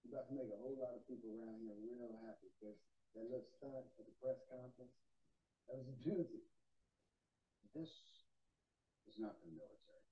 You 0.04 0.16
about 0.16 0.28
to 0.32 0.34
make 0.40 0.48
a 0.48 0.60
whole 0.60 0.80
lot 0.80 0.96
of 0.96 1.04
people 1.08 1.36
around 1.36 1.60
here 1.60 1.76
real 1.84 2.16
happy 2.24 2.48
because 2.56 2.80
that 3.16 3.28
little 3.28 3.44
stunt 3.60 3.76
at 3.76 4.06
the 4.08 4.16
press 4.24 4.40
conference, 4.48 4.96
that 5.68 5.76
was 5.76 5.92
a 5.92 5.98
doozy. 6.00 6.48
This 7.76 7.92
is 9.12 9.20
not 9.20 9.36
the 9.44 9.52
military. 9.52 10.08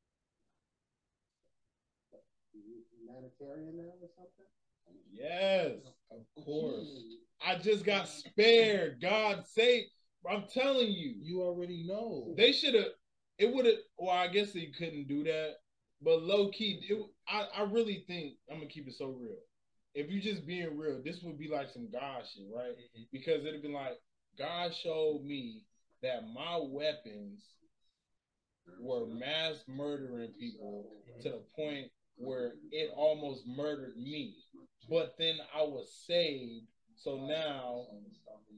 You 2.56 2.84
humanitarian 3.00 3.78
now 3.78 3.96
or 4.00 4.10
something? 4.16 4.48
Yes, 5.12 5.80
Of 6.12 6.24
course. 6.44 6.88
I 7.46 7.56
just 7.58 7.84
got 7.86 8.08
spared. 8.08 9.02
God 9.02 9.46
save. 9.48 9.86
I'm 10.30 10.46
telling 10.54 10.92
you, 10.92 11.16
You 11.22 11.42
already 11.42 11.84
know. 11.88 12.34
they 12.38 12.52
should 12.52 12.74
have. 12.76 12.92
It 13.38 13.54
would 13.54 13.66
have. 13.66 13.76
Well, 13.98 14.16
I 14.16 14.28
guess 14.28 14.54
they 14.54 14.72
couldn't 14.78 15.08
do 15.08 15.24
that. 15.26 15.56
But 16.02 16.24
low 16.24 16.50
key, 16.50 16.82
it, 16.88 16.98
I 17.28 17.62
I 17.62 17.64
really 17.64 18.04
think 18.08 18.36
I'm 18.52 18.58
gonna 18.58 18.70
keep 18.70 18.88
it 18.88 18.96
so 18.98 19.08
real. 19.08 19.38
If 19.94 20.10
you're 20.10 20.22
just 20.22 20.46
being 20.46 20.78
real, 20.78 21.02
this 21.04 21.22
would 21.24 21.38
be 21.40 21.48
like 21.50 21.70
some 21.70 21.90
God 21.92 22.24
shit, 22.34 22.46
right? 22.54 22.72
Mm-hmm. 22.72 23.04
Because 23.12 23.46
it'd 23.46 23.62
be 23.62 23.70
like 23.70 23.98
God 24.38 24.74
showed 24.76 25.24
me 25.24 25.62
that 26.02 26.24
my 26.34 26.60
weapons 26.62 27.42
were 28.82 29.06
mass 29.08 29.64
murdering 29.68 30.32
people 30.40 30.90
to 31.22 31.30
the 31.30 31.42
point 31.56 31.88
where 32.18 32.54
it 32.72 32.92
almost 32.96 33.48
murdered 33.48 33.96
me. 33.98 34.36
But 34.90 35.16
then 35.18 35.36
I 35.56 35.64
was 35.64 35.92
saved. 36.08 36.66
So 36.98 37.18
now 37.18 37.86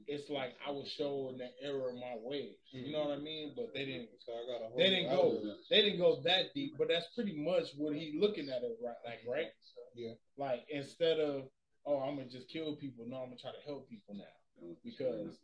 it's 0.06 0.30
like 0.30 0.54
I 0.66 0.70
was 0.70 0.88
showing 0.96 1.38
the 1.38 1.50
error 1.62 1.90
of 1.90 1.96
my 1.96 2.16
ways. 2.22 2.56
You 2.72 2.92
know 2.92 3.04
what 3.04 3.18
I 3.18 3.20
mean? 3.20 3.52
But 3.54 3.74
they 3.74 3.84
didn't 3.84 4.08
So 4.24 4.32
I 4.32 4.46
got 4.46 4.64
a 4.64 4.68
whole 4.68 4.78
they 4.78 4.90
didn't 4.90 5.10
go 5.10 5.40
they 5.70 5.82
didn't 5.82 5.98
go 5.98 6.20
that 6.24 6.54
deep, 6.54 6.74
but 6.78 6.88
that's 6.88 7.06
pretty 7.14 7.36
much 7.36 7.74
what 7.76 7.94
he 7.94 8.18
looking 8.18 8.48
at 8.48 8.62
it 8.62 8.78
right 8.82 8.96
like, 9.04 9.20
right? 9.28 9.52
Yeah. 9.94 10.12
Like 10.36 10.64
instead 10.70 11.20
of 11.20 11.44
oh 11.84 12.00
I'm 12.00 12.16
gonna 12.16 12.28
just 12.28 12.48
kill 12.48 12.76
people, 12.76 13.04
no, 13.06 13.16
I'm 13.18 13.28
gonna 13.28 13.40
try 13.40 13.50
to 13.52 13.66
help 13.66 13.88
people 13.88 14.14
now. 14.14 14.74
Because 14.82 15.38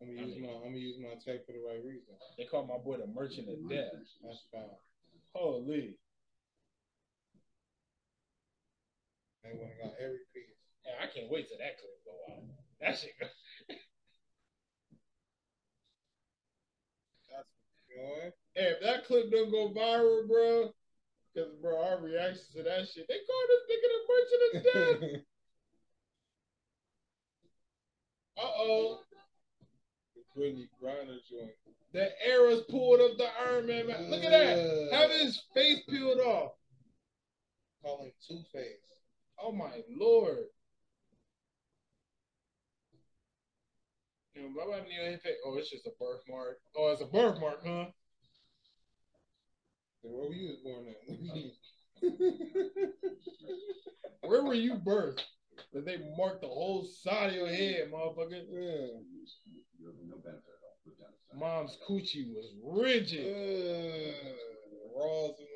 I'm 0.00 0.16
gonna 0.16 0.26
use 0.26 0.40
my 0.40 0.48
I'm 0.48 0.72
gonna 0.72 0.78
use 0.78 0.96
my 0.98 1.14
tech 1.20 1.44
for 1.46 1.52
the 1.52 1.60
right 1.66 1.84
reason. 1.84 2.14
they 2.38 2.44
call 2.44 2.66
my 2.66 2.78
boy 2.78 2.96
the 2.96 3.06
merchant 3.06 3.48
of 3.48 3.68
death. 3.68 3.92
That's 4.24 4.40
fine. 4.52 4.62
Holy. 5.34 5.96
They 9.44 9.50
went 9.52 9.72
and 9.72 9.90
got 9.90 9.94
every 10.00 10.24
piece. 10.34 10.49
Yeah, 11.14 11.20
I 11.20 11.20
can't 11.20 11.32
wait 11.32 11.48
till 11.48 11.58
that 11.58 11.78
clip 11.78 12.04
go 12.04 12.12
out. 12.32 12.42
That 12.80 12.98
shit 12.98 13.12
go. 13.20 13.26
That's 17.30 17.48
boy. 17.96 18.32
Hey, 18.54 18.72
if 18.72 18.80
that 18.82 19.06
clip 19.06 19.30
don't 19.30 19.50
go 19.50 19.70
viral, 19.70 20.28
bro, 20.28 20.72
Cause 21.36 21.52
bro, 21.62 21.80
our 21.84 22.00
reactions 22.00 22.48
to 22.56 22.62
that 22.64 22.88
shit, 22.92 23.06
they 23.08 23.18
called 23.26 23.48
this 23.48 23.64
nigga 23.70 23.88
the 23.94 24.00
merchant 24.10 24.42
of 24.44 25.12
death. 25.12 25.20
uh 28.38 28.52
oh. 28.58 28.98
Brittney 30.36 30.68
Griner 30.82 31.18
joint. 31.28 31.50
The 31.92 32.08
arrows 32.24 32.62
pulled 32.68 33.00
up 33.00 33.16
the 33.18 33.26
Iron 33.48 33.66
Man. 33.66 33.88
man. 33.88 34.10
Look 34.10 34.22
at 34.22 34.30
that. 34.30 34.88
Have 34.92 35.10
his 35.10 35.42
face 35.54 35.80
peeled 35.88 36.20
off. 36.20 36.52
Calling 37.82 38.12
Two 38.26 38.42
Face. 38.52 39.00
Oh 39.42 39.52
my 39.52 39.82
lord. 39.88 40.46
You 44.34 44.42
know, 44.42 44.48
blah, 44.54 44.64
blah. 44.64 44.76
Oh, 45.46 45.56
it's 45.58 45.70
just 45.70 45.86
a 45.86 45.90
birthmark. 45.98 46.58
Oh, 46.76 46.92
it's 46.92 47.02
a 47.02 47.06
birthmark, 47.06 47.60
huh? 47.66 47.86
Where 50.02 50.28
were 50.28 50.34
you 50.34 50.54
born 50.64 50.86
at? 50.88 50.96
Where 54.22 54.42
were 54.44 54.54
you 54.54 54.74
birthed? 54.76 55.20
That 55.72 55.84
they 55.84 55.98
marked 56.16 56.40
the 56.40 56.48
whole 56.48 56.84
side 57.02 57.28
of 57.30 57.34
your 57.34 57.48
head, 57.48 57.90
motherfucker. 57.92 58.42
yeah. 58.50 58.86
You 59.78 59.86
have 59.86 59.94
no 60.08 60.16
benefit 60.16 60.26
at 60.26 60.62
all. 60.64 60.78
Put 60.84 60.98
down 60.98 61.12
the 61.12 61.18
sign. 61.30 61.38
Mom's 61.40 61.76
coochie 61.86 62.32
was 62.32 62.48
rigid. 62.64 63.26
Uh, 63.26 64.12
Raw's 64.96 65.38
and 65.38 65.48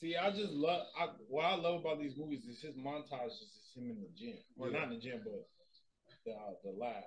See, 0.00 0.16
I 0.16 0.30
just 0.30 0.52
love. 0.52 0.86
I, 0.98 1.08
what 1.28 1.44
I 1.44 1.56
love 1.56 1.80
about 1.80 1.98
these 1.98 2.16
movies 2.16 2.44
is 2.46 2.60
his 2.60 2.74
montages 2.76 3.34
is 3.42 3.72
him 3.74 3.90
in 3.90 3.98
the 4.00 4.08
gym, 4.16 4.38
or 4.56 4.68
Yeah. 4.68 4.78
not 4.78 4.92
in 4.92 4.94
the 4.94 5.00
gym, 5.00 5.20
but 5.24 5.48
the 6.24 6.32
uh, 6.32 6.54
the 6.62 6.70
lab. 6.70 7.02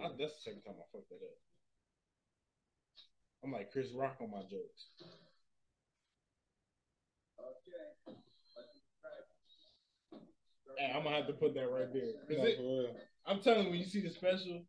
I, 0.00 0.08
that's 0.18 0.34
the 0.36 0.40
second 0.44 0.62
time 0.62 0.74
I 0.78 0.84
fucked 0.92 1.08
that 1.10 1.16
up. 1.16 1.38
I'm 3.42 3.52
like 3.52 3.72
Chris 3.72 3.90
Rock 3.94 4.18
on 4.20 4.30
my 4.30 4.42
jokes. 4.42 4.86
Okay. 7.40 8.16
Hey, 10.78 10.92
I'm 10.94 11.02
gonna 11.04 11.16
have 11.16 11.26
to 11.26 11.32
put 11.32 11.54
that 11.54 11.68
right 11.70 11.92
there. 11.92 12.12
'Cause 12.28 12.46
it- 12.46 12.96
I'm 13.28 13.40
telling 13.42 13.64
you, 13.64 13.70
when 13.70 13.78
you 13.80 13.86
see 13.86 14.00
the 14.02 14.10
special, 14.10 14.64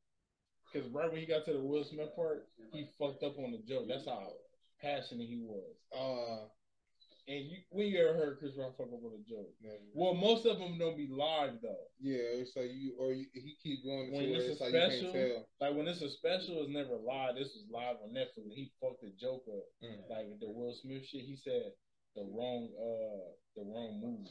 because 0.71 0.89
right 0.89 1.11
when 1.11 1.19
he 1.21 1.27
got 1.27 1.45
to 1.45 1.53
the 1.53 1.61
Will 1.61 1.83
Smith 1.83 2.15
part, 2.15 2.49
he 2.73 2.87
fucked 2.97 3.21
up 3.23 3.37
on 3.37 3.51
the 3.51 3.59
joke. 3.59 3.87
That's 3.87 4.05
how 4.05 4.33
passionate 4.81 5.27
he 5.27 5.37
was. 5.41 5.75
Uh, 5.93 6.49
And 7.27 7.43
you, 7.51 7.57
when 7.71 7.87
you 7.87 7.99
ever 7.99 8.15
heard 8.17 8.39
Chris 8.39 8.55
Rock 8.57 8.77
fuck 8.77 8.87
up 8.87 9.03
on 9.03 9.11
a 9.19 9.23
joke? 9.27 9.51
Well, 9.93 10.13
most 10.13 10.45
of 10.45 10.59
them 10.59 10.79
don't 10.79 10.95
be 10.95 11.09
live 11.11 11.59
though. 11.61 11.91
Yeah, 11.99 12.23
it's 12.39 12.55
like 12.55 12.71
you 12.71 12.95
or 12.97 13.11
you, 13.11 13.25
he 13.33 13.57
keep 13.61 13.83
going 13.83 14.13
When 14.15 14.31
it's 14.31 14.45
it's 14.55 14.61
a 14.61 14.63
like 14.63 14.71
you 14.71 14.79
special, 14.79 15.11
tell. 15.11 15.43
like 15.59 15.75
when 15.75 15.87
it's 15.91 16.01
a 16.01 16.09
special, 16.09 16.63
it's 16.63 16.71
never 16.71 16.95
live. 16.95 17.35
This 17.35 17.51
was 17.51 17.67
live 17.67 17.99
on 17.99 18.15
Netflix. 18.15 18.55
He 18.55 18.71
fucked 18.79 19.01
the 19.03 19.11
joke 19.19 19.43
up. 19.51 19.67
Mm. 19.83 20.07
Like 20.09 20.39
the 20.39 20.47
Will 20.47 20.71
Smith 20.81 21.03
shit, 21.03 21.27
he 21.27 21.35
said 21.35 21.75
the 22.15 22.23
wrong, 22.23 22.71
uh, 22.79 23.35
the 23.59 23.63
wrong 23.67 23.99
move. 23.99 24.23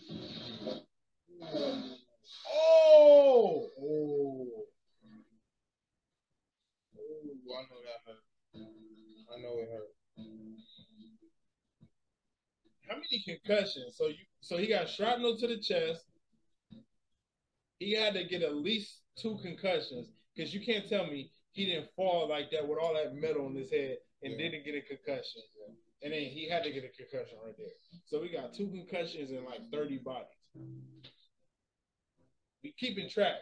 Oh, 2.48 3.68
oh, 3.78 4.48
Ooh, 6.96 7.52
I 7.52 7.62
know 7.68 7.80
that 7.84 8.00
hurt. 8.08 8.24
I 8.56 9.40
know 9.42 9.58
it 9.60 9.68
hurt. 9.70 9.95
How 12.88 12.96
many 12.96 13.22
concussions? 13.24 13.96
So 13.96 14.06
you, 14.08 14.24
so 14.40 14.56
he 14.56 14.66
got 14.66 14.88
shrapnel 14.88 15.36
to 15.38 15.46
the 15.46 15.58
chest. 15.58 16.04
He 17.78 17.92
had 17.92 18.14
to 18.14 18.24
get 18.24 18.42
at 18.42 18.54
least 18.56 19.00
two 19.16 19.38
concussions 19.42 20.08
because 20.34 20.54
you 20.54 20.64
can't 20.64 20.88
tell 20.88 21.06
me 21.06 21.30
he 21.52 21.66
didn't 21.66 21.88
fall 21.96 22.28
like 22.28 22.50
that 22.50 22.66
with 22.66 22.78
all 22.78 22.94
that 22.94 23.14
metal 23.14 23.46
on 23.46 23.54
his 23.54 23.70
head 23.70 23.98
and 24.22 24.32
Yeah. 24.32 24.38
didn't 24.50 24.64
get 24.64 24.74
a 24.74 24.80
concussion. 24.82 25.42
And 26.02 26.12
then 26.12 26.22
he 26.22 26.48
had 26.48 26.62
to 26.64 26.70
get 26.70 26.84
a 26.84 26.88
concussion 26.88 27.38
right 27.44 27.56
there. 27.56 27.72
So 28.04 28.20
we 28.20 28.28
got 28.28 28.52
two 28.54 28.68
concussions 28.68 29.30
and 29.30 29.44
like 29.44 29.70
30 29.70 29.98
bodies. 29.98 30.28
We 32.62 32.72
keeping 32.78 33.08
track. 33.08 33.36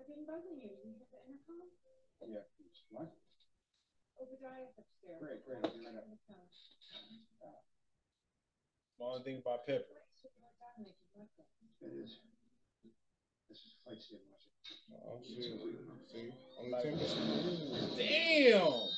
I've 0.00 0.06
been 0.08 0.24
bugging 0.26 0.60
you. 0.60 0.70
You 0.84 0.92
have 0.98 1.08
the 1.12 1.20
intercom? 1.28 1.68
Yeah. 2.30 2.46
What? 2.90 3.10
Obadiah 4.22 4.70
upstairs. 4.78 5.18
Great, 5.18 5.42
great. 5.42 5.58
I'll 5.64 5.74
be 5.74 5.82
right 5.82 5.98
up. 5.98 6.06
Only 9.00 9.24
thing 9.24 9.42
about 9.44 9.66
Pepper. 9.66 9.82
It 11.82 11.92
is. 12.04 12.20
This 13.48 13.58
is 13.58 13.74
fight 13.84 13.98
sim 13.98 14.18
watching. 14.30 14.54
Oh 14.94 15.18
shit. 15.26 15.58
See, 16.12 16.30
only 16.60 16.76
ten 16.82 16.94
percent. 16.98 17.26
Damn. 17.98 18.90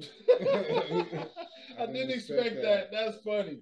I 1.78 1.86
didn't 1.86 2.10
expect 2.10 2.62
that. 2.62 2.90
That's 2.90 3.18
funny. 3.22 3.60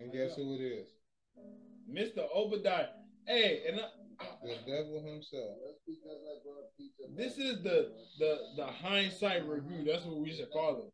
And 0.00 0.12
guess 0.12 0.34
who 0.34 0.54
it 0.54 0.60
is? 0.60 0.88
Mr. 1.90 2.26
Obadiah. 2.34 2.88
Hey, 3.26 3.62
and 3.68 3.80
I, 3.80 3.84
The 4.42 4.56
devil 4.66 5.02
himself. 5.04 5.56
That's 5.64 5.80
because 5.86 6.20
I 6.26 6.34
brought 6.44 6.76
pizza. 6.76 7.02
this 7.16 7.38
is 7.38 7.62
the 7.62 7.92
the 8.18 8.38
the 8.56 8.66
hindsight 8.66 9.46
review. 9.46 9.84
That's 9.84 10.04
what 10.04 10.18
we 10.18 10.32
should 10.34 10.50
call 10.50 10.78
it. 10.78 10.92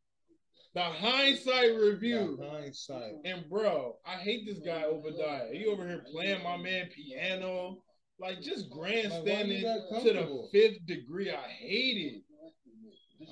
The 0.74 0.82
hindsight 0.82 1.76
review. 1.76 2.36
The 2.38 2.48
hindsight. 2.48 3.14
And 3.24 3.48
bro, 3.48 3.96
I 4.06 4.16
hate 4.16 4.46
this 4.46 4.58
guy 4.58 4.84
Obadiah. 4.84 5.48
He 5.52 5.66
over 5.66 5.86
here 5.86 6.04
playing 6.12 6.42
my 6.42 6.56
man 6.56 6.88
piano, 6.94 7.78
like 8.20 8.42
just 8.42 8.70
grandstanding 8.70 9.62
got 9.62 10.02
to 10.02 10.12
the 10.12 10.48
fifth 10.52 10.86
degree. 10.86 11.30
I 11.30 11.48
hate 11.48 11.96
it. 11.96 12.22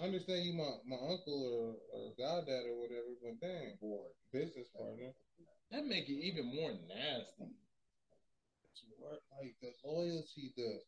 I 0.00 0.04
understand 0.04 0.44
you 0.44 0.54
my, 0.54 0.70
my 0.86 0.96
uncle 0.96 1.46
or, 1.54 1.76
or 1.94 2.12
goddad 2.18 2.66
or 2.66 2.80
whatever, 2.80 3.14
but 3.22 3.40
dang, 3.40 3.78
business 4.32 4.66
partner. 4.76 5.12
That 5.70 5.86
make 5.86 6.08
it 6.08 6.18
even 6.18 6.46
more 6.46 6.70
nasty. 6.70 7.54
It's 8.96 9.04
work 9.04 9.20
like 9.36 9.52
the 9.60 9.72
loyalty, 9.84 10.56
the 10.56 10.80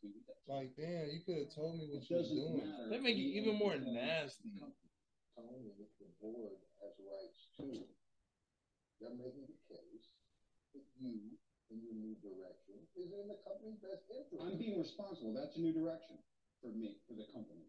like 0.48 0.72
damn, 0.80 1.12
you 1.12 1.20
could 1.28 1.44
have 1.44 1.52
told 1.52 1.76
me 1.76 1.92
what 1.92 2.08
you 2.08 2.16
was 2.16 2.28
doesn't 2.28 2.40
doing. 2.40 2.64
matter. 2.64 2.88
That 2.88 3.02
make 3.04 3.20
it 3.20 3.28
even 3.36 3.60
more 3.60 3.76
nasty. 3.76 4.48
Tony, 5.36 5.76
if 5.76 5.92
the 6.00 6.08
board 6.18 6.56
has 6.80 6.96
rights 7.04 7.52
too, 7.60 7.84
they're 8.98 9.12
making 9.12 9.44
the 9.44 9.60
case 9.68 10.08
that 10.72 10.82
you 10.96 11.36
in 11.68 11.84
your 11.84 11.94
new 12.00 12.16
direction 12.24 12.80
is 12.96 13.12
in 13.12 13.28
the 13.28 13.36
company's 13.44 13.76
best 13.84 14.08
interest. 14.08 14.40
I'm 14.40 14.56
being 14.56 14.80
responsible. 14.80 15.36
That's 15.36 15.52
a 15.56 15.60
new 15.60 15.76
direction 15.76 16.16
for 16.64 16.72
me, 16.72 16.96
for 17.04 17.12
the 17.12 17.28
company. 17.28 17.68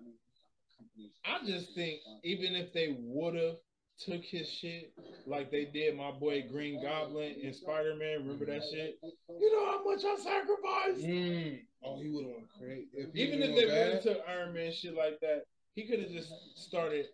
I 0.00 0.08
mean, 0.08 0.16
the 0.16 0.72
company's. 0.80 1.12
I 1.28 1.44
just 1.44 1.76
think 1.76 2.00
even 2.24 2.56
if 2.56 2.72
they 2.72 2.96
would 2.96 3.36
have 3.36 3.60
took 4.00 4.24
his 4.24 4.48
shit 4.48 4.92
like 5.26 5.50
they 5.50 5.66
did 5.66 5.96
my 5.96 6.10
boy 6.10 6.44
Green 6.50 6.82
Goblin 6.82 7.36
and 7.44 7.54
Spider 7.54 7.94
Man, 7.96 8.20
remember 8.20 8.46
that 8.46 8.62
shit? 8.72 8.98
You 9.02 9.52
know 9.52 9.66
how 9.66 9.84
much 9.84 10.04
I 10.04 10.16
sacrificed. 10.16 11.06
Mm. 11.06 11.60
Oh, 11.84 11.96
he 12.00 12.08
would 12.08 12.24
have 12.24 12.34
went 12.34 12.48
crazy. 12.58 12.88
If 12.94 13.14
Even 13.14 13.42
if 13.42 13.54
they 13.56 13.66
went 13.66 13.92
went 13.92 14.06
into 14.06 14.28
Iron 14.28 14.54
Man 14.54 14.72
shit 14.72 14.94
like 14.96 15.20
that, 15.20 15.44
he 15.74 15.86
could 15.86 16.00
have 16.00 16.10
just 16.10 16.32
started 16.56 17.06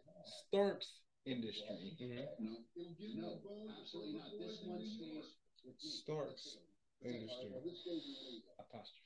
Stark's 0.48 1.00
industry. 1.24 1.94
Mhm. 2.00 2.24
No, 3.16 3.28
no, 3.28 3.74
absolutely 3.80 4.14
not. 4.14 4.30
This 4.38 4.62
one 4.64 4.84
stays 4.86 5.14
with. 5.64 5.78
Starks 5.78 6.56
industry. 7.02 7.50
Apostrophe. 8.58 9.02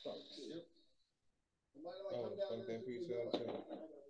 Stark's. 0.00 0.40
Oh, 2.12 2.30
fuck 2.48 2.66
that 2.66 2.86
pizza 2.86 3.12
out 3.20 3.32
too. 3.32 4.09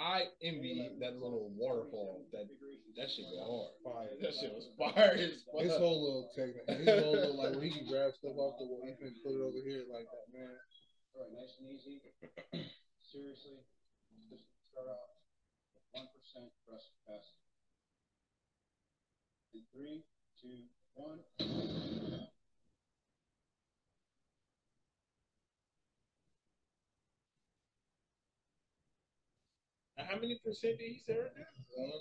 I 0.00 0.32
envy 0.40 0.96
that 1.04 1.20
little 1.20 1.52
waterfall. 1.60 2.24
That 2.32 2.48
that 2.96 3.08
shit 3.12 3.28
go 3.36 3.68
hard. 3.84 4.16
That 4.24 4.32
shit 4.32 4.48
was 4.56 4.72
fire 4.80 5.12
as 5.12 5.44
fuck. 5.44 5.60
His 5.60 5.76
whole 5.76 6.00
little 6.00 6.26
technique, 6.32 6.88
his 6.88 7.04
whole 7.04 7.12
little 7.12 7.36
like 7.36 7.52
where 7.52 7.64
he 7.64 7.70
can 7.70 7.84
grab 7.84 8.16
stuff 8.16 8.32
off 8.40 8.56
the 8.56 8.64
wall, 8.64 8.80
he 8.88 8.96
can 8.96 9.12
put 9.20 9.36
it 9.36 9.44
over 9.44 9.60
here 9.60 9.84
like 9.92 10.08
that, 10.08 10.26
man. 10.32 10.56
All 11.12 11.28
right, 11.28 11.32
nice 11.36 11.52
and 11.60 11.68
easy. 11.68 12.00
Seriously, 13.12 13.60
just 14.32 14.48
start 14.72 14.88
off 14.88 15.12
one 15.92 16.08
percent 16.16 16.48
press 16.64 16.88
pass. 17.04 17.36
In 19.52 19.60
three, 19.76 20.00
two, 20.40 20.64
one. 20.96 21.20
How 30.08 30.16
many 30.16 30.38
percent 30.44 30.78
did 30.78 30.88
he 30.88 31.00
say 31.00 31.18
right 31.18 31.34
there? 31.34 31.48
Uh, 31.76 32.00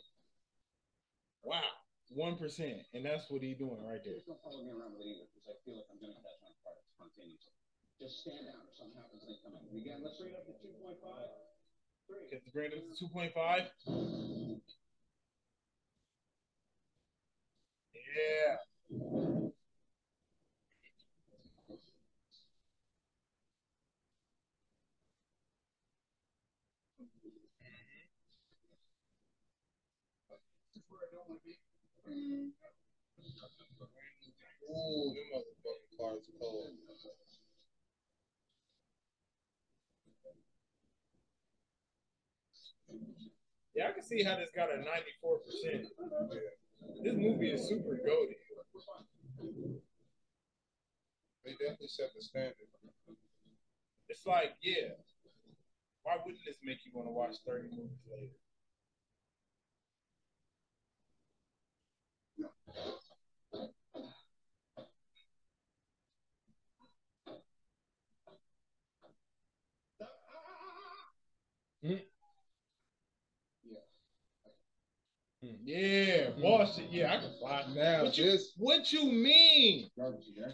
wow, 1.44 1.70
one 2.14 2.38
percent, 2.38 2.86
and 2.94 3.06
that's 3.06 3.28
what 3.30 3.42
he's 3.42 3.58
doing 3.58 3.80
right 3.84 4.04
there. 4.04 4.16
Just 4.16 4.28
don't 4.28 4.42
follow 4.44 4.64
me 4.64 4.72
around 4.72 4.96
with 4.96 5.08
it 5.08 5.18
either, 5.18 5.28
because 5.34 5.48
I 5.50 5.56
feel 5.66 5.76
like 5.80 5.90
I'm 5.92 6.00
gonna 6.00 6.20
catch 6.20 6.40
on 6.46 6.54
fire 6.64 6.84
spontaneously. 6.96 7.54
Just 8.00 8.24
stand 8.24 8.48
out 8.52 8.64
if 8.70 8.76
something 8.80 8.96
happens, 8.96 9.24
then 9.28 9.36
come 9.44 9.60
in. 9.60 9.64
And 9.68 9.76
again, 9.76 10.00
let's 10.00 10.16
bring 10.16 10.32
it 10.32 10.40
up 10.40 10.48
to 10.48 10.56
two 10.60 10.72
point 10.80 11.00
five. 11.04 11.28
Get 12.32 12.44
the 12.44 12.52
grade 12.52 12.74
up 12.74 12.82
to 12.98 13.06
2.5. 13.06 13.68
Yeah. 17.94 19.49
Ooh, 34.70 35.14
them 35.14 35.26
motherfucking 35.34 35.98
cards 35.98 36.30
cold. 36.40 36.70
Yeah, 43.76 43.88
I 43.88 43.92
can 43.94 44.04
see 44.04 44.24
how 44.24 44.36
this 44.36 44.52
got 44.56 44.70
a 44.70 44.78
94%. 44.78 45.86
This 47.04 47.14
movie 47.16 47.52
is 47.52 47.68
super 47.68 47.96
goated. 48.06 48.36
They 51.46 51.52
definitely 51.54 51.88
set 51.88 52.10
the 52.16 52.22
standard. 52.22 52.56
It's 54.10 54.26
like, 54.26 54.56
yeah. 54.62 55.00
Why 56.04 56.18
wouldn't 56.18 56.44
this 56.46 56.58
make 56.64 56.86
you 56.86 56.92
want 56.94 57.08
to 57.08 57.12
watch 57.14 57.36
30 57.46 57.70
movies 57.70 58.04
later? 58.12 58.34
Yeah, 71.82 71.98
yeah, 75.64 76.30
boss 76.42 76.76
shit. 76.76 76.92
Yeah, 76.92 77.14
I 77.14 77.18
can 77.18 77.32
fly. 77.40 77.66
Now 77.76 78.04
what 78.04 78.18
you, 78.18 78.26
this- 78.26 78.54
what 78.58 78.92
you 78.92 79.06
mean? 79.12 79.90
Garbage 79.98 80.28
again. 80.30 80.54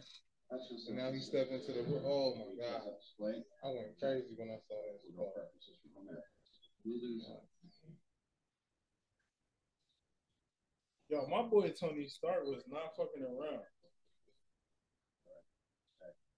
And 0.52 0.98
now 0.98 1.12
he 1.12 1.20
stepped 1.20 1.52
into 1.52 1.74
the 1.74 1.82
oh 2.06 2.38
my 2.38 2.54
god. 2.62 2.86
I 2.86 3.68
went 3.74 3.98
crazy 4.00 4.38
when 4.38 4.54
I 4.54 4.60
saw. 4.62 4.78
We 6.86 7.02
lose. 7.02 7.26
Yo, 11.10 11.26
my 11.28 11.42
boy 11.50 11.74
Tony 11.74 12.08
Stark 12.08 12.46
was 12.46 12.64
not 12.70 12.94
fucking 12.98 13.26
around. 13.26 13.66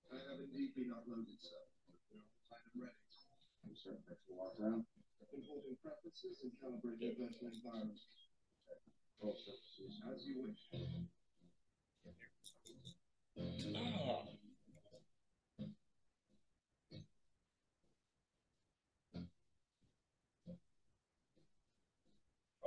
I 0.07 0.15
have. 0.15 0.39
Plan 0.39 0.39
and 0.39 0.47
ready. 2.79 2.95
I'm 3.67 3.75
certain 3.75 4.03
that 4.07 4.19
walk 4.29 4.55
around. 4.59 4.85
Preferences 5.83 6.43
and 6.43 6.53
environment. 6.63 7.99
All 9.19 9.35
as 10.13 10.25
you 10.25 10.47
wish. 10.47 11.16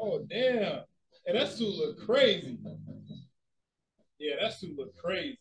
Oh 0.02 0.24
damn! 0.30 0.80
And 1.26 1.36
that 1.36 1.48
suit 1.50 1.74
look 1.76 1.98
crazy. 2.06 2.58
Yeah, 4.18 4.36
that 4.40 4.54
suit 4.54 4.76
look 4.78 4.96
crazy. 4.96 5.38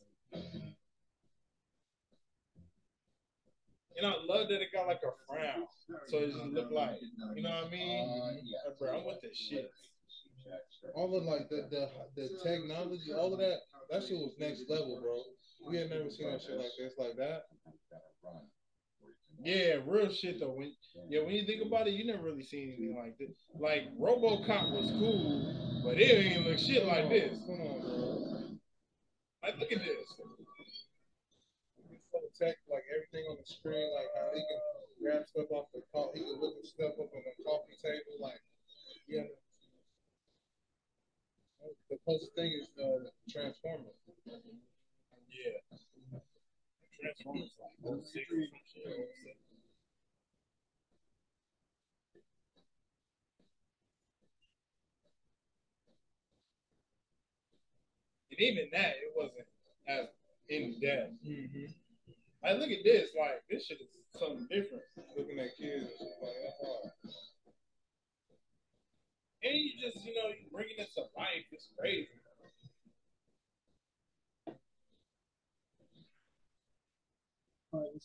And 3.97 4.07
I 4.07 4.13
love 4.27 4.47
that 4.49 4.61
it 4.61 4.69
got 4.73 4.87
like 4.87 5.01
a 5.03 5.11
frown, 5.27 5.65
so 6.07 6.17
it 6.19 6.27
just 6.31 6.43
look 6.45 6.71
like, 6.71 6.97
you 7.35 7.41
know 7.43 7.49
what 7.49 7.67
I 7.67 7.69
mean? 7.69 8.09
Uh, 8.09 8.25
Like, 8.69 8.77
bro, 8.79 8.97
I'm 8.99 9.05
with 9.05 9.19
the 9.21 9.29
shit. 9.33 9.69
All 10.95 11.15
of 11.15 11.23
like 11.23 11.49
the, 11.49 11.67
the 11.69 11.89
the 12.15 12.29
technology, 12.43 13.13
all 13.13 13.33
of 13.33 13.39
that, 13.39 13.57
that 13.91 14.03
shit 14.03 14.17
was 14.17 14.35
next 14.39 14.63
level, 14.69 14.99
bro. 15.01 15.21
We 15.69 15.77
had 15.77 15.89
never 15.89 16.09
seen 16.09 16.31
that 16.31 16.41
shit 16.41 16.57
like 16.57 16.71
this, 16.77 16.93
like 16.97 17.15
that. 17.17 17.43
Yeah, 19.43 19.79
real 19.87 20.11
shit 20.11 20.39
though. 20.39 20.51
When 20.51 20.71
yeah, 21.07 21.21
when 21.21 21.35
you 21.35 21.45
think 21.45 21.65
about 21.65 21.87
it, 21.87 21.93
you 21.93 22.05
never 22.05 22.23
really 22.23 22.43
seen 22.43 22.75
anything 22.75 22.95
like 22.97 23.17
this. 23.17 23.35
Like 23.55 23.87
RoboCop 23.99 24.71
was 24.71 24.91
cool, 24.99 25.81
but 25.83 25.97
it 25.97 26.11
ain't 26.11 26.45
look 26.45 26.59
shit 26.59 26.85
like 26.85 27.09
this. 27.09 27.39
Come 27.47 27.61
on, 27.61 27.81
bro. 27.81 28.09
Like, 29.43 29.59
look 29.59 29.71
at 29.71 29.79
this. 29.79 30.07
Tech, 32.37 32.55
like 32.71 32.87
everything 32.87 33.27
on 33.27 33.35
the 33.35 33.43
screen, 33.43 33.83
like 33.91 34.07
how 34.15 34.31
he 34.31 34.39
can 34.39 34.61
grab 35.03 35.27
stuff 35.27 35.51
off 35.51 35.67
the 35.75 35.83
co- 35.91 36.11
he 36.15 36.23
can 36.23 36.39
look 36.39 36.55
at 36.55 36.65
stuff 36.71 36.95
up 36.95 37.11
on 37.11 37.19
the 37.19 37.35
coffee 37.43 37.75
table, 37.83 38.15
like 38.23 38.39
yeah. 39.11 39.27
The 41.89 41.97
closest 42.05 42.33
thing 42.35 42.51
is 42.53 42.67
uh, 42.79 43.09
Transformers. 43.29 43.95
Yeah. 44.25 45.59
Transformers 47.01 47.51
like 47.59 47.75
06 47.83 48.31
or 48.31 48.43
some 48.47 48.65
shit. 48.73 48.85
07. 48.85 49.35
And 58.31 58.39
even 58.39 58.69
that, 58.71 58.95
it 59.03 59.11
wasn't 59.15 59.47
as 59.87 60.07
in 60.47 60.79
depth. 60.79 61.13
Like, 62.43 62.59
look 62.59 62.71
at 62.71 62.83
this. 62.83 63.09
Like, 63.19 63.43
this 63.49 63.67
shit 63.67 63.81
is 63.81 63.87
something 64.17 64.47
different. 64.49 64.83
Looking 65.17 65.39
at 65.39 65.57
kids, 65.57 65.91
and 65.91 65.91
shit, 65.99 66.15
like 66.23 66.35
that's 66.43 66.55
hard. 66.63 66.91
And 69.43 69.55
you 69.55 69.71
just, 69.79 70.05
you 70.05 70.15
know, 70.15 70.29
you 70.29 70.47
bringing 70.51 70.79
it 70.79 70.87
to 70.95 71.01
life. 71.17 71.47
It's 71.51 71.67
crazy. 71.77 72.07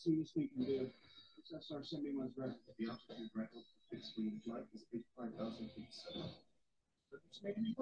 All 0.05 0.13
right, 0.13 0.21
let's 0.21 0.35
we 0.35 0.47
can 0.53 0.65
do. 0.65 0.85
SR 1.49 1.81
sending 1.81 2.17
one's 2.17 2.37
record. 2.37 2.61
The 2.77 2.89
altitude 2.89 3.29
record 3.33 3.65
for 3.65 3.81
fixed 3.89 4.13
wing 4.17 4.41
flight 4.45 4.65
is 4.73 4.85
85,000 4.93 5.69
feet. 5.73 5.89
So 5.89 6.13
it's 7.13 7.41
making. 7.41 7.73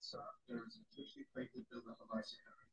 So 0.00 0.20
there 0.48 0.64
is 0.64 0.76
a 0.80 0.84
tissue 0.96 1.24
faintly 1.36 1.64
buildup 1.68 2.00
of 2.00 2.08
ice 2.16 2.32
current. 2.40 2.72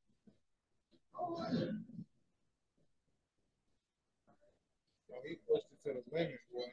So 5.07 5.15
he 5.27 5.35
pushed 5.47 5.67
it 5.67 5.79
to 5.83 5.99
the 5.99 6.03
limit, 6.15 6.39
boy. 6.51 6.71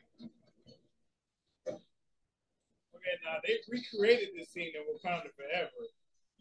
Okay, 1.66 3.14
now 3.26 3.38
they 3.42 3.58
recreated 3.70 4.34
this 4.34 4.50
scene 4.50 4.70
in 4.74 4.82
Wakanda 4.86 5.34
Forever 5.34 5.90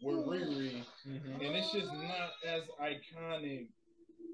with 0.02 0.26
Riri, 0.26 0.82
and 1.04 1.42
it's 1.56 1.72
just 1.72 1.92
not 1.92 2.30
as 2.46 2.62
iconic. 2.80 3.68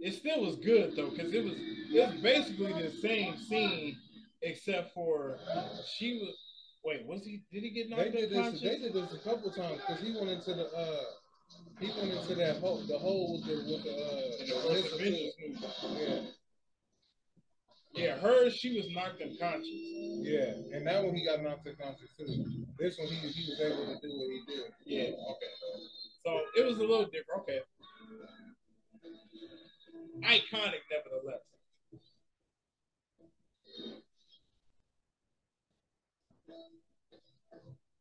It 0.01 0.15
still 0.15 0.41
was 0.45 0.57
good 0.57 0.97
though, 0.97 1.11
because 1.11 1.33
it 1.33 1.45
was 1.45 1.55
it 1.57 2.09
was 2.13 2.21
basically 2.21 2.73
the 2.73 2.91
same 2.91 3.37
scene, 3.39 3.97
except 4.43 4.93
for 4.95 5.39
she 5.97 6.15
was. 6.21 6.37
Wait, 6.85 7.07
was 7.07 7.23
he? 7.25 7.45
Did 7.53 7.63
he 7.63 7.71
get 7.71 7.91
They 7.91 7.97
knocked 7.97 8.13
did 8.13 8.31
this. 8.31 8.37
unconscious? 8.39 8.61
They 8.63 8.79
did 8.79 8.93
this 8.93 9.13
a 9.13 9.19
couple 9.19 9.51
times 9.53 9.81
because 9.87 10.03
he 10.03 10.13
went 10.15 10.31
into 10.31 10.55
the 10.55 10.67
uh, 10.77 10.97
he 11.79 11.87
went 11.97 12.11
into 12.13 12.35
that 12.35 12.57
hole, 12.57 12.83
the 12.89 12.99
hole 12.99 13.35
with 13.35 13.47
the 13.47 13.55
with 13.73 13.85
the 13.85 14.41
In 14.41 14.49
the 14.49 14.57
uh, 14.57 14.73
the 14.73 14.95
Avengers 14.97 15.35
movie. 15.39 16.03
Yeah, 16.05 16.21
Yeah, 17.95 18.17
her 18.19 18.51
she 18.51 18.77
was 18.77 18.89
knocked 18.95 19.21
unconscious. 19.21 19.69
yeah, 19.69 20.55
and 20.73 20.87
that 20.87 21.05
one 21.05 21.15
he 21.15 21.27
got 21.27 21.43
knocked 21.43 21.67
unconscious 21.67 22.09
too. 22.17 22.65
This 22.79 22.99
one 22.99 23.09
he 23.09 23.29
he 23.29 23.51
was 23.51 23.61
able 23.61 23.85
to 23.87 24.01
do 24.01 24.09
what 24.17 24.31
he 24.31 24.43
did. 24.49 24.73
Yeah, 24.87 25.13
okay. 25.13 25.53
So 26.25 26.41
it 26.57 26.65
was 26.65 26.79
a 26.79 26.81
little 26.81 27.05
different. 27.05 27.43
Okay. 27.43 27.61
Iconic, 30.23 30.83
nevertheless. 30.91 31.43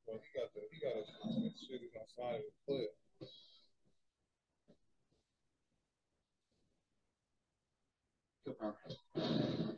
Well, 0.08 0.20
he 0.22 0.40
got 0.40 0.54
the 0.54 0.62
he 0.72 0.80
got 0.80 0.96
a 0.96 1.04
shit 1.68 1.82
on 2.00 2.08
side 2.16 2.36
of 2.36 2.42
the 2.46 2.52
clip. 2.66 2.92
cliff. 9.16 9.71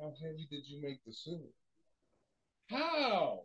How 0.00 0.12
heavy 0.20 0.48
did 0.50 0.66
you 0.66 0.80
make 0.82 1.04
the 1.04 1.12
suit? 1.12 1.54
How? 2.70 3.44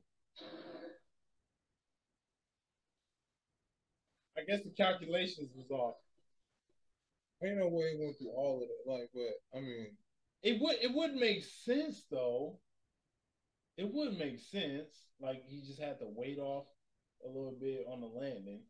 I 4.38 4.44
guess 4.44 4.62
the 4.64 4.70
calculations 4.70 5.52
was 5.56 5.70
off. 5.72 5.96
Ain't 7.42 7.58
no 7.58 7.68
way 7.70 7.86
it 7.86 8.00
went 8.00 8.18
through 8.18 8.32
all 8.32 8.58
of 8.62 8.70
it. 8.70 8.90
Like, 8.90 9.10
but 9.14 9.58
I 9.58 9.62
mean, 9.62 9.96
It 10.44 10.60
would 10.62 10.78
it 10.82 10.94
would 10.94 11.16
make 11.16 11.44
sense 11.44 12.04
though. 12.12 12.60
It 13.78 13.90
would 13.94 14.18
make 14.18 14.40
sense. 14.40 15.08
Like 15.22 15.44
he 15.48 15.62
just 15.62 15.80
had 15.80 15.98
to 16.00 16.08
wait 16.08 16.40
off 16.40 16.66
a 17.24 17.28
little 17.28 17.54
bit 17.58 17.86
on 17.88 18.02
the 18.02 18.08
landing. 18.08 18.64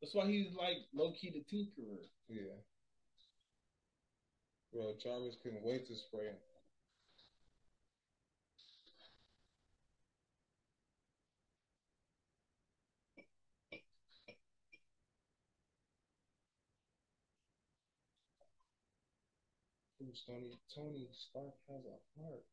That's 0.00 0.14
why 0.14 0.26
he's 0.26 0.54
like 0.54 0.78
low 0.94 1.12
key 1.12 1.30
the 1.30 1.44
tinkerer. 1.54 2.08
Yeah. 2.28 2.56
Bro, 4.76 4.92
Jarvis 5.02 5.36
couldn't 5.42 5.64
wait 5.64 5.86
to 5.86 5.96
spray 5.96 6.26
him. 6.26 6.36
Tony? 20.26 20.58
Tony 20.74 21.08
Stark 21.12 21.54
has 21.68 21.80
a 21.86 22.20
heart. 22.20 22.44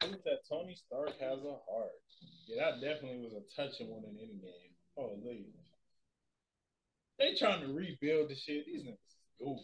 That 0.00 0.46
Tony 0.48 0.78
Stark 0.86 1.18
has 1.18 1.42
a 1.42 1.58
heart? 1.66 1.98
Yeah, 2.46 2.70
that 2.70 2.80
definitely 2.80 3.26
was 3.26 3.34
a 3.34 3.44
touching 3.58 3.90
one 3.90 4.04
in 4.04 4.16
any 4.16 4.38
game. 4.38 4.72
Holy. 4.96 5.46
They 7.18 7.34
trying 7.34 7.66
to 7.66 7.72
rebuild 7.74 8.30
the 8.30 8.36
shit. 8.36 8.66
These 8.66 8.86
niggas 8.86 9.18
goof. 9.42 9.58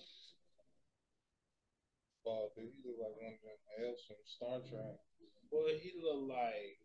Wow, 2.27 2.51
dude, 2.57 2.73
he 2.73 2.83
look 2.83 2.99
like 2.99 3.15
one 3.21 3.37
of 3.37 3.43
them 3.47 3.61
elves 3.79 4.03
from 4.09 4.19
Star 4.27 4.59
Trek. 4.67 4.99
Boy, 5.53 5.79
he 5.79 5.93
look 6.03 6.27
like 6.27 6.83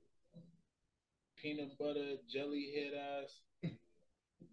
peanut 1.41 1.73
butter 1.79 2.19
jelly 2.31 2.69
head 2.75 2.93
ass. 2.93 3.31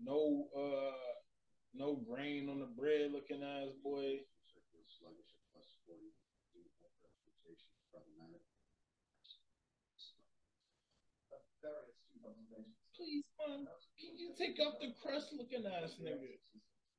No 0.03 0.47
uh 0.55 0.93
no 1.75 1.97
grain 2.05 2.49
on 2.51 2.61
the 2.61 2.69
bread 2.79 3.11
looking 3.11 3.43
ass 3.43 3.73
boy. 3.83 4.21
Sluggish 4.99 5.33
at 5.35 5.43
plus 5.51 5.67
40. 5.89 5.99
Reputation 7.03 7.73
problematic. 7.91 8.45
Various 8.93 10.13
two 10.13 10.21
observations. 11.33 11.56
Please, 12.97 13.25
man, 13.39 13.67
can 14.01 14.17
you 14.17 14.33
take 14.39 14.57
off 14.65 14.79
the 14.81 14.95
crust 15.03 15.33
looking 15.37 15.67
ass 15.67 15.97
nigga? 16.01 16.39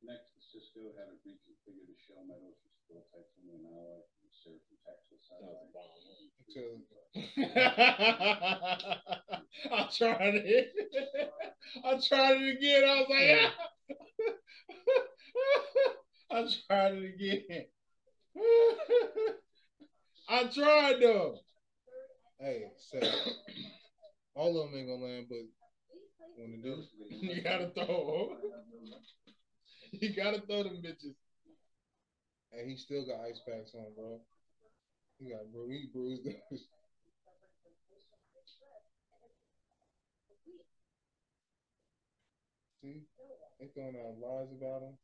Next, 0.06 0.30
Cisco 0.52 0.94
had 0.94 1.10
a 1.10 1.18
reconfigured 1.26 1.98
shell 2.06 2.22
metals 2.28 2.54
for 2.62 2.70
steel 2.86 3.02
titanium 3.10 3.66
alloy 3.66 4.06
and 4.22 4.30
Seraphim 4.30 4.78
tactile 4.86 5.18
That 5.42 5.50
was 5.50 5.66
satellite. 5.74 5.74
bomb. 5.74 5.98
I 9.72 9.88
tried 9.92 10.36
it. 10.36 10.72
I 11.84 12.00
tried 12.00 12.42
it 12.42 12.58
again. 12.58 12.84
I 12.86 13.02
was 13.02 13.10
like, 13.10 13.52
I 16.32 16.48
tried 16.68 16.94
it 16.94 17.16
again. 17.16 17.66
I 20.30 20.44
tried 20.46 21.02
though. 21.02 21.40
hey, 22.40 22.68
say 22.78 23.00
all 24.38 24.62
of 24.62 24.70
them 24.70 24.80
ain't 24.80 24.88
gonna 24.88 25.04
land, 25.04 25.26
but 25.30 25.40
when 26.38 26.54
it 26.54 26.64
do, 26.64 26.84
You 27.10 27.42
gotta 27.42 27.72
throw. 27.74 28.38
You 29.92 30.14
gotta 30.16 30.42
throw 30.42 30.64
them 30.64 30.82
bitches. 30.84 31.16
and 32.52 32.70
he 32.70 32.76
still 32.78 33.06
got 33.06 33.22
ice 33.22 33.40
packs 33.48 33.74
on, 33.74 33.94
bro. 33.96 34.20
He 35.20 35.30
got 35.30 35.52
bro, 35.52 35.68
he 35.70 35.88
bruised. 35.94 36.28
up. 36.28 36.34
See, 42.82 43.02
they 43.60 43.68
throwing 43.74 43.96
out 43.96 44.20
lies 44.22 44.52
about 44.52 44.84
him. 44.84 44.98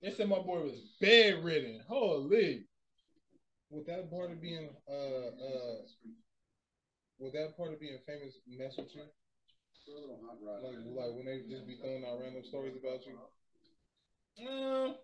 They 0.00 0.10
said 0.12 0.28
my 0.28 0.38
boy 0.38 0.62
was 0.62 0.80
bedridden. 1.00 1.80
Holy. 1.88 2.64
With 3.70 3.86
that 3.86 4.10
part 4.10 4.30
of 4.32 4.40
being 4.40 4.68
uh 4.88 4.92
uh 4.92 5.76
would 7.22 7.32
that 7.38 7.56
part 7.56 7.72
of 7.72 7.78
being 7.78 8.02
famous 8.02 8.34
mess 8.50 8.74
with 8.76 8.90
you? 8.98 9.06
Throw 9.86 9.94
a 9.94 10.02
little 10.02 10.20
hot 10.26 10.42
rod. 10.42 10.66
Like 10.66 10.82
like 10.82 11.12
when 11.14 11.26
they 11.30 11.46
just 11.46 11.66
be 11.70 11.78
throwing 11.78 12.02
out 12.02 12.18
random 12.18 12.42
stories 12.42 12.74
about 12.74 13.06
you? 13.06 13.14
Um, 14.42 14.98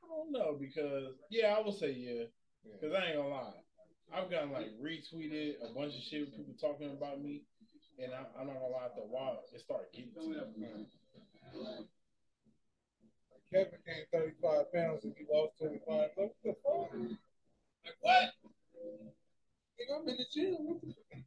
I 0.00 0.04
don't 0.08 0.32
know 0.32 0.56
because 0.58 1.12
yeah, 1.28 1.52
I 1.52 1.60
would 1.60 1.76
say 1.76 1.92
yeah. 1.92 2.32
Yeah. 2.64 2.80
Cause 2.80 2.96
I 2.96 3.12
ain't 3.12 3.20
gonna 3.20 3.28
lie, 3.28 3.60
I've 4.08 4.30
gotten 4.30 4.50
like 4.52 4.72
retweeted 4.80 5.60
a 5.60 5.68
bunch 5.76 5.92
of 5.92 6.00
shit 6.00 6.24
with 6.24 6.36
people 6.36 6.56
talking 6.56 6.96
about 6.96 7.20
me, 7.20 7.44
and 8.00 8.08
I, 8.16 8.24
I'm 8.40 8.48
not 8.48 8.56
gonna 8.56 8.72
lie. 8.72 8.88
After 8.88 9.04
a 9.04 9.12
while, 9.12 9.44
it 9.52 9.60
started 9.60 9.92
getting 9.92 10.16
to 10.16 10.48
me. 10.56 10.88
Kevin 13.52 13.78
gained 13.84 14.08
35 14.12 14.72
pounds 14.72 15.04
and 15.04 15.14
he 15.16 15.26
lost 15.30 15.60
25. 15.60 16.08
What 16.16 16.34
the 16.42 16.56
fuck? 16.64 16.88
Like 17.84 18.00
what? 18.00 18.43
Nigga, 19.74 20.00
I'm 20.00 20.08
in 20.08 20.16
the 20.16 20.26
gym. 20.32 20.56
What 20.60 20.80
the 20.80 20.86
fuck? 20.88 21.22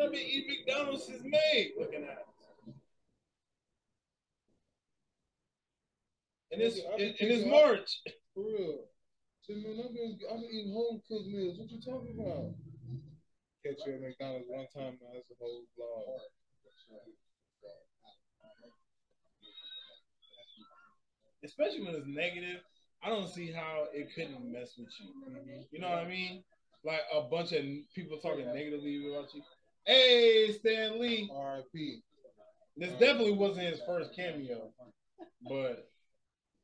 I've 0.00 0.12
been 0.12 0.20
eating 0.20 0.56
McDonald's 0.66 1.06
since 1.06 1.22
May. 1.22 1.72
Looking 1.78 2.04
at 2.04 2.10
it. 2.10 2.74
And 6.52 6.60
it's 6.60 6.80
I've 6.80 7.00
and, 7.00 7.14
and 7.20 7.30
it's 7.30 7.46
March. 7.46 8.00
For 8.34 8.44
real. 8.44 8.84
So, 9.42 9.54
man, 9.54 9.80
I've 9.84 9.94
been, 9.94 10.18
I've 10.30 10.40
been 10.40 10.50
eating 10.50 10.72
home 10.72 11.02
cooked 11.08 11.26
meals. 11.26 11.58
What 11.58 11.70
you 11.70 11.80
talking 11.80 12.14
about? 12.18 12.54
Catch 13.64 13.86
you 13.86 13.94
at 13.94 14.00
McDonald's 14.00 14.46
one 14.48 14.66
time, 14.74 14.98
now 15.00 15.14
that's 15.14 15.30
a 15.30 15.38
whole 15.38 15.62
vlog. 15.78 16.18
especially 21.44 21.82
when 21.82 21.94
it's 21.94 22.06
negative, 22.06 22.62
I 23.02 23.08
don't 23.08 23.28
see 23.28 23.50
how 23.50 23.86
it 23.92 24.14
couldn't 24.14 24.50
mess 24.50 24.74
with 24.78 24.88
you. 25.00 25.10
You 25.70 25.80
know 25.80 25.90
what 25.90 25.98
I 25.98 26.08
mean? 26.08 26.44
Like 26.84 27.00
a 27.14 27.22
bunch 27.22 27.52
of 27.52 27.64
people 27.94 28.18
talking 28.18 28.46
negatively 28.46 29.08
about 29.08 29.32
you. 29.34 29.42
Hey, 29.86 30.52
Stan 30.52 31.00
Lee. 31.00 31.30
R.I.P. 31.32 32.02
This 32.76 32.90
definitely 32.92 33.32
wasn't 33.32 33.68
his 33.68 33.80
first 33.86 34.14
cameo, 34.16 34.72
but 35.48 35.88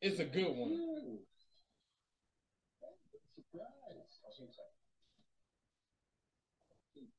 it's 0.00 0.20
a 0.20 0.24
good 0.24 0.56
one. 0.56 1.18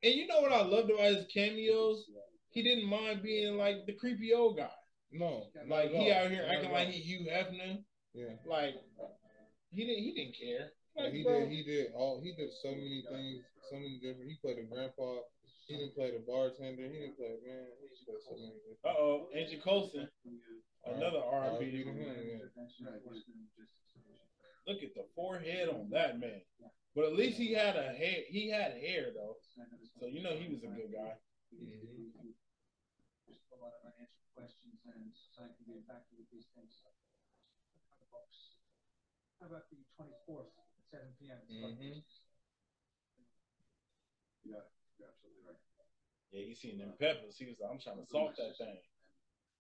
And 0.01 0.13
you 0.13 0.27
know 0.27 0.39
what 0.39 0.51
I 0.51 0.61
loved 0.63 0.89
about 0.89 1.13
his 1.13 1.25
cameos? 1.33 2.05
He 2.51 2.63
didn't 2.63 2.89
mind 2.89 3.21
being 3.21 3.57
like 3.57 3.85
the 3.85 3.93
creepy 3.93 4.33
old 4.33 4.57
guy. 4.57 4.69
No. 5.11 5.47
Like 5.67 5.91
he 5.91 6.11
out 6.11 6.31
here 6.31 6.45
acting 6.49 6.71
like 6.71 6.87
all. 6.87 6.93
he 6.93 6.99
Hugh 6.99 7.27
Hefner. 7.29 7.83
Yeah. 8.13 8.25
Like 8.45 8.75
he 9.71 9.85
didn't 9.85 10.03
he 10.03 10.13
didn't 10.13 10.35
care. 10.39 10.71
Yeah, 10.95 11.03
Like, 11.03 11.13
he 11.13 11.23
did. 11.23 11.49
He 11.49 11.63
did 11.63 11.87
all. 11.95 12.19
He 12.21 12.31
did 12.33 12.49
so 12.61 12.69
many 12.71 13.03
things. 13.09 13.43
So 13.69 13.75
many 13.75 13.99
different. 14.01 14.29
He 14.29 14.35
played 14.41 14.57
a 14.57 14.63
grandpa. 14.63 15.19
He 15.67 15.77
didn't 15.77 15.93
play 15.95 16.11
the 16.11 16.19
bartender. 16.25 16.83
He 16.89 16.97
didn't 16.99 17.15
play 17.17 17.37
man. 17.45 17.67
He 17.81 18.05
played 18.05 18.21
so 18.27 18.35
many. 18.35 18.53
Uh 18.83 18.89
oh, 18.97 19.27
Angie 19.35 19.57
Coulson, 19.63 20.07
another 20.85 21.19
R 21.19 21.49
and 21.51 21.59
B. 21.59 21.83
Look 24.67 24.83
at 24.83 24.93
the 24.93 25.03
forehead 25.15 25.69
on 25.69 25.89
that 25.91 26.19
man. 26.19 26.41
But 26.95 27.05
at 27.05 27.13
least 27.13 27.37
he 27.37 27.53
had 27.53 27.75
a 27.75 27.93
hair. 27.93 28.21
He 28.29 28.49
had 28.49 28.73
hair 28.73 29.11
though, 29.13 29.37
so 29.99 30.05
you 30.07 30.21
know 30.21 30.33
he 30.35 30.47
was 30.47 30.63
a 30.63 30.67
good 30.67 30.91
guy. 30.91 31.13
Mhm. 31.53 32.33
A 33.53 33.57
lot 33.61 33.73
of 33.73 33.81
unanswered 33.85 34.29
questions 34.35 34.79
and 34.85 35.11
society 35.13 35.53
can 35.63 35.73
get 35.73 35.87
back 35.87 36.01
these 36.31 36.47
things. 36.55 36.81
How 39.39 39.47
about 39.47 39.69
the 39.69 39.77
twenty-fourth 39.95 40.49
at 40.93 40.99
seven 40.99 41.13
P 41.19 41.29
M? 41.29 41.39
Mhm. 41.49 42.03
Yeah, 44.45 44.63
you're 44.97 45.07
absolutely 45.09 45.43
right. 45.45 45.57
Yeah, 46.31 46.45
he 46.45 46.55
seen 46.55 46.77
them 46.77 46.93
peppers. 46.99 47.37
He 47.37 47.45
was 47.45 47.57
like, 47.59 47.71
I'm 47.71 47.79
trying 47.79 47.97
to 48.01 48.07
salt 48.09 48.35
that 48.37 48.57
thing. 48.57 48.77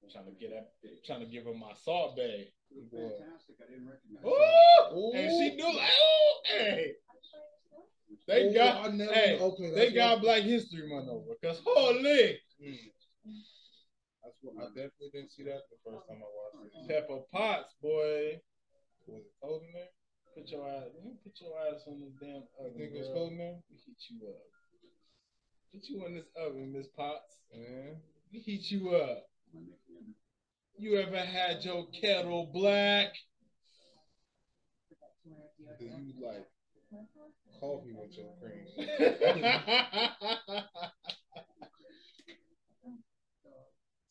I'm 0.03 0.09
trying 0.09 0.25
to 0.25 0.31
get 0.39 0.51
that. 0.51 0.71
Trying 1.05 1.19
to 1.21 1.25
give 1.25 1.45
him 1.45 1.59
my 1.59 1.73
Salt 1.83 2.15
Bae. 2.15 2.47
Boy. 2.91 3.09
Fantastic. 3.19 3.55
I 3.59 3.69
didn't 3.69 3.89
recognize 3.89 4.23
Ooh, 4.23 4.95
Ooh. 4.95 5.11
and 5.13 5.29
she 5.35 5.57
do 5.57 5.65
like, 5.75 5.91
oh, 5.91 6.39
hey. 6.45 6.93
They 8.27 8.53
got, 8.53 8.85
I 8.85 8.89
never- 8.91 9.13
hey, 9.13 9.39
okay, 9.39 9.69
they 9.75 9.91
got 9.91 10.17
what- 10.17 10.21
Black 10.23 10.43
History 10.43 10.87
Month 10.87 11.09
over. 11.09 11.35
Cause 11.43 11.61
holy 11.65 12.39
Mm. 12.61 12.75
That's 14.23 14.35
what 14.41 14.55
I 14.63 14.67
definitely 14.67 15.09
didn't 15.13 15.31
see 15.31 15.43
that 15.43 15.61
the 15.69 15.77
first 15.83 16.07
time 16.07 16.17
I 16.21 16.27
watched 16.27 16.75
it. 16.75 16.87
pepper 16.87 17.21
Potts, 17.31 17.73
boy. 17.81 18.39
Was 19.07 19.23
it 19.25 19.31
cold 19.41 19.63
in 19.63 19.73
there? 19.73 19.89
Put 20.39 20.49
your 20.51 20.67
ass, 20.69 20.87
you 21.03 21.11
put 21.21 21.35
your 21.41 21.51
ass 21.67 21.83
on 21.87 21.99
this 21.99 22.13
damn 22.21 22.29
You 22.29 22.47
oven. 22.63 22.77
think 22.77 22.93
it 22.95 22.97
was 22.99 23.07
girl. 23.07 23.15
cold 23.15 23.31
in 23.33 23.37
there? 23.39 23.55
We 23.69 23.75
heat 23.75 23.99
you 24.09 24.27
up. 24.29 24.39
Put 25.73 25.83
you 25.89 26.05
in 26.05 26.13
this 26.15 26.29
oven, 26.39 26.71
Miss 26.71 26.87
Potts. 26.95 27.41
Yeah. 27.53 27.91
We 28.31 28.39
heat 28.39 28.71
you 28.71 28.91
up. 28.95 29.25
You 30.77 30.97
ever 30.97 31.17
had 31.19 31.65
your 31.65 31.87
kettle 31.91 32.49
black? 32.53 33.11
Do 35.77 35.85
you 35.85 36.13
like 36.25 36.47
coffee 37.59 37.91
with 37.93 38.15
your 38.17 38.31
cream? 38.39 38.65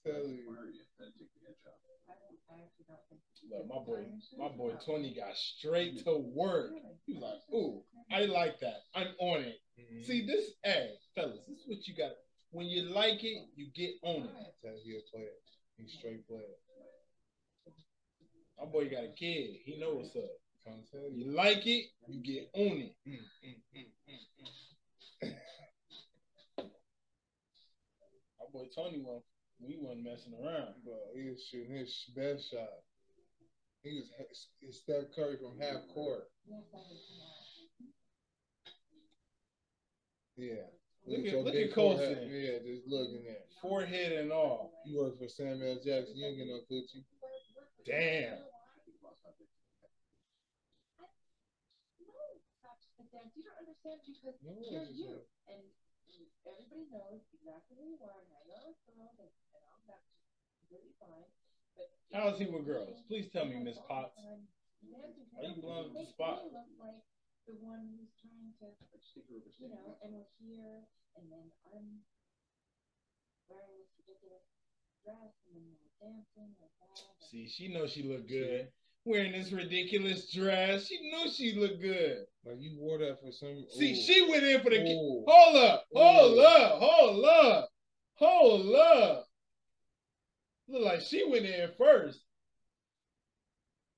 Tell 0.05 0.25
you. 0.29 0.45
Where 0.49 0.61
are 0.61 0.69
you? 0.71 0.85
Gotta 0.99 1.11
take 1.19 1.33
the 1.33 1.49
edge 1.49 1.65
off. 1.67 3.19
Look, 3.51 3.67
my 3.69 3.79
boy, 3.79 4.05
my 4.37 4.49
boy 4.49 4.73
Tony 4.85 5.15
got 5.15 5.37
straight 5.37 6.05
to 6.05 6.17
work. 6.35 6.73
He 7.07 7.15
was 7.15 7.23
like, 7.23 7.41
"Ooh, 7.55 7.83
I 8.11 8.25
like 8.27 8.61
that. 8.61 8.83
I'm 8.95 9.09
on 9.19 9.43
it." 9.43 9.61
Mhm. 9.79 10.05
See 10.05 10.27
this, 10.27 10.53
hey, 10.65 10.99
fellas, 11.15 11.45
this 11.47 11.59
is 11.59 11.67
what 11.67 11.87
you 11.87 11.95
got. 11.95 12.13
When 12.51 12.67
you 12.67 12.83
like 12.83 13.23
it, 13.25 13.49
you 13.57 13.67
get 13.75 13.95
on 14.03 14.25
it. 14.25 14.55
Tell 14.63 14.77
he 14.83 14.97
a 14.97 15.01
player. 15.11 15.35
He's 15.77 15.93
straight 15.93 16.27
player. 16.27 16.57
My 18.59 18.65
boy 18.67 18.91
got 18.91 19.05
a 19.05 19.13
kid. 19.13 19.61
He 19.65 19.77
know 19.79 19.95
what's 19.95 20.17
up. 20.17 20.31
Trying 20.65 20.83
to 20.83 20.91
tell 20.91 21.09
you. 21.11 21.25
You 21.27 21.33
like 21.33 21.67
it, 21.67 21.87
you 22.09 22.21
get 22.23 22.51
on 22.55 22.79
it. 22.79 22.95
Mm, 23.07 23.19
mm, 23.47 23.63
mm, 23.77 23.87
mm. 24.09 25.35
My 28.41 28.47
boy 28.53 28.67
Tony 28.75 29.01
won. 29.01 29.23
We 29.61 29.77
wasn't 29.81 30.05
messing 30.05 30.35
around. 30.35 30.75
Bro, 30.85 30.95
he 31.15 31.29
was 31.31 31.43
shooting 31.51 31.77
his 31.77 32.05
best 32.15 32.51
shot. 32.51 32.69
He 33.83 33.95
was 33.95 34.11
it's 34.61 34.79
Steph 34.79 35.15
Curry 35.15 35.37
from 35.39 35.59
half 35.61 35.87
court. 35.95 36.25
Yeah. 40.37 40.55
Look 41.07 41.21
at- 41.21 41.25
your 41.33 41.43
look 41.43 41.55
big 41.55 41.69
at 41.69 41.75
forehead. 41.75 42.19
Coulson. 42.19 42.31
Yeah, 42.31 42.59
just 42.59 42.87
looking 42.87 43.27
at. 43.29 43.47
Forehead 43.63 44.13
and 44.13 44.33
all. 44.33 44.73
You 44.85 44.99
work 44.99 45.19
for 45.19 45.29
Samuel 45.29 45.77
Jackson. 45.77 46.17
You 46.17 46.25
don't 46.25 46.37
get 46.37 46.47
no 46.47 46.61
coochie. 46.71 47.05
Damn. 47.87 48.39
You 53.35 53.43
don't 53.43 53.59
understand 53.59 53.99
because 54.05 54.37
No, 54.45 54.53
you're 54.53 54.83
it's 54.83 54.95
just 54.95 54.99
you, 54.99 55.11
a- 55.17 55.53
and 55.53 55.63
everybody 56.47 56.87
knows 56.93 57.23
exactly 57.35 57.77
who 57.79 57.87
you 57.97 57.99
are, 58.05 58.21
and 58.21 58.31
I 58.31 58.43
know 58.47 58.69
it's 58.71 58.85
wrong, 58.95 59.17
and, 59.19 59.33
and 59.33 59.63
all 59.65 59.81
that's 59.89 60.07
completely 60.61 60.95
fine. 61.01 61.27
But 61.79 61.87
How 62.11 62.29
is 62.35 62.39
he 62.39 62.47
with 62.47 62.67
girls? 62.67 62.99
Please 63.07 63.31
tell 63.31 63.47
me, 63.47 63.63
Miss 63.63 63.79
Potts. 63.87 64.19
Are 64.19 65.47
you 65.47 65.63
belong 65.63 65.95
to 65.95 65.95
the 65.95 66.07
spot? 66.11 66.43
like 66.51 66.99
the 67.47 67.55
one 67.63 67.87
who's 67.95 68.11
trying 68.19 68.51
to, 68.61 68.67
you 69.59 69.71
know, 69.71 69.97
and 70.03 70.13
we're 70.13 70.29
here, 70.43 70.83
and 71.17 71.31
then 71.31 71.47
I'm 71.73 72.03
wearing 73.49 73.79
this 73.79 73.89
ridiculous 74.05 74.45
dress, 75.07 75.33
and 75.47 75.57
then 75.57 75.73
we're 75.79 75.97
dancing 76.03 76.51
like 76.61 76.75
that. 76.83 76.99
See, 77.31 77.49
she 77.49 77.73
knows 77.73 77.93
she 77.93 78.03
look 78.03 78.29
good. 78.29 78.69
Wearing 79.05 79.33
this 79.33 79.53
ridiculous 79.53 80.31
dress. 80.31 80.89
She 80.89 80.99
knew 81.01 81.31
she 81.31 81.55
looked 81.59 81.81
good. 81.81 82.27
Like 82.45 82.61
you 82.61 82.77
wore 82.79 82.99
that 82.99 83.21
for 83.21 83.33
some. 83.33 83.65
See, 83.71 83.93
ooh. 83.93 84.03
she 84.03 84.29
went 84.29 84.45
in 84.45 84.61
for 84.61 84.71
the 84.71 84.83
ki- 84.83 84.93
Ooh. 84.93 85.25
Hold 85.27 85.57
up. 85.57 85.85
Hold 85.95 86.37
Ooh. 86.37 86.43
up. 86.43 86.79
Hold 86.81 87.25
up. 87.25 87.69
Hold 88.17 88.75
up. 88.75 89.28
Look 90.69 90.83
like 90.83 91.01
she 91.01 91.25
went 91.29 91.47
in 91.47 91.71
first. 91.79 92.21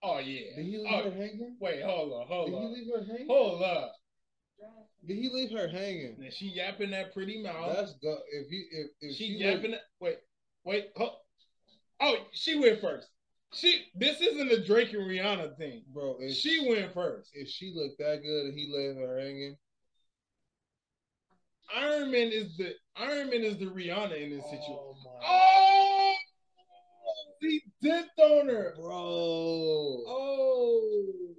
Oh 0.02 0.18
yeah. 0.18 0.56
Did 0.56 0.64
he 0.66 0.78
leave 0.78 0.86
Oh, 0.88 1.02
her 1.04 1.10
hanging? 1.10 1.56
wait, 1.60 1.82
hold 1.82 2.12
on, 2.12 2.26
hold 2.26 2.50
Did 2.50 2.58
he 2.58 2.64
on. 2.66 2.72
leave 2.72 2.94
her 2.94 3.04
hanging? 3.04 3.26
Hold 3.28 3.62
up. 3.62 3.92
Did 5.06 5.16
he 5.16 5.28
leave 5.28 5.50
her 5.50 5.68
hanging? 5.68 6.16
And 6.22 6.32
she 6.32 6.46
yapping 6.46 6.90
that 6.92 7.12
pretty 7.12 7.42
mouth. 7.42 7.74
That's 7.74 7.94
go. 8.02 8.18
If 8.32 8.50
you 8.50 8.64
if 8.70 8.86
if 9.00 9.16
she, 9.16 9.28
she, 9.28 9.32
yapping 9.38 9.72
that 9.72 9.80
wait, 10.00 10.18
wait, 10.64 10.88
ho- 10.96 11.16
oh, 12.00 12.16
she 12.32 12.58
went 12.58 12.80
first. 12.80 13.08
She 13.52 13.86
this 13.96 14.20
isn't 14.20 14.52
a 14.52 14.64
Drake 14.64 14.92
and 14.92 15.02
Rihanna 15.02 15.56
thing. 15.56 15.82
bro, 15.92 16.16
if 16.20 16.36
She 16.36 16.68
went 16.68 16.92
first. 16.94 17.30
if 17.34 17.48
she 17.48 17.72
looked 17.74 17.98
that 17.98 18.22
good 18.22 18.46
and 18.46 18.54
he 18.54 18.70
left 18.72 18.98
her 19.00 19.18
hanging, 19.18 19.56
Iron 21.74 22.10
Man 22.12 22.28
is 22.30 22.56
the 22.56 22.74
Iron 22.96 23.30
Man 23.30 23.42
is 23.42 23.58
the 23.58 23.66
Rihanna 23.66 24.20
in 24.22 24.30
this 24.30 24.44
situation. 24.44 24.76
oh 24.78 24.96
my, 25.04 25.10
Oh, 25.22 25.89
he 27.40 27.62
dipped 27.82 28.18
on 28.18 28.48
her. 28.48 28.74
bro, 28.76 30.04
Oh, 30.06 31.34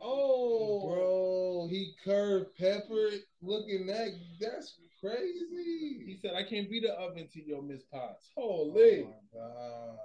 oh, 0.00 0.86
bro, 0.88 1.68
he 1.68 1.94
curved 2.04 2.56
pepper 2.56 3.10
looking 3.42 3.88
at 3.88 3.96
that. 3.96 4.12
That's 4.40 4.78
crazy. 5.00 6.04
He 6.06 6.18
said, 6.22 6.34
"I 6.34 6.44
can't 6.44 6.70
be 6.70 6.80
the 6.80 6.92
oven 6.92 7.28
to 7.32 7.42
your 7.44 7.62
Miss 7.62 7.82
Potts." 7.92 8.30
Oh 8.36 8.70
Holy, 8.72 9.04
my 9.04 9.10
god. 9.32 9.98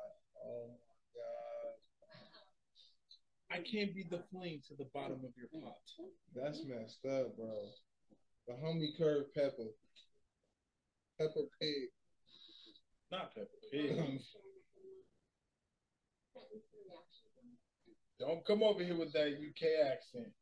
Oh 0.46 0.68
my 0.70 0.96
god. 1.16 1.76
I 3.50 3.58
can't 3.64 3.94
be 3.96 4.04
the 4.10 4.24
flame 4.32 4.62
to 4.68 4.76
the 4.76 4.90
bottom 4.94 5.24
of 5.24 5.32
your 5.38 5.48
pot. 5.62 5.78
That's 6.36 6.64
messed 6.66 7.06
up, 7.06 7.36
bro. 7.38 7.70
The 8.48 8.54
homie 8.54 8.98
curved 8.98 9.34
pepper. 9.34 9.68
Pepper 11.20 11.48
pig. 11.60 11.90
Not 13.12 13.34
Peppa 13.34 13.48
Pig. 13.72 14.22
Don't 18.20 18.46
come 18.46 18.64
over 18.64 18.84
here 18.84 18.98
with 18.98 19.14
that 19.14 19.28
UK 19.28 19.92
accent. 19.92 20.34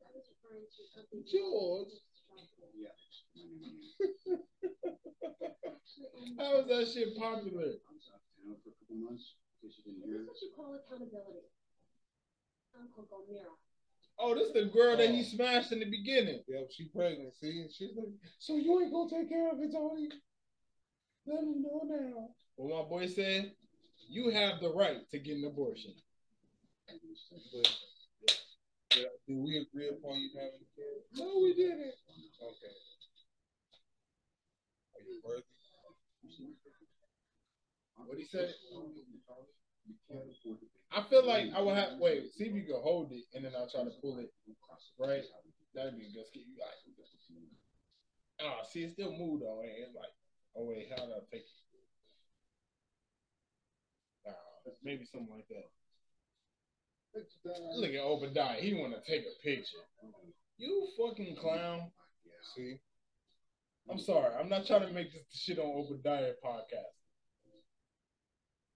George. 1.32 1.92
How 6.38 6.60
is 6.60 6.68
that 6.68 6.88
shit 6.92 7.18
popular? 7.18 7.64
I 7.64 7.92
was 7.92 8.08
out 8.12 8.20
of 8.20 8.28
town 8.36 8.56
for 8.64 8.70
a 8.70 8.76
couple 8.80 8.96
months. 8.96 9.36
In 9.62 9.70
case 9.70 9.78
you 9.80 9.92
didn't 9.92 10.08
hear. 10.08 10.24
That's 10.24 10.40
what 10.40 10.42
you 10.42 10.52
call 10.56 10.76
accountability. 10.76 11.48
Uncle. 12.80 13.08
Oh, 14.18 14.34
this 14.34 14.48
is 14.48 14.54
the 14.54 14.66
girl 14.66 14.96
that 14.98 15.10
he 15.10 15.24
smashed 15.24 15.72
in 15.72 15.80
the 15.80 15.90
beginning. 15.90 16.42
Yep, 16.48 16.70
she 16.72 16.86
pregnant. 16.86 17.34
See, 17.42 17.68
she's 17.72 17.92
like, 17.96 18.08
so 18.40 18.56
you 18.56 18.82
ain't 18.82 18.92
gonna 18.92 19.10
take 19.10 19.30
care 19.30 19.52
of 19.52 19.60
it, 19.60 19.72
Tony? 19.72 20.10
Let 21.26 21.44
me 21.44 21.56
know 21.60 21.82
now. 21.84 22.30
What 22.56 22.84
my 22.84 22.90
boy 22.90 23.08
said, 23.08 23.52
you 24.08 24.30
have 24.30 24.60
the 24.62 24.74
right 24.74 25.10
to 25.12 25.20
get 25.20 25.38
an 25.38 25.46
abortion. 25.46 25.94
Did, 28.90 29.08
did 29.28 29.38
we 29.38 29.58
agree 29.58 29.90
upon 29.90 30.20
you 30.20 30.30
having? 30.36 30.66
No, 31.16 31.42
we 31.42 31.54
didn't. 31.54 31.94
Okay. 32.42 32.76
Are 34.96 35.04
you 35.04 35.22
worthy? 35.24 35.44
What 38.06 38.18
he 38.18 38.26
said? 38.26 38.54
I 40.92 41.02
feel 41.10 41.26
like 41.26 41.46
I 41.56 41.62
would 41.62 41.76
have 41.76 42.00
wait, 42.00 42.32
see 42.34 42.46
if 42.46 42.54
you 42.54 42.64
can 42.64 42.82
hold 42.82 43.12
it 43.12 43.24
and 43.34 43.44
then 43.44 43.52
I'll 43.58 43.70
try 43.70 43.84
to 43.84 43.92
pull 44.02 44.20
it. 44.20 44.32
Right? 45.00 45.24
That'd 45.74 45.98
be 45.98 46.08
good 46.14 46.26
skit. 46.28 46.44
You 46.48 46.56
like 46.62 46.86
Oh, 48.42 48.60
see 48.70 48.84
it 48.84 48.94
still 48.94 49.12
moved 49.12 49.44
though, 49.44 49.62
it's 49.64 49.96
like, 49.96 50.12
oh 50.56 50.66
wait, 50.66 50.88
how 50.92 51.06
do 51.06 51.12
I 51.14 51.24
take 51.32 51.48
it? 51.48 51.64
Nah, 54.26 54.46
maybe 54.84 55.06
something 55.06 55.34
like 55.34 55.48
that. 55.50 55.66
Look 57.78 57.92
at 57.92 58.02
Obadiah. 58.02 58.60
He 58.60 58.74
want 58.74 58.94
to 58.94 59.12
take 59.12 59.26
a 59.26 59.44
picture. 59.44 59.78
You 60.58 60.88
fucking 60.98 61.36
clown. 61.36 61.92
See? 62.56 62.80
I'm 63.90 64.00
sorry. 64.00 64.34
I'm 64.40 64.50
not 64.50 64.66
trying 64.66 64.88
to 64.88 64.94
make 64.94 65.14
this 65.14 65.24
the 65.32 65.38
shit 65.38 65.60
on 65.60 65.66
Obadiah 65.66 66.34
podcast. 66.44 66.96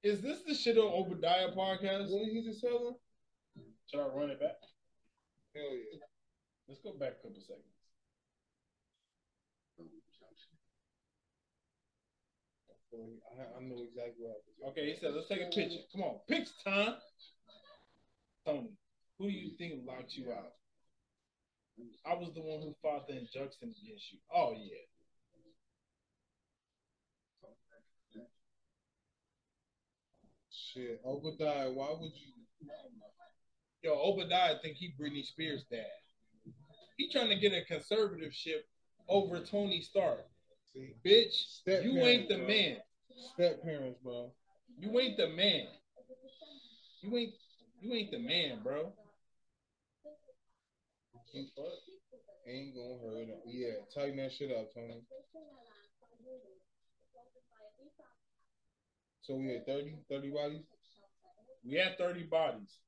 Is 0.04 0.22
this 0.22 0.44
the 0.48 0.54
shit 0.54 0.78
on 0.78 0.94
Obadiah 0.94 1.50
podcast? 1.50 2.12
What 2.12 2.26
did 2.26 2.34
he 2.34 2.44
just 2.44 2.62
tell 2.62 2.80
her? 2.80 3.64
Should 3.88 4.02
I 4.02 4.08
run 4.16 4.30
it 4.30 4.40
back? 4.40 4.56
Hell 5.56 5.76
yeah. 5.76 6.00
Let's 6.68 6.82
go 6.82 6.94
back 6.94 7.14
a 7.20 7.28
couple 7.28 7.42
seconds. 7.42 7.79
I, 12.94 13.58
I 13.58 13.62
know 13.62 13.84
exactly 13.84 14.24
what 14.26 14.38
happened. 14.38 14.72
Okay, 14.72 14.94
he 14.94 14.98
said, 15.00 15.14
let's 15.14 15.28
take 15.28 15.42
a 15.42 15.50
picture. 15.54 15.84
Come 15.94 16.04
on, 16.04 16.20
picture 16.28 16.52
time. 16.64 16.96
Tony, 18.46 18.72
who 19.18 19.26
do 19.30 19.32
you 19.32 19.52
think 19.58 19.86
locked 19.86 20.16
you 20.16 20.32
out? 20.32 20.54
I 22.06 22.14
was 22.16 22.34
the 22.34 22.42
one 22.42 22.62
who 22.62 22.76
fought 22.82 23.08
the 23.08 23.14
injunction 23.14 23.74
against 23.84 24.12
you. 24.12 24.20
Oh 24.34 24.54
yeah. 24.54 24.86
Shit. 30.52 31.02
Obadiah, 31.06 31.72
why 31.72 31.90
would 31.92 32.12
you? 32.14 32.34
Yo, 33.82 33.94
Obadiah 33.94 34.56
think 34.62 34.76
he 34.76 34.94
Britney 35.00 35.26
Spears' 35.26 35.64
dad. 35.72 35.86
He 36.98 37.10
trying 37.10 37.30
to 37.30 37.40
get 37.40 37.54
a 37.54 37.64
conservatorship 37.74 38.64
over 39.08 39.40
Tony 39.40 39.82
Stark. 39.82 40.26
See? 40.74 40.94
Bitch, 41.06 41.34
Step 41.34 41.84
you 41.84 41.94
parents, 41.94 42.10
ain't 42.10 42.30
the 42.30 42.38
bro. 42.38 42.48
man. 42.48 42.78
Step 43.34 43.64
parents, 43.64 44.00
bro. 44.04 44.32
You 44.78 45.00
ain't 45.00 45.18
the 45.18 45.28
man. 45.28 45.68
You 47.02 47.18
ain't 47.18 47.34
you 47.82 47.94
ain't 47.94 48.12
the 48.12 48.20
man, 48.20 48.60
bro. 48.64 48.94
You. 51.34 51.46
Ain't 52.48 52.76
gonna 52.76 52.98
hurt 53.04 53.28
him. 53.28 53.38
Yeah, 53.46 53.74
tighten 53.94 54.18
that 54.18 54.32
shit 54.32 54.52
up, 54.52 54.74
Tony. 54.74 55.02
So 59.22 59.36
we 59.36 59.48
had 59.54 59.66
30, 59.68 59.94
30 60.10 60.30
bodies? 60.32 60.62
We 61.64 61.76
had 61.76 61.98
30 62.00 62.24
bodies. 62.24 62.80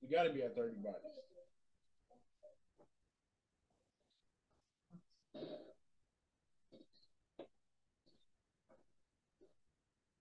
We 0.00 0.08
gotta 0.08 0.30
be 0.32 0.42
at 0.42 0.54
30 0.54 0.76
bodies. 0.76 1.00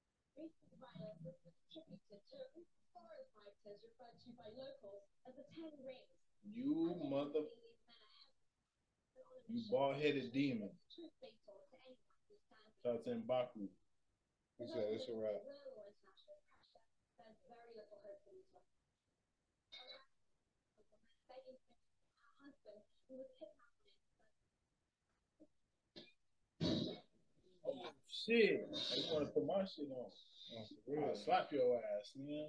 fighters 0.01 0.09
referred 0.35 0.51
to 0.65 0.75
by 0.81 0.87
locals 0.99 1.37
as 1.45 1.53
the 1.55 1.63
Ten 1.73 1.83
Rings. 1.89 2.00
You 6.53 6.95
mother, 7.09 7.45
you 9.47 9.61
bald 9.71 9.95
headed 9.95 10.33
demon. 10.33 10.69
Fatal 12.83 12.99
to 13.05 13.09
Mbaku. 13.11 13.67
He 14.57 14.67
said 14.67 14.85
it's 14.91 15.07
a 15.09 15.13
wrap. 15.13 15.41
Oh 27.65 27.91
shit! 28.09 28.67
I 28.69 29.13
want 29.13 29.25
to 29.27 29.31
put 29.33 29.45
my 29.45 29.63
shit 29.63 29.87
on. 29.91 30.09
Real. 30.87 31.15
Slap 31.15 31.51
your 31.51 31.75
ass, 31.75 32.11
man. 32.17 32.47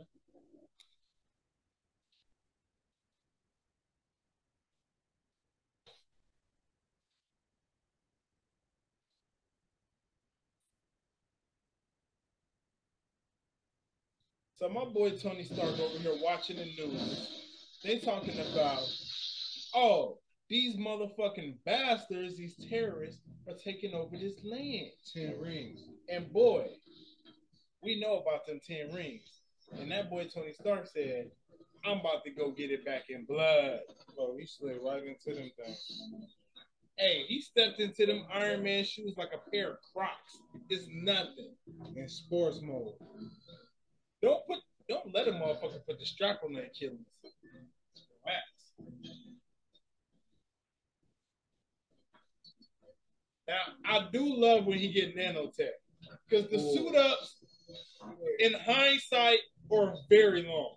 So 14.56 14.68
my 14.68 14.84
boy 14.84 15.10
Tony 15.18 15.42
Stark 15.42 15.78
over 15.80 15.98
here 15.98 16.14
watching 16.22 16.56
the 16.56 16.64
news. 16.64 17.28
They 17.82 17.98
talking 17.98 18.38
about, 18.38 18.82
oh, 19.74 20.18
these 20.48 20.76
motherfucking 20.76 21.56
bastards, 21.66 22.36
these 22.36 22.54
terrorists, 22.70 23.20
are 23.48 23.54
taking 23.64 23.92
over 23.92 24.16
this 24.16 24.34
land. 24.44 24.90
Ten 25.12 25.34
rings. 25.40 25.80
And 26.08 26.32
boy, 26.32 26.66
we 27.82 28.00
know 28.00 28.18
about 28.18 28.46
them 28.46 28.60
10 28.64 28.92
rings. 28.92 29.40
And 29.78 29.90
that 29.90 30.10
boy 30.10 30.28
Tony 30.32 30.52
Stark 30.52 30.86
said, 30.86 31.30
I'm 31.84 31.98
about 31.98 32.24
to 32.24 32.30
go 32.30 32.50
get 32.50 32.70
it 32.70 32.84
back 32.84 33.04
in 33.08 33.24
blood. 33.24 33.80
Bro, 34.14 34.36
he 34.38 34.46
slid 34.46 34.78
right 34.84 35.02
into 35.02 35.38
them 35.38 35.50
things. 35.56 36.02
Hey, 36.96 37.24
he 37.26 37.40
stepped 37.40 37.80
into 37.80 38.06
them 38.06 38.24
Iron 38.32 38.62
Man 38.62 38.84
shoes 38.84 39.14
like 39.16 39.30
a 39.34 39.50
pair 39.50 39.72
of 39.72 39.76
Crocs. 39.92 40.38
It's 40.68 40.86
nothing. 40.92 41.54
In 41.96 42.08
sports 42.08 42.60
mode. 42.62 42.94
Don't 44.22 44.46
put 44.46 44.58
don't 44.88 45.12
let 45.14 45.26
a 45.26 45.32
motherfucker 45.32 45.84
put 45.86 45.98
the 45.98 46.06
strap 46.06 46.40
on 46.44 46.52
that 46.52 46.66
Achilles. 46.66 46.98
Relax. 48.24 49.02
Now 53.48 53.60
I 53.84 54.08
do 54.12 54.36
love 54.36 54.66
when 54.66 54.78
he 54.78 54.92
get 54.92 55.16
nanotech. 55.16 55.70
Because 56.28 56.50
the 56.50 56.58
Ooh. 56.58 56.74
suit 56.74 56.96
ups 56.96 57.41
in 58.38 58.54
hindsight 58.54 59.38
are 59.70 59.94
very 60.08 60.42
long. 60.42 60.76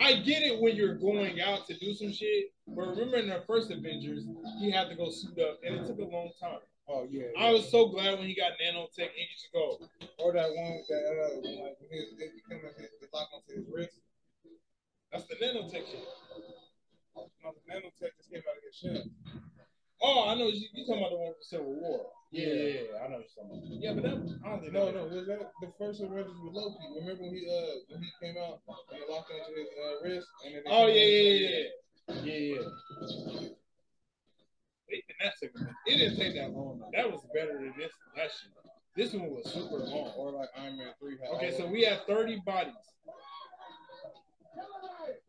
I 0.00 0.14
get 0.14 0.42
it 0.42 0.60
when 0.60 0.76
you're 0.76 0.94
going 0.94 1.40
out 1.40 1.66
to 1.66 1.74
do 1.78 1.92
some 1.94 2.12
shit, 2.12 2.52
but 2.68 2.88
remember 2.88 3.16
in 3.16 3.28
the 3.28 3.42
first 3.46 3.70
Avengers, 3.70 4.24
he 4.60 4.70
had 4.70 4.88
to 4.88 4.94
go 4.94 5.10
suit 5.10 5.38
up, 5.40 5.58
and 5.66 5.74
it 5.74 5.86
took 5.86 5.98
a 5.98 6.04
long 6.04 6.30
time. 6.40 6.60
Oh 6.88 7.06
yeah. 7.10 7.26
I 7.38 7.50
was 7.50 7.68
so 7.70 7.88
glad 7.88 8.18
when 8.18 8.28
he 8.28 8.34
got 8.34 8.52
nanotech, 8.56 9.12
he 9.12 9.26
could 9.26 9.36
just 9.36 9.52
go, 9.52 9.78
Or 10.18 10.32
that 10.32 10.48
one 10.48 10.80
that 10.88 11.02
uh 11.04 11.36
like 11.36 11.76
when 11.80 11.90
his 11.90 12.16
it 12.16 12.32
became 12.32 12.62
the 12.62 13.08
lock 13.12 13.28
onto 13.34 13.60
his 13.60 13.68
wrist. 13.70 14.00
that's 15.12 15.26
the 15.26 15.34
nanotech 15.34 15.84
shit. 15.84 16.06
No, 17.14 17.28
the 17.44 17.72
nanotech 17.72 18.16
just 18.16 18.30
came 18.30 18.40
out 18.40 18.56
of 18.56 18.64
his 18.64 18.76
shell. 18.76 19.02
Oh, 20.00 20.28
I 20.28 20.34
know 20.36 20.46
you, 20.46 20.64
you 20.72 20.86
talking 20.86 21.02
about 21.02 21.10
the 21.10 21.16
one 21.18 21.32
from 21.32 21.42
Civil 21.42 21.74
War. 21.74 22.06
Yeah, 22.30 22.46
yeah, 22.46 22.54
yeah, 22.54 23.04
I 23.04 23.08
know 23.08 23.18
you're 23.18 23.34
talking 23.36 23.58
about. 23.58 23.82
Yeah, 23.82 23.92
but 23.92 24.02
that, 24.04 24.37
No, 24.72 24.90
no, 24.90 25.04
was 25.04 25.26
that 25.26 25.50
the 25.60 25.72
first 25.78 26.00
Avengers 26.00 26.32
with 26.42 26.52
Loki? 26.54 26.76
Remember 27.00 27.22
when 27.24 27.34
he 27.34 27.46
uh 27.48 27.78
when 27.88 28.02
he 28.02 28.10
came 28.20 28.36
out 28.38 28.60
and 28.90 29.00
it 29.00 29.08
locked 29.10 29.30
onto 29.30 29.54
his 29.58 29.68
uh, 29.68 30.04
wrist 30.04 30.26
and 30.44 30.54
then 30.54 30.62
Oh 30.66 30.86
yeah, 30.86 30.94
yeah, 30.94 31.32
yeah, 31.32 31.48
yeah, 32.08 32.32
yeah, 32.32 32.54
yeah. 32.54 33.48
They- 34.88 35.04
and 35.08 35.18
that 35.22 35.32
took. 35.40 35.50
It 35.86 35.96
didn't 35.98 36.16
take 36.18 36.34
that 36.34 36.50
long. 36.52 36.78
though. 36.80 36.90
That 36.94 37.10
was 37.10 37.20
better 37.34 37.54
than 37.54 37.74
this. 37.78 37.92
last 38.16 38.40
shit. 38.42 38.52
This 38.96 39.12
one 39.12 39.30
was 39.30 39.50
super 39.52 39.76
long. 39.84 40.12
Or 40.16 40.32
like 40.32 40.48
Iron 40.56 40.78
Man 40.78 40.88
three. 40.98 41.16
Okay, 41.34 41.56
so 41.56 41.66
we 41.66 41.82
have 41.84 42.00
30 42.06 42.40
bodies. 42.44 42.74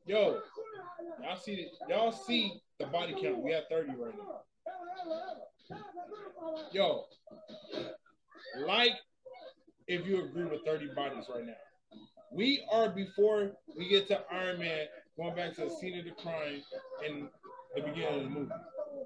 Yo, 0.06 0.40
y'all 1.22 1.38
see 1.38 1.68
y'all 1.88 2.12
see 2.12 2.62
the 2.80 2.86
body 2.88 3.14
count. 3.22 3.44
We 3.44 3.52
have 3.52 3.66
30 3.70 3.92
right 3.98 4.14
now. 4.18 5.78
Yo, 6.72 7.04
like 8.66 8.94
if 9.90 10.06
you 10.06 10.24
agree 10.24 10.46
with 10.46 10.64
30 10.66 10.90
bodies 10.96 11.26
right 11.34 11.46
now. 11.46 11.54
We 12.32 12.64
are 12.72 12.90
before 12.90 13.52
we 13.76 13.90
get 13.90 14.08
to 14.10 14.22
Iron 14.32 14.60
Man, 14.60 14.86
going 15.18 15.36
back 15.36 15.56
to 15.56 15.62
the 15.62 15.70
scene 15.72 15.98
of 15.98 16.06
the 16.06 16.12
crime 16.12 16.62
in 17.06 17.28
the 17.76 17.82
beginning 17.82 18.16
of 18.16 18.24
the 18.24 18.30
movie. 18.30 18.52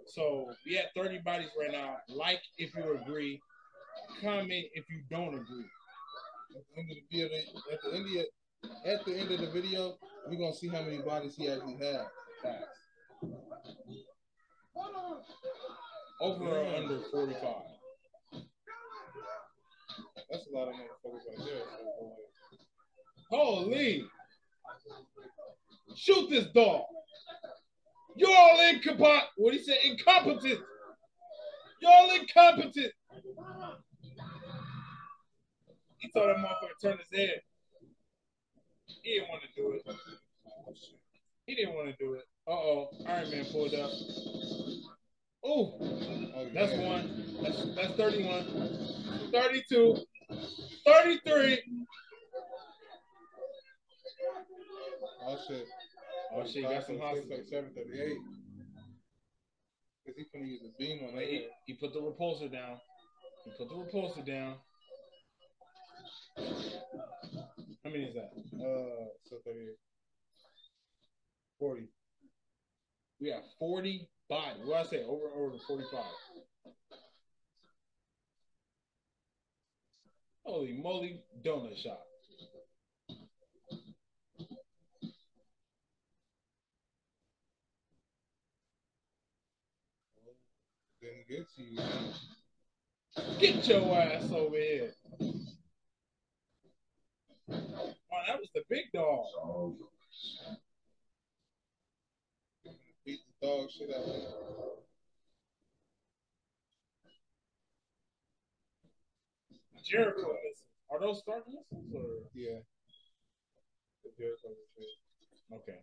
So 0.08 0.52
we 0.66 0.76
had 0.76 0.88
30 0.94 1.20
bodies 1.20 1.50
right 1.58 1.72
now. 1.72 1.96
Like 2.10 2.42
if 2.58 2.76
you 2.76 3.00
agree, 3.02 3.42
comment 4.22 4.66
if 4.74 4.84
you 4.90 5.00
don't 5.10 5.34
agree. 5.34 5.66
At 6.56 6.66
the 6.76 6.82
end 6.82 6.92
of 6.92 6.98
the 6.98 7.04
video, 7.10 7.26
at 7.72 7.82
the 7.82 7.96
end 7.96 8.20
of 8.20 8.26
at 8.86 9.06
the 9.06 9.18
end 9.18 9.32
of 9.32 9.40
the 9.40 9.62
video, 9.62 9.98
we're 10.28 10.38
gonna 10.38 10.54
see 10.54 10.68
how 10.68 10.82
many 10.82 10.98
bodies 11.02 11.36
he 11.38 11.50
actually 11.50 11.78
had. 11.78 12.06
Facts. 12.42 12.80
Over 16.20 16.46
or 16.46 16.76
under 16.76 17.00
45. 17.10 17.73
That's 20.34 20.48
a 20.48 20.58
lot 20.58 20.68
of 20.68 20.74
motherfuckers 20.74 21.22
right 21.30 21.46
there. 21.46 21.62
Holy! 23.30 24.04
Shoot 25.96 26.28
this 26.32 26.48
dog! 26.48 26.86
You're 28.16 28.36
all 28.36 28.60
incompetent. 28.68 29.24
What 29.38 29.54
he 29.54 29.62
said? 29.62 29.78
Incompetent. 29.84 30.60
You're 31.80 31.92
all 31.92 32.16
incompetent. 32.16 32.94
He 35.98 36.10
told 36.12 36.30
that 36.30 36.38
motherfucker 36.38 36.80
to 36.80 36.88
turn 36.88 36.98
his 36.98 37.20
head. 37.20 37.42
He 39.04 39.14
didn't 39.14 39.30
want 39.30 39.44
to 39.44 39.50
do 39.56 39.74
it. 39.74 39.96
He 41.46 41.54
didn't 41.54 41.76
want 41.76 41.90
to 41.90 41.96
do 42.04 42.14
it. 42.14 42.24
Uh 42.48 42.52
oh, 42.54 42.90
Iron 43.06 43.30
Man 43.30 43.46
pulled 43.52 43.76
up. 43.76 43.92
Oh, 45.46 45.74
Oh, 46.36 46.48
that's 46.54 46.72
one. 46.78 47.26
That's 47.44 47.76
that's 47.76 47.94
31. 47.94 49.30
32. 49.32 49.98
33. 50.86 51.60
Oh 55.26 55.38
shit. 55.48 55.66
Oh 56.34 56.46
shit, 56.48 56.64
got 56.64 56.86
some 56.86 57.00
hospital. 57.00 57.30
Like 57.30 57.46
seven 57.50 57.72
thirty 57.76 58.00
eight. 58.02 58.18
Cause 60.06 60.16
he 60.18 60.24
finna 60.38 60.48
use 60.48 60.62
a 60.66 60.78
beam 60.78 61.00
on 61.08 61.16
that. 61.16 61.26
He, 61.26 61.48
he 61.66 61.74
put 61.76 61.94
the 61.94 62.00
repulsor 62.00 62.52
down. 62.52 62.78
He 63.46 63.52
put 63.58 63.70
the 63.70 63.76
repulsor 63.76 64.26
down. 64.26 64.56
How 67.84 67.90
many 67.90 68.04
is 68.06 68.16
that? 68.16 68.32
Uh, 68.56 69.08
so 69.30 69.38
thirty 69.46 69.60
eight. 69.60 69.78
Forty. 71.60 71.88
We 73.22 73.30
got 73.30 73.44
40 73.60 74.10
bodies. 74.30 74.62
What 74.66 74.86
I 74.86 74.90
say? 74.90 75.04
Over 75.04 75.28
over 75.36 75.58
45. 75.68 76.04
Holy 80.46 80.74
moly, 80.74 81.22
donut 81.44 81.78
shop. 81.78 82.06
Didn't 91.02 91.28
get 91.28 91.48
to 91.56 91.64
you. 91.64 91.80
Get 93.40 93.68
your 93.68 93.98
ass 93.98 94.32
over 94.32 94.56
here. 94.56 94.94
Oh, 97.50 98.22
that 98.28 98.40
was 98.40 98.50
the 98.54 98.64
big 98.70 98.92
dog. 98.94 99.76
Dog 103.44 103.68
shit 103.78 103.90
out 103.90 104.08
of. 104.08 104.24
Jericho. 109.84 110.32
Are 110.90 111.00
those 111.02 111.20
Stark 111.20 111.44
missiles 111.48 111.94
or 111.94 112.30
Yeah. 112.34 112.60
The 114.06 114.12
Jericho 114.18 114.48
okay? 115.56 115.80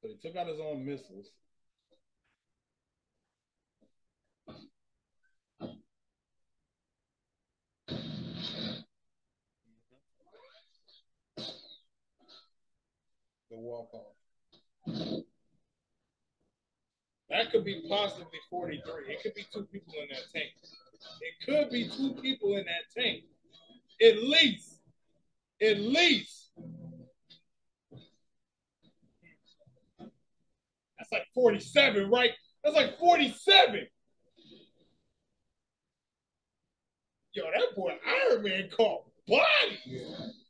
So 0.00 0.08
he 0.08 0.16
took 0.22 0.36
out 0.36 0.46
his 0.46 0.60
own 0.60 0.86
missiles. 0.86 1.26
The 13.50 13.56
walk 13.56 13.92
off. 13.92 14.15
That 17.36 17.50
could 17.50 17.64
be 17.64 17.82
possibly 17.86 18.38
43. 18.48 19.12
It 19.12 19.22
could 19.22 19.34
be 19.34 19.44
two 19.52 19.64
people 19.64 19.92
in 20.00 20.08
that 20.08 20.22
tank. 20.32 20.52
It 21.20 21.44
could 21.44 21.70
be 21.70 21.86
two 21.86 22.14
people 22.22 22.56
in 22.56 22.64
that 22.64 22.84
tank. 22.96 23.24
At 24.00 24.22
least. 24.22 24.80
At 25.60 25.78
least. 25.78 26.50
That's 30.98 31.12
like 31.12 31.26
47, 31.34 32.10
right? 32.10 32.30
That's 32.64 32.74
like 32.74 32.98
47. 32.98 33.86
Yo, 37.34 37.44
that 37.44 37.76
boy 37.76 37.92
Iron 38.30 38.42
Man 38.44 38.70
called 38.74 39.10
bodies. 39.28 39.78
Yeah. 39.84 40.00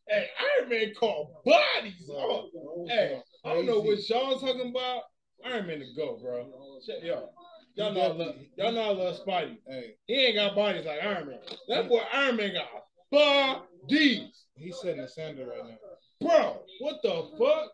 Hey, 0.08 0.28
Iron 0.60 0.68
Man 0.70 0.92
called 0.94 1.30
bodies. 1.44 2.08
Oh, 2.12 2.86
hey, 2.88 3.20
I 3.44 3.54
don't 3.54 3.66
know 3.66 3.80
what 3.80 4.08
y'all 4.08 4.38
talking 4.38 4.70
about. 4.70 5.02
Iron 5.44 5.66
Man 5.66 5.78
to 5.80 5.86
go, 5.96 6.18
bro. 6.20 6.46
Shit, 6.84 7.04
Yo, 7.04 7.28
y'all 7.74 7.92
know 7.92 8.00
I 8.00 8.06
love 8.08 8.34
y'all 8.56 8.72
know 8.72 8.82
I 8.82 8.92
love 8.92 9.16
Spidey. 9.26 9.58
Hey, 9.66 9.94
He 10.06 10.14
ain't 10.14 10.36
got 10.36 10.54
bodies 10.54 10.84
like 10.86 11.00
Iron 11.02 11.28
Man. 11.28 11.38
That 11.68 11.88
boy 11.88 12.00
Iron 12.12 12.36
Man 12.36 12.52
got 12.54 12.68
bodies. 13.10 14.44
he's 14.56 14.76
setting 14.80 15.02
the 15.02 15.08
standard 15.08 15.48
right 15.48 15.64
now. 15.64 15.76
Bro, 16.20 16.60
what 16.80 16.96
the 17.02 17.30
fuck? 17.38 17.70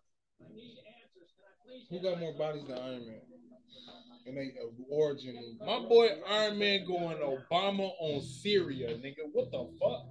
Who 1.90 2.00
got 2.00 2.18
more 2.20 2.34
bodies 2.36 2.66
than 2.66 2.78
Iron 2.78 3.06
Man? 3.06 3.20
And 4.26 4.36
they 4.36 4.52
uh, 4.62 4.68
origin. 4.88 5.58
My 5.64 5.80
boy 5.80 6.08
Iron 6.28 6.58
Man 6.58 6.86
going 6.86 7.18
Obama 7.18 7.90
on 8.00 8.20
Syria, 8.22 8.88
nigga. 8.96 9.28
What 9.32 9.50
the 9.50 9.68
fuck? 9.80 10.06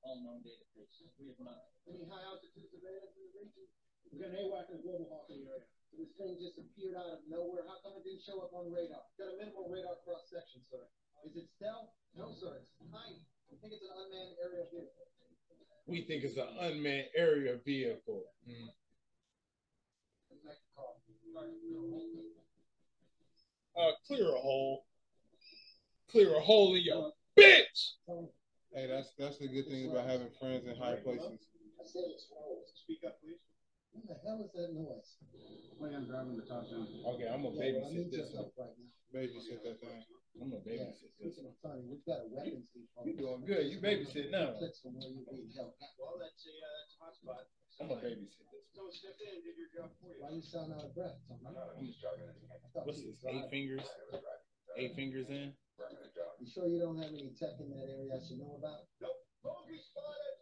All 0.00 0.16
known 0.24 0.40
databases. 0.40 1.12
We 1.20 1.28
have 1.28 1.40
not. 1.44 1.68
Any 1.84 2.08
high 2.08 2.24
altitude 2.24 2.72
surveillance 2.72 3.12
in 3.20 3.28
the 3.28 3.32
region? 3.36 3.66
We 4.08 4.18
got 4.18 4.32
an 4.32 4.40
AWAC 4.40 4.72
and 4.72 4.80
a 4.80 4.82
global 4.82 5.06
hawk 5.12 5.28
in 5.28 5.44
the 5.44 5.52
area. 5.52 5.68
So 5.92 6.00
this 6.00 6.10
thing 6.16 6.38
just 6.40 6.56
appeared 6.56 6.96
out 6.96 7.10
of 7.10 7.20
nowhere. 7.28 7.66
How 7.68 7.78
come 7.84 7.98
it 8.00 8.04
didn't 8.06 8.24
show 8.24 8.40
up 8.40 8.54
on 8.56 8.72
radar? 8.72 9.04
Got 9.20 9.34
a 9.34 9.36
minimal 9.36 9.68
radar 9.68 10.00
cross 10.06 10.26
section, 10.30 10.64
sir. 10.70 10.82
Is 11.26 11.36
it 11.36 11.46
stealth? 11.58 11.92
No, 12.16 12.32
sir. 12.32 12.56
It's 12.58 12.72
tiny. 12.88 13.20
I 13.52 13.54
think 13.60 13.76
it's 13.76 13.84
an 13.84 13.92
unmanned 13.92 14.34
aerial 14.40 14.66
vehicle. 14.72 15.06
We 15.86 16.02
think 16.06 16.24
it's 16.24 16.38
an 16.38 16.48
unmanned 16.58 17.10
aerial 17.14 17.58
vehicle. 17.66 18.24
Mm. 18.48 18.70
The. 20.32 20.56
Uh, 23.76 23.92
clear 24.06 24.28
a 24.28 24.38
hole. 24.38 24.84
Clear 26.10 26.36
a 26.36 26.40
hole 26.40 26.74
in 26.74 26.82
your 26.82 27.12
bitch. 27.38 27.94
Hey, 28.70 28.86
that's 28.86 29.10
that's 29.18 29.38
the 29.42 29.50
good 29.50 29.66
thing 29.66 29.90
about 29.90 30.06
having 30.06 30.30
friends 30.38 30.62
in 30.62 30.78
high 30.78 30.94
places. 31.02 31.42
I 31.74 31.82
said 31.82 32.06
it's 32.06 32.30
slow. 32.30 32.62
Speak 32.86 33.02
up, 33.02 33.18
please. 33.18 33.42
What 33.90 34.06
the 34.06 34.14
hell 34.22 34.46
is 34.46 34.54
that 34.54 34.70
noise? 34.70 35.18
Wait, 35.82 35.90
I'm 35.90 36.06
driving 36.06 36.38
the 36.38 36.46
top 36.46 36.70
down. 36.70 36.86
Okay, 36.86 37.26
I'm 37.26 37.42
gonna 37.42 37.58
Yeah, 37.58 37.82
babysit 37.82 37.90
need 37.90 38.14
your 38.14 38.22
this 38.22 38.30
one. 38.30 38.46
right 38.54 38.74
now. 38.78 38.90
Babysit 39.10 39.58
that 39.66 39.76
thing. 39.82 39.98
I'm 40.38 40.54
gonna 40.54 40.62
Yeah, 40.62 40.86
babysit 40.86 41.10
this 41.18 41.34
speaking 41.34 41.50
one. 41.50 41.58
of 41.58 41.58
funny, 41.66 41.82
we've 41.90 42.06
got 42.06 42.22
a 42.22 42.28
weapons 42.30 42.70
depot. 42.70 43.02
You 43.02 43.12
doing 43.18 43.42
good. 43.42 43.64
You 43.74 43.78
babysit 43.82 44.30
now. 44.30 44.54
Clicks 44.54 44.78
from 44.78 44.94
where 44.94 45.10
you 45.10 45.26
need 45.26 45.50
help. 45.58 45.74
Well, 45.98 46.14
that's 46.22 46.46
a, 46.46 46.54
uh, 46.54 46.70
that's 46.78 46.94
a 46.94 46.98
hot 47.02 47.14
spot. 47.18 47.42
I'm 47.82 47.88
gonna 47.90 48.06
babysit 48.06 48.46
this 48.54 48.70
one. 48.70 48.70
So 48.70 48.82
step 48.94 49.18
in 49.18 49.34
and 49.34 49.42
did 49.42 49.58
your 49.58 49.70
job 49.74 49.90
for 49.98 50.14
you. 50.14 50.22
Why 50.22 50.30
you 50.30 50.42
sound 50.46 50.70
out 50.78 50.86
of 50.86 50.94
breath, 50.94 51.18
Tony? 51.26 51.42
I 51.42 51.50
thought 52.70 52.86
What's 52.86 53.02
this? 53.02 53.18
Eight 53.26 53.50
fingers? 53.50 53.82
Eight 54.78 54.94
fingers 54.94 55.26
in? 55.26 55.50
You 56.40 56.46
sure 56.48 56.66
you 56.68 56.80
don't 56.80 56.96
have 56.98 57.12
any 57.12 57.32
tech 57.38 57.56
in 57.60 57.70
that 57.70 57.88
area 57.88 58.12
I 58.12 58.20
should 58.20 58.38
know 58.38 58.56
about? 58.58 58.88
Bogey 59.44 59.80
spotted. 59.80 60.36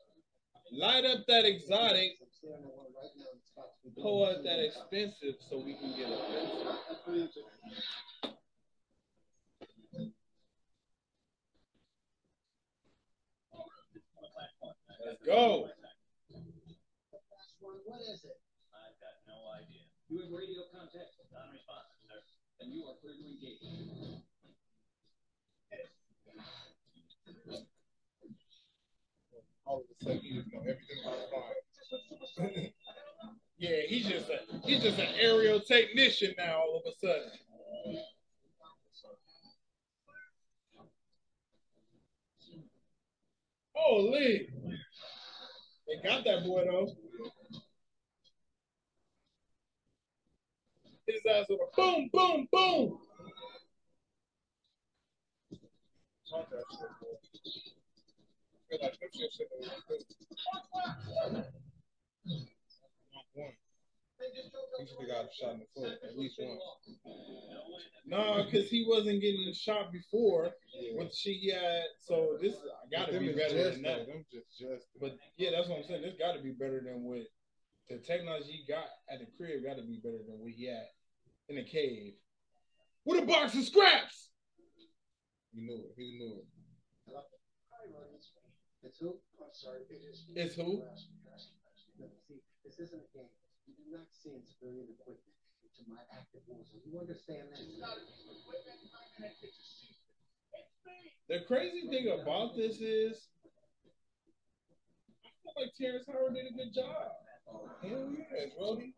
Light 0.73 1.05
up 1.05 1.27
that 1.27 1.45
exotic. 1.45 2.19
I'm 2.21 2.29
staring 2.31 2.63
at 2.63 2.75
one 2.75 2.91
right 2.95 3.15
now 3.17 3.31
that's 3.35 3.51
about 3.55 3.79
to 3.83 3.91
be 3.91 4.03
Pull 4.03 4.27
blown 4.27 4.37
up 4.37 4.43
that 4.45 4.61
expensive 4.63 5.41
so 5.49 5.59
we 5.59 5.75
can 5.75 5.97
get 5.97 6.07
a 6.07 6.19
That's 6.89 7.03
for 7.05 7.13
the 7.13 7.23
answer. 7.23 7.41
Let's 15.07 15.25
go. 15.25 15.71
What 17.89 18.01
is 18.13 18.25
it? 18.25 18.39
I've 18.77 18.99
got 19.01 19.17
no 19.25 19.39
idea. 19.57 19.89
You 20.11 20.21
have 20.21 20.31
radio 20.31 20.69
contact. 20.69 21.17
Non-responsive, 21.33 21.97
sir. 22.05 22.21
Then 22.61 22.73
you 22.73 22.85
are 22.85 22.97
clear 23.01 23.15
to 23.17 23.25
engage. 23.25 23.65
All 29.69 29.81
of 29.81 29.85
a 29.85 29.95
sudden, 30.03 30.21
you 30.25 30.41
just 30.41 30.49
know 30.49 30.57
Yeah, 33.61 33.79
he's 33.89 34.07
just 34.07 34.31
a 34.31 34.39
he's 34.65 34.83
just 34.83 35.01
an 35.01 35.09
aerial 35.19 35.59
technician 35.59 36.33
now 36.39 36.61
all 36.61 36.77
of 36.77 36.93
a 36.93 36.97
sudden. 37.05 37.33
Holy. 43.75 44.49
They 45.89 46.09
got 46.09 46.23
that 46.25 46.45
boy 46.45 46.65
though. 46.71 46.95
His 51.09 51.21
with 51.49 51.59
a 51.61 51.77
boom, 51.77 52.09
boom, 52.13 52.47
boom. 52.53 52.99
He 58.71 58.79
should 64.87 64.99
have 65.01 65.09
got 65.09 65.25
a 65.25 65.29
shot 65.33 65.55
in 65.55 65.61
the 65.61 65.67
foot 65.75 65.99
at 66.05 66.17
least 66.17 66.39
once. 66.39 66.61
No, 68.07 68.45
because 68.45 68.69
he 68.69 68.85
wasn't 68.89 69.21
getting 69.23 69.53
shot 69.55 69.93
before 69.93 70.51
with 70.93 71.15
she 71.15 71.51
had. 71.51 71.85
So 72.07 72.37
this 72.41 72.55
got 72.93 73.11
to 73.11 73.19
be 73.19 73.33
better 73.33 73.71
than 73.71 73.83
that. 73.83 74.07
Them 74.07 74.25
just 74.33 74.59
just. 74.59 74.87
But 75.01 75.17
yeah, 75.37 75.51
that's 75.53 75.69
what 75.69 75.79
I'm 75.79 75.85
saying. 75.85 76.03
This 76.03 76.15
got 76.19 76.33
to 76.33 76.43
be 76.43 76.51
better 76.51 76.81
than 76.85 77.05
what 77.05 77.23
the 77.89 77.99
technology 77.99 78.65
got 78.69 78.89
at 79.11 79.21
the 79.21 79.27
crib. 79.37 79.65
Got 79.65 79.77
to 79.77 79.83
be 79.83 80.01
better 80.03 80.23
than 80.27 80.39
what 80.39 80.53
he 80.53 80.67
had 80.67 80.87
in 81.49 81.57
the 81.57 81.65
cave 81.65 82.15
with 83.05 83.23
a 83.23 83.27
box 83.27 83.55
of 83.55 83.65
scraps. 83.65 84.31
He 85.55 85.63
knew 85.63 85.85
it. 85.87 85.95
He 85.97 86.19
knew 86.19 86.39
it. 86.39 86.47
Hi, 88.83 88.89
Rhodey. 88.89 88.91
It's 88.91 88.99
who? 89.01 89.09
I'm 89.41 89.53
sorry. 89.53 89.81
It 89.91 90.03
is. 90.09 90.25
It's 90.35 90.55
who? 90.55 90.83
This 92.65 92.79
isn't 92.79 93.03
a 93.03 93.11
game. 93.17 93.29
You 93.67 93.75
do 93.75 93.97
not 93.97 94.07
send 94.11 94.43
civilian 94.47 94.87
equipment 94.99 95.35
into 95.65 95.91
my 95.91 96.01
active 96.13 96.43
war 96.47 96.59
zone. 96.65 96.81
You 96.87 97.01
understand 97.01 97.49
that? 97.51 97.59
The 101.29 101.45
crazy 101.47 101.89
thing 101.89 102.09
about 102.23 102.57
this 102.57 102.81
is, 102.81 103.29
I 105.25 105.29
feel 105.43 105.53
like 105.57 105.75
Terrence 105.77 106.07
Howard 106.07 106.35
did 106.35 106.47
a 106.47 106.55
good 106.57 106.73
job. 106.73 107.13
Hell 107.83 108.15
yeah, 108.15 108.47
Brody. 108.57 108.95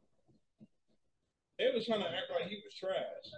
They 1.59 1.71
was 1.75 1.87
trying 1.87 2.01
to 2.01 2.07
act 2.07 2.31
like 2.33 2.49
he 2.49 2.63
was 2.65 2.75
trash. 2.75 3.33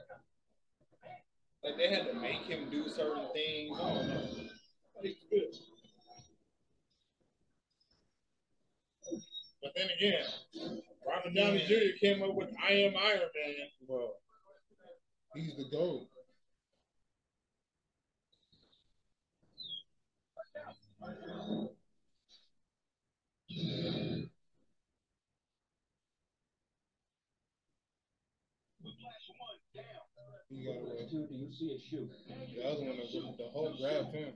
Like 1.64 1.76
they 1.76 1.88
had 1.88 2.06
to 2.06 2.14
make 2.14 2.44
him 2.44 2.70
do 2.70 2.88
certain 2.88 3.28
things. 3.32 3.78
I 3.80 3.94
don't 3.94 4.08
know. 4.08 4.26
But 4.94 5.04
he 5.04 5.16
good. 5.30 5.54
But 9.62 9.72
then 9.76 9.88
again, 9.96 10.24
Robert 11.06 11.34
Downey 11.34 11.64
Jr. 11.66 11.96
came 12.00 12.22
up 12.22 12.34
with 12.34 12.48
"I 12.62 12.72
Am 12.72 12.96
Iron 12.96 13.20
Man." 13.20 13.54
Well, 13.86 14.14
he's 15.34 15.56
the 15.56 15.64
GOAT. 15.70 16.08
He 30.50 30.64
got 30.64 30.76
away. 30.76 31.08
Do 31.10 31.26
you 31.30 31.52
see 31.52 31.72
a 31.74 31.78
shoe? 31.80 32.08
The 32.28 32.64
other 32.64 32.80
one, 32.82 32.96
the, 32.96 33.34
the 33.38 33.50
whole 33.50 33.74
grabbed 33.80 34.14
him. 34.14 34.32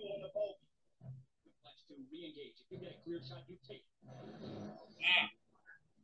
Visual 0.00 0.16
on 0.16 0.22
the 0.22 0.32
boat. 0.32 0.56
Flash 1.62 1.84
two, 1.88 1.94
re-engage. 2.10 2.56
If 2.56 2.72
you 2.72 2.78
get 2.78 2.96
a 2.96 3.04
clear 3.04 3.20
shot, 3.20 3.44
you 3.48 3.56
take 3.68 3.84
it. 3.84 4.08
Ah, 5.04 5.28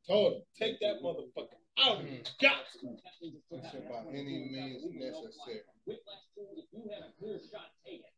told 0.06 0.32
him, 0.34 0.42
take 0.58 0.80
that 0.80 1.00
motherfucker 1.02 1.56
out. 1.80 2.04
You 2.04 2.20
got 2.40 2.68
to. 2.80 2.86
That 2.92 3.16
means 3.22 3.40
it's 3.40 3.62
That 3.62 3.72
shit 3.72 3.88
by 3.88 4.04
any 4.12 4.52
means 4.52 4.84
necessary. 4.92 5.64
Whiplash 5.86 6.28
two, 6.34 6.44
if 6.56 6.66
you 6.72 6.90
have 6.92 7.08
a 7.08 7.12
clear 7.18 7.38
shot, 7.50 7.72
take 7.84 8.04
it. 8.04 8.12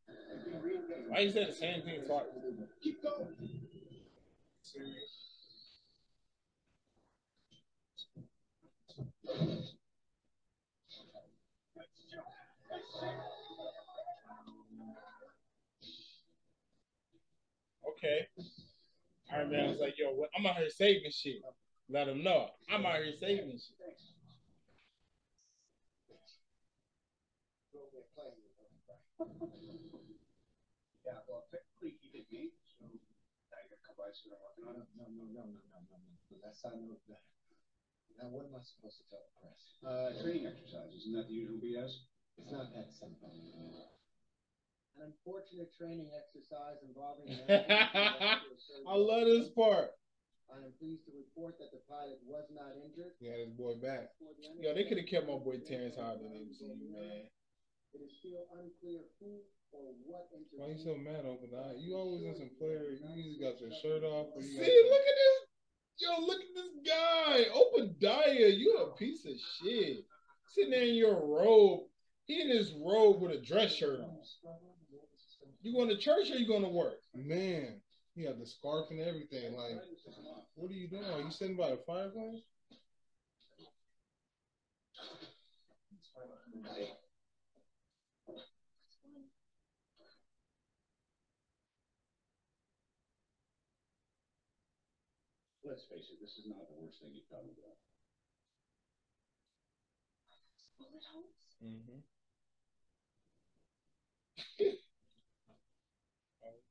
Why 1.09 1.21
you 1.21 1.31
say 1.31 1.45
the 1.47 1.53
same 1.53 1.83
thing 1.83 2.03
twice? 2.07 2.27
Keep 2.83 3.03
going. 3.03 3.29
Serious. 4.63 5.29
Okay. 17.99 18.31
Iron 19.35 19.51
Man 19.51 19.67
I 19.67 19.71
was 19.75 19.83
like, 19.83 19.99
yo, 19.99 20.15
I'm 20.39 20.47
out 20.47 20.57
here 20.63 20.71
saving 20.71 21.11
shit. 21.11 21.43
Let 21.91 22.07
him 22.07 22.23
know. 22.23 22.55
I'm 22.71 22.87
out 22.87 23.03
here 23.03 23.11
saving 23.19 23.59
shit. 23.59 23.75
Right? 23.83 23.99
Now 38.19 38.31
what 38.31 38.47
am 38.47 38.55
I 38.55 38.63
supposed 38.63 39.03
to 39.03 39.05
tell 39.11 39.27
the 39.27 39.35
press? 39.43 39.61
Uh, 39.83 40.11
training 40.23 40.47
exercise, 40.47 40.95
isn't 41.03 41.15
that 41.19 41.27
the 41.27 41.35
usual 41.35 41.59
BS? 41.59 42.07
It's 42.39 42.51
not 42.55 42.71
that 42.75 42.95
simple. 42.95 43.35
An 44.99 45.15
unfortunate 45.15 45.71
training 45.79 46.11
exercise 46.11 46.83
involving. 46.83 47.31
I 47.49 48.95
love 48.99 49.31
this 49.31 49.49
part. 49.55 49.95
I 50.51 50.59
am 50.59 50.75
pleased 50.81 51.07
to 51.07 51.13
report 51.15 51.55
that 51.63 51.71
the 51.71 51.79
pilot 51.87 52.19
was 52.27 52.51
not 52.51 52.75
injured. 52.75 53.15
He 53.21 53.31
had 53.31 53.39
his 53.39 53.55
boy 53.55 53.79
back. 53.79 54.11
Yo, 54.59 54.75
they 54.75 54.91
could 54.91 54.99
have 54.99 55.07
kept 55.07 55.29
my 55.29 55.39
boy 55.39 55.63
Terrence 55.63 55.95
Howard 55.95 56.25
in 56.25 56.51
MCU, 56.51 56.91
man. 56.91 57.31
It 57.95 58.01
is 58.03 58.11
still 58.19 58.43
unclear 58.59 59.07
who 59.21 59.39
or 59.71 59.95
what 60.03 60.27
Why 60.57 60.73
you 60.73 60.75
intervened. 60.75 60.83
so 60.83 60.95
mad 60.99 61.25
over 61.29 61.47
that? 61.53 61.79
You 61.79 61.95
always 61.95 62.25
in 62.25 62.35
some 62.35 62.51
player. 62.59 62.91
You 62.91 63.07
either 63.07 63.53
got 63.53 63.61
your 63.61 63.71
shirt 63.79 64.03
off 64.03 64.35
or 64.35 64.43
See, 64.43 64.67
you 64.67 64.85
look 64.91 65.07
at 65.07 65.19
this. 65.23 65.39
Yo, 66.01 66.11
look 66.27 66.41
at 66.43 66.53
this 66.59 66.73
guy. 66.83 67.47
Obadiah, 67.55 68.51
you 68.51 68.83
a 68.83 68.97
piece 68.97 69.25
of 69.27 69.37
shit. 69.39 70.05
Sitting 70.55 70.71
there 70.71 70.83
in 70.83 70.95
your 70.95 71.15
robe. 71.15 71.87
He 72.25 72.41
in 72.41 72.49
his 72.49 72.73
robe 72.73 73.21
with 73.23 73.33
a 73.33 73.41
dress 73.41 73.75
shirt 73.75 74.01
on. 74.01 74.17
You 75.61 75.73
going 75.73 75.89
to 75.89 75.97
church 75.97 76.31
or 76.31 76.37
you 76.37 76.47
going 76.47 76.63
to 76.63 76.69
work? 76.69 77.01
man. 77.15 77.81
He 78.15 78.25
had 78.25 78.41
the 78.41 78.47
scarf 78.47 78.91
and 78.91 78.99
everything. 79.01 79.55
Like, 79.55 79.79
what 80.55 80.71
are 80.71 80.75
you 80.75 80.89
doing? 80.89 81.05
Are 81.05 81.21
you 81.21 81.31
sitting 81.31 81.57
by 81.57 81.71
the 81.71 81.79
fireplace? 81.87 82.43
Let's 95.63 95.85
face 95.85 96.09
it, 96.11 96.19
this 96.19 96.33
is 96.41 96.49
not 96.49 96.67
the 96.67 96.75
worst 96.81 96.99
thing 96.99 97.11
you've 97.13 97.29
done 97.29 97.45
with 97.47 97.61
that. 97.61 97.77
Bullet 100.81 101.05
holes? 101.13 101.37
Mm-hmm. 101.63 102.01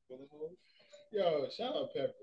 Yo, 0.10 1.48
shout 1.58 1.76
out 1.76 1.94
Pepper. 1.94 2.14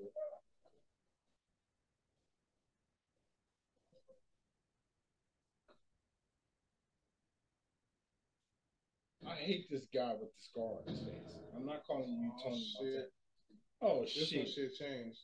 I 9.27 9.35
hate 9.35 9.71
this 9.71 9.87
guy 9.93 10.13
with 10.21 10.31
the 10.33 10.43
scar 10.43 10.79
on 10.81 10.93
his 10.93 11.01
face. 11.03 11.35
I'm 11.57 11.65
not 11.67 11.83
calling 11.87 12.09
you 12.21 12.31
Tony. 12.43 12.63
Oh, 12.79 12.85
Tony. 12.85 12.91
shit. 12.93 13.11
Montana. 13.81 13.97
Oh 13.97 14.01
This 14.03 14.29
shit. 14.29 14.49
shit 14.49 14.75
changed. 14.75 15.19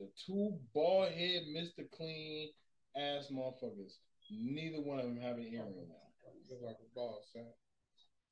The 0.00 0.08
two 0.26 0.58
bald 0.74 1.12
head, 1.12 1.42
Mr. 1.54 1.88
Clean 1.96 2.50
ass 2.96 3.28
motherfuckers. 3.32 3.94
Neither 4.30 4.80
one 4.80 4.98
of 4.98 5.04
them 5.04 5.20
have 5.20 5.36
an 5.36 5.44
earring 5.44 5.88
now. 5.88 6.30
Look 6.50 6.60
like 6.62 6.76
a 6.80 6.94
boss. 6.94 7.24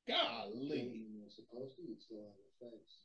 Golly. 0.09 1.03
You're 1.15 1.31
supposed 1.31 1.77
to, 1.77 1.83
you 1.83 1.97
still 1.99 2.19
have 2.19 2.37
your 2.39 2.71
face. 2.71 2.99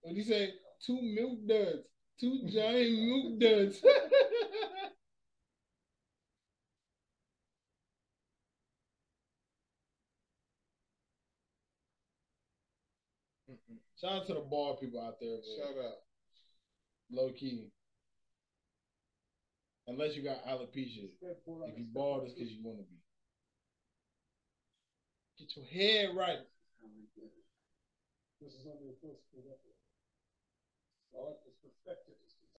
What 0.00 0.12
do 0.12 0.18
you 0.18 0.24
say? 0.24 0.54
Two 0.84 1.00
milk 1.02 1.46
duds. 1.46 1.86
Two 2.20 2.48
giant 2.52 3.02
milk 3.02 3.40
duds. 3.40 3.82
Shout 14.00 14.12
out 14.12 14.26
to 14.26 14.34
the 14.34 14.40
bald 14.40 14.80
people 14.80 15.00
out 15.00 15.18
there. 15.20 15.30
man. 15.30 15.40
Shut 15.56 15.84
up. 15.84 15.98
Low 17.10 17.30
key. 17.32 17.70
Unless 19.88 20.16
you 20.16 20.22
got 20.22 20.44
alopecia. 20.44 21.08
If 21.22 21.78
you 21.78 21.86
bald, 21.92 22.24
it's 22.24 22.34
because 22.34 22.50
you 22.52 22.60
want 22.62 22.78
to 22.78 22.84
be. 22.84 22.96
Get 25.38 25.56
your 25.56 25.64
head 25.66 26.14
right. 26.16 26.38
This 28.40 28.52
is 28.52 28.66
under 28.66 28.84
the 28.84 28.94
first. 29.02 29.20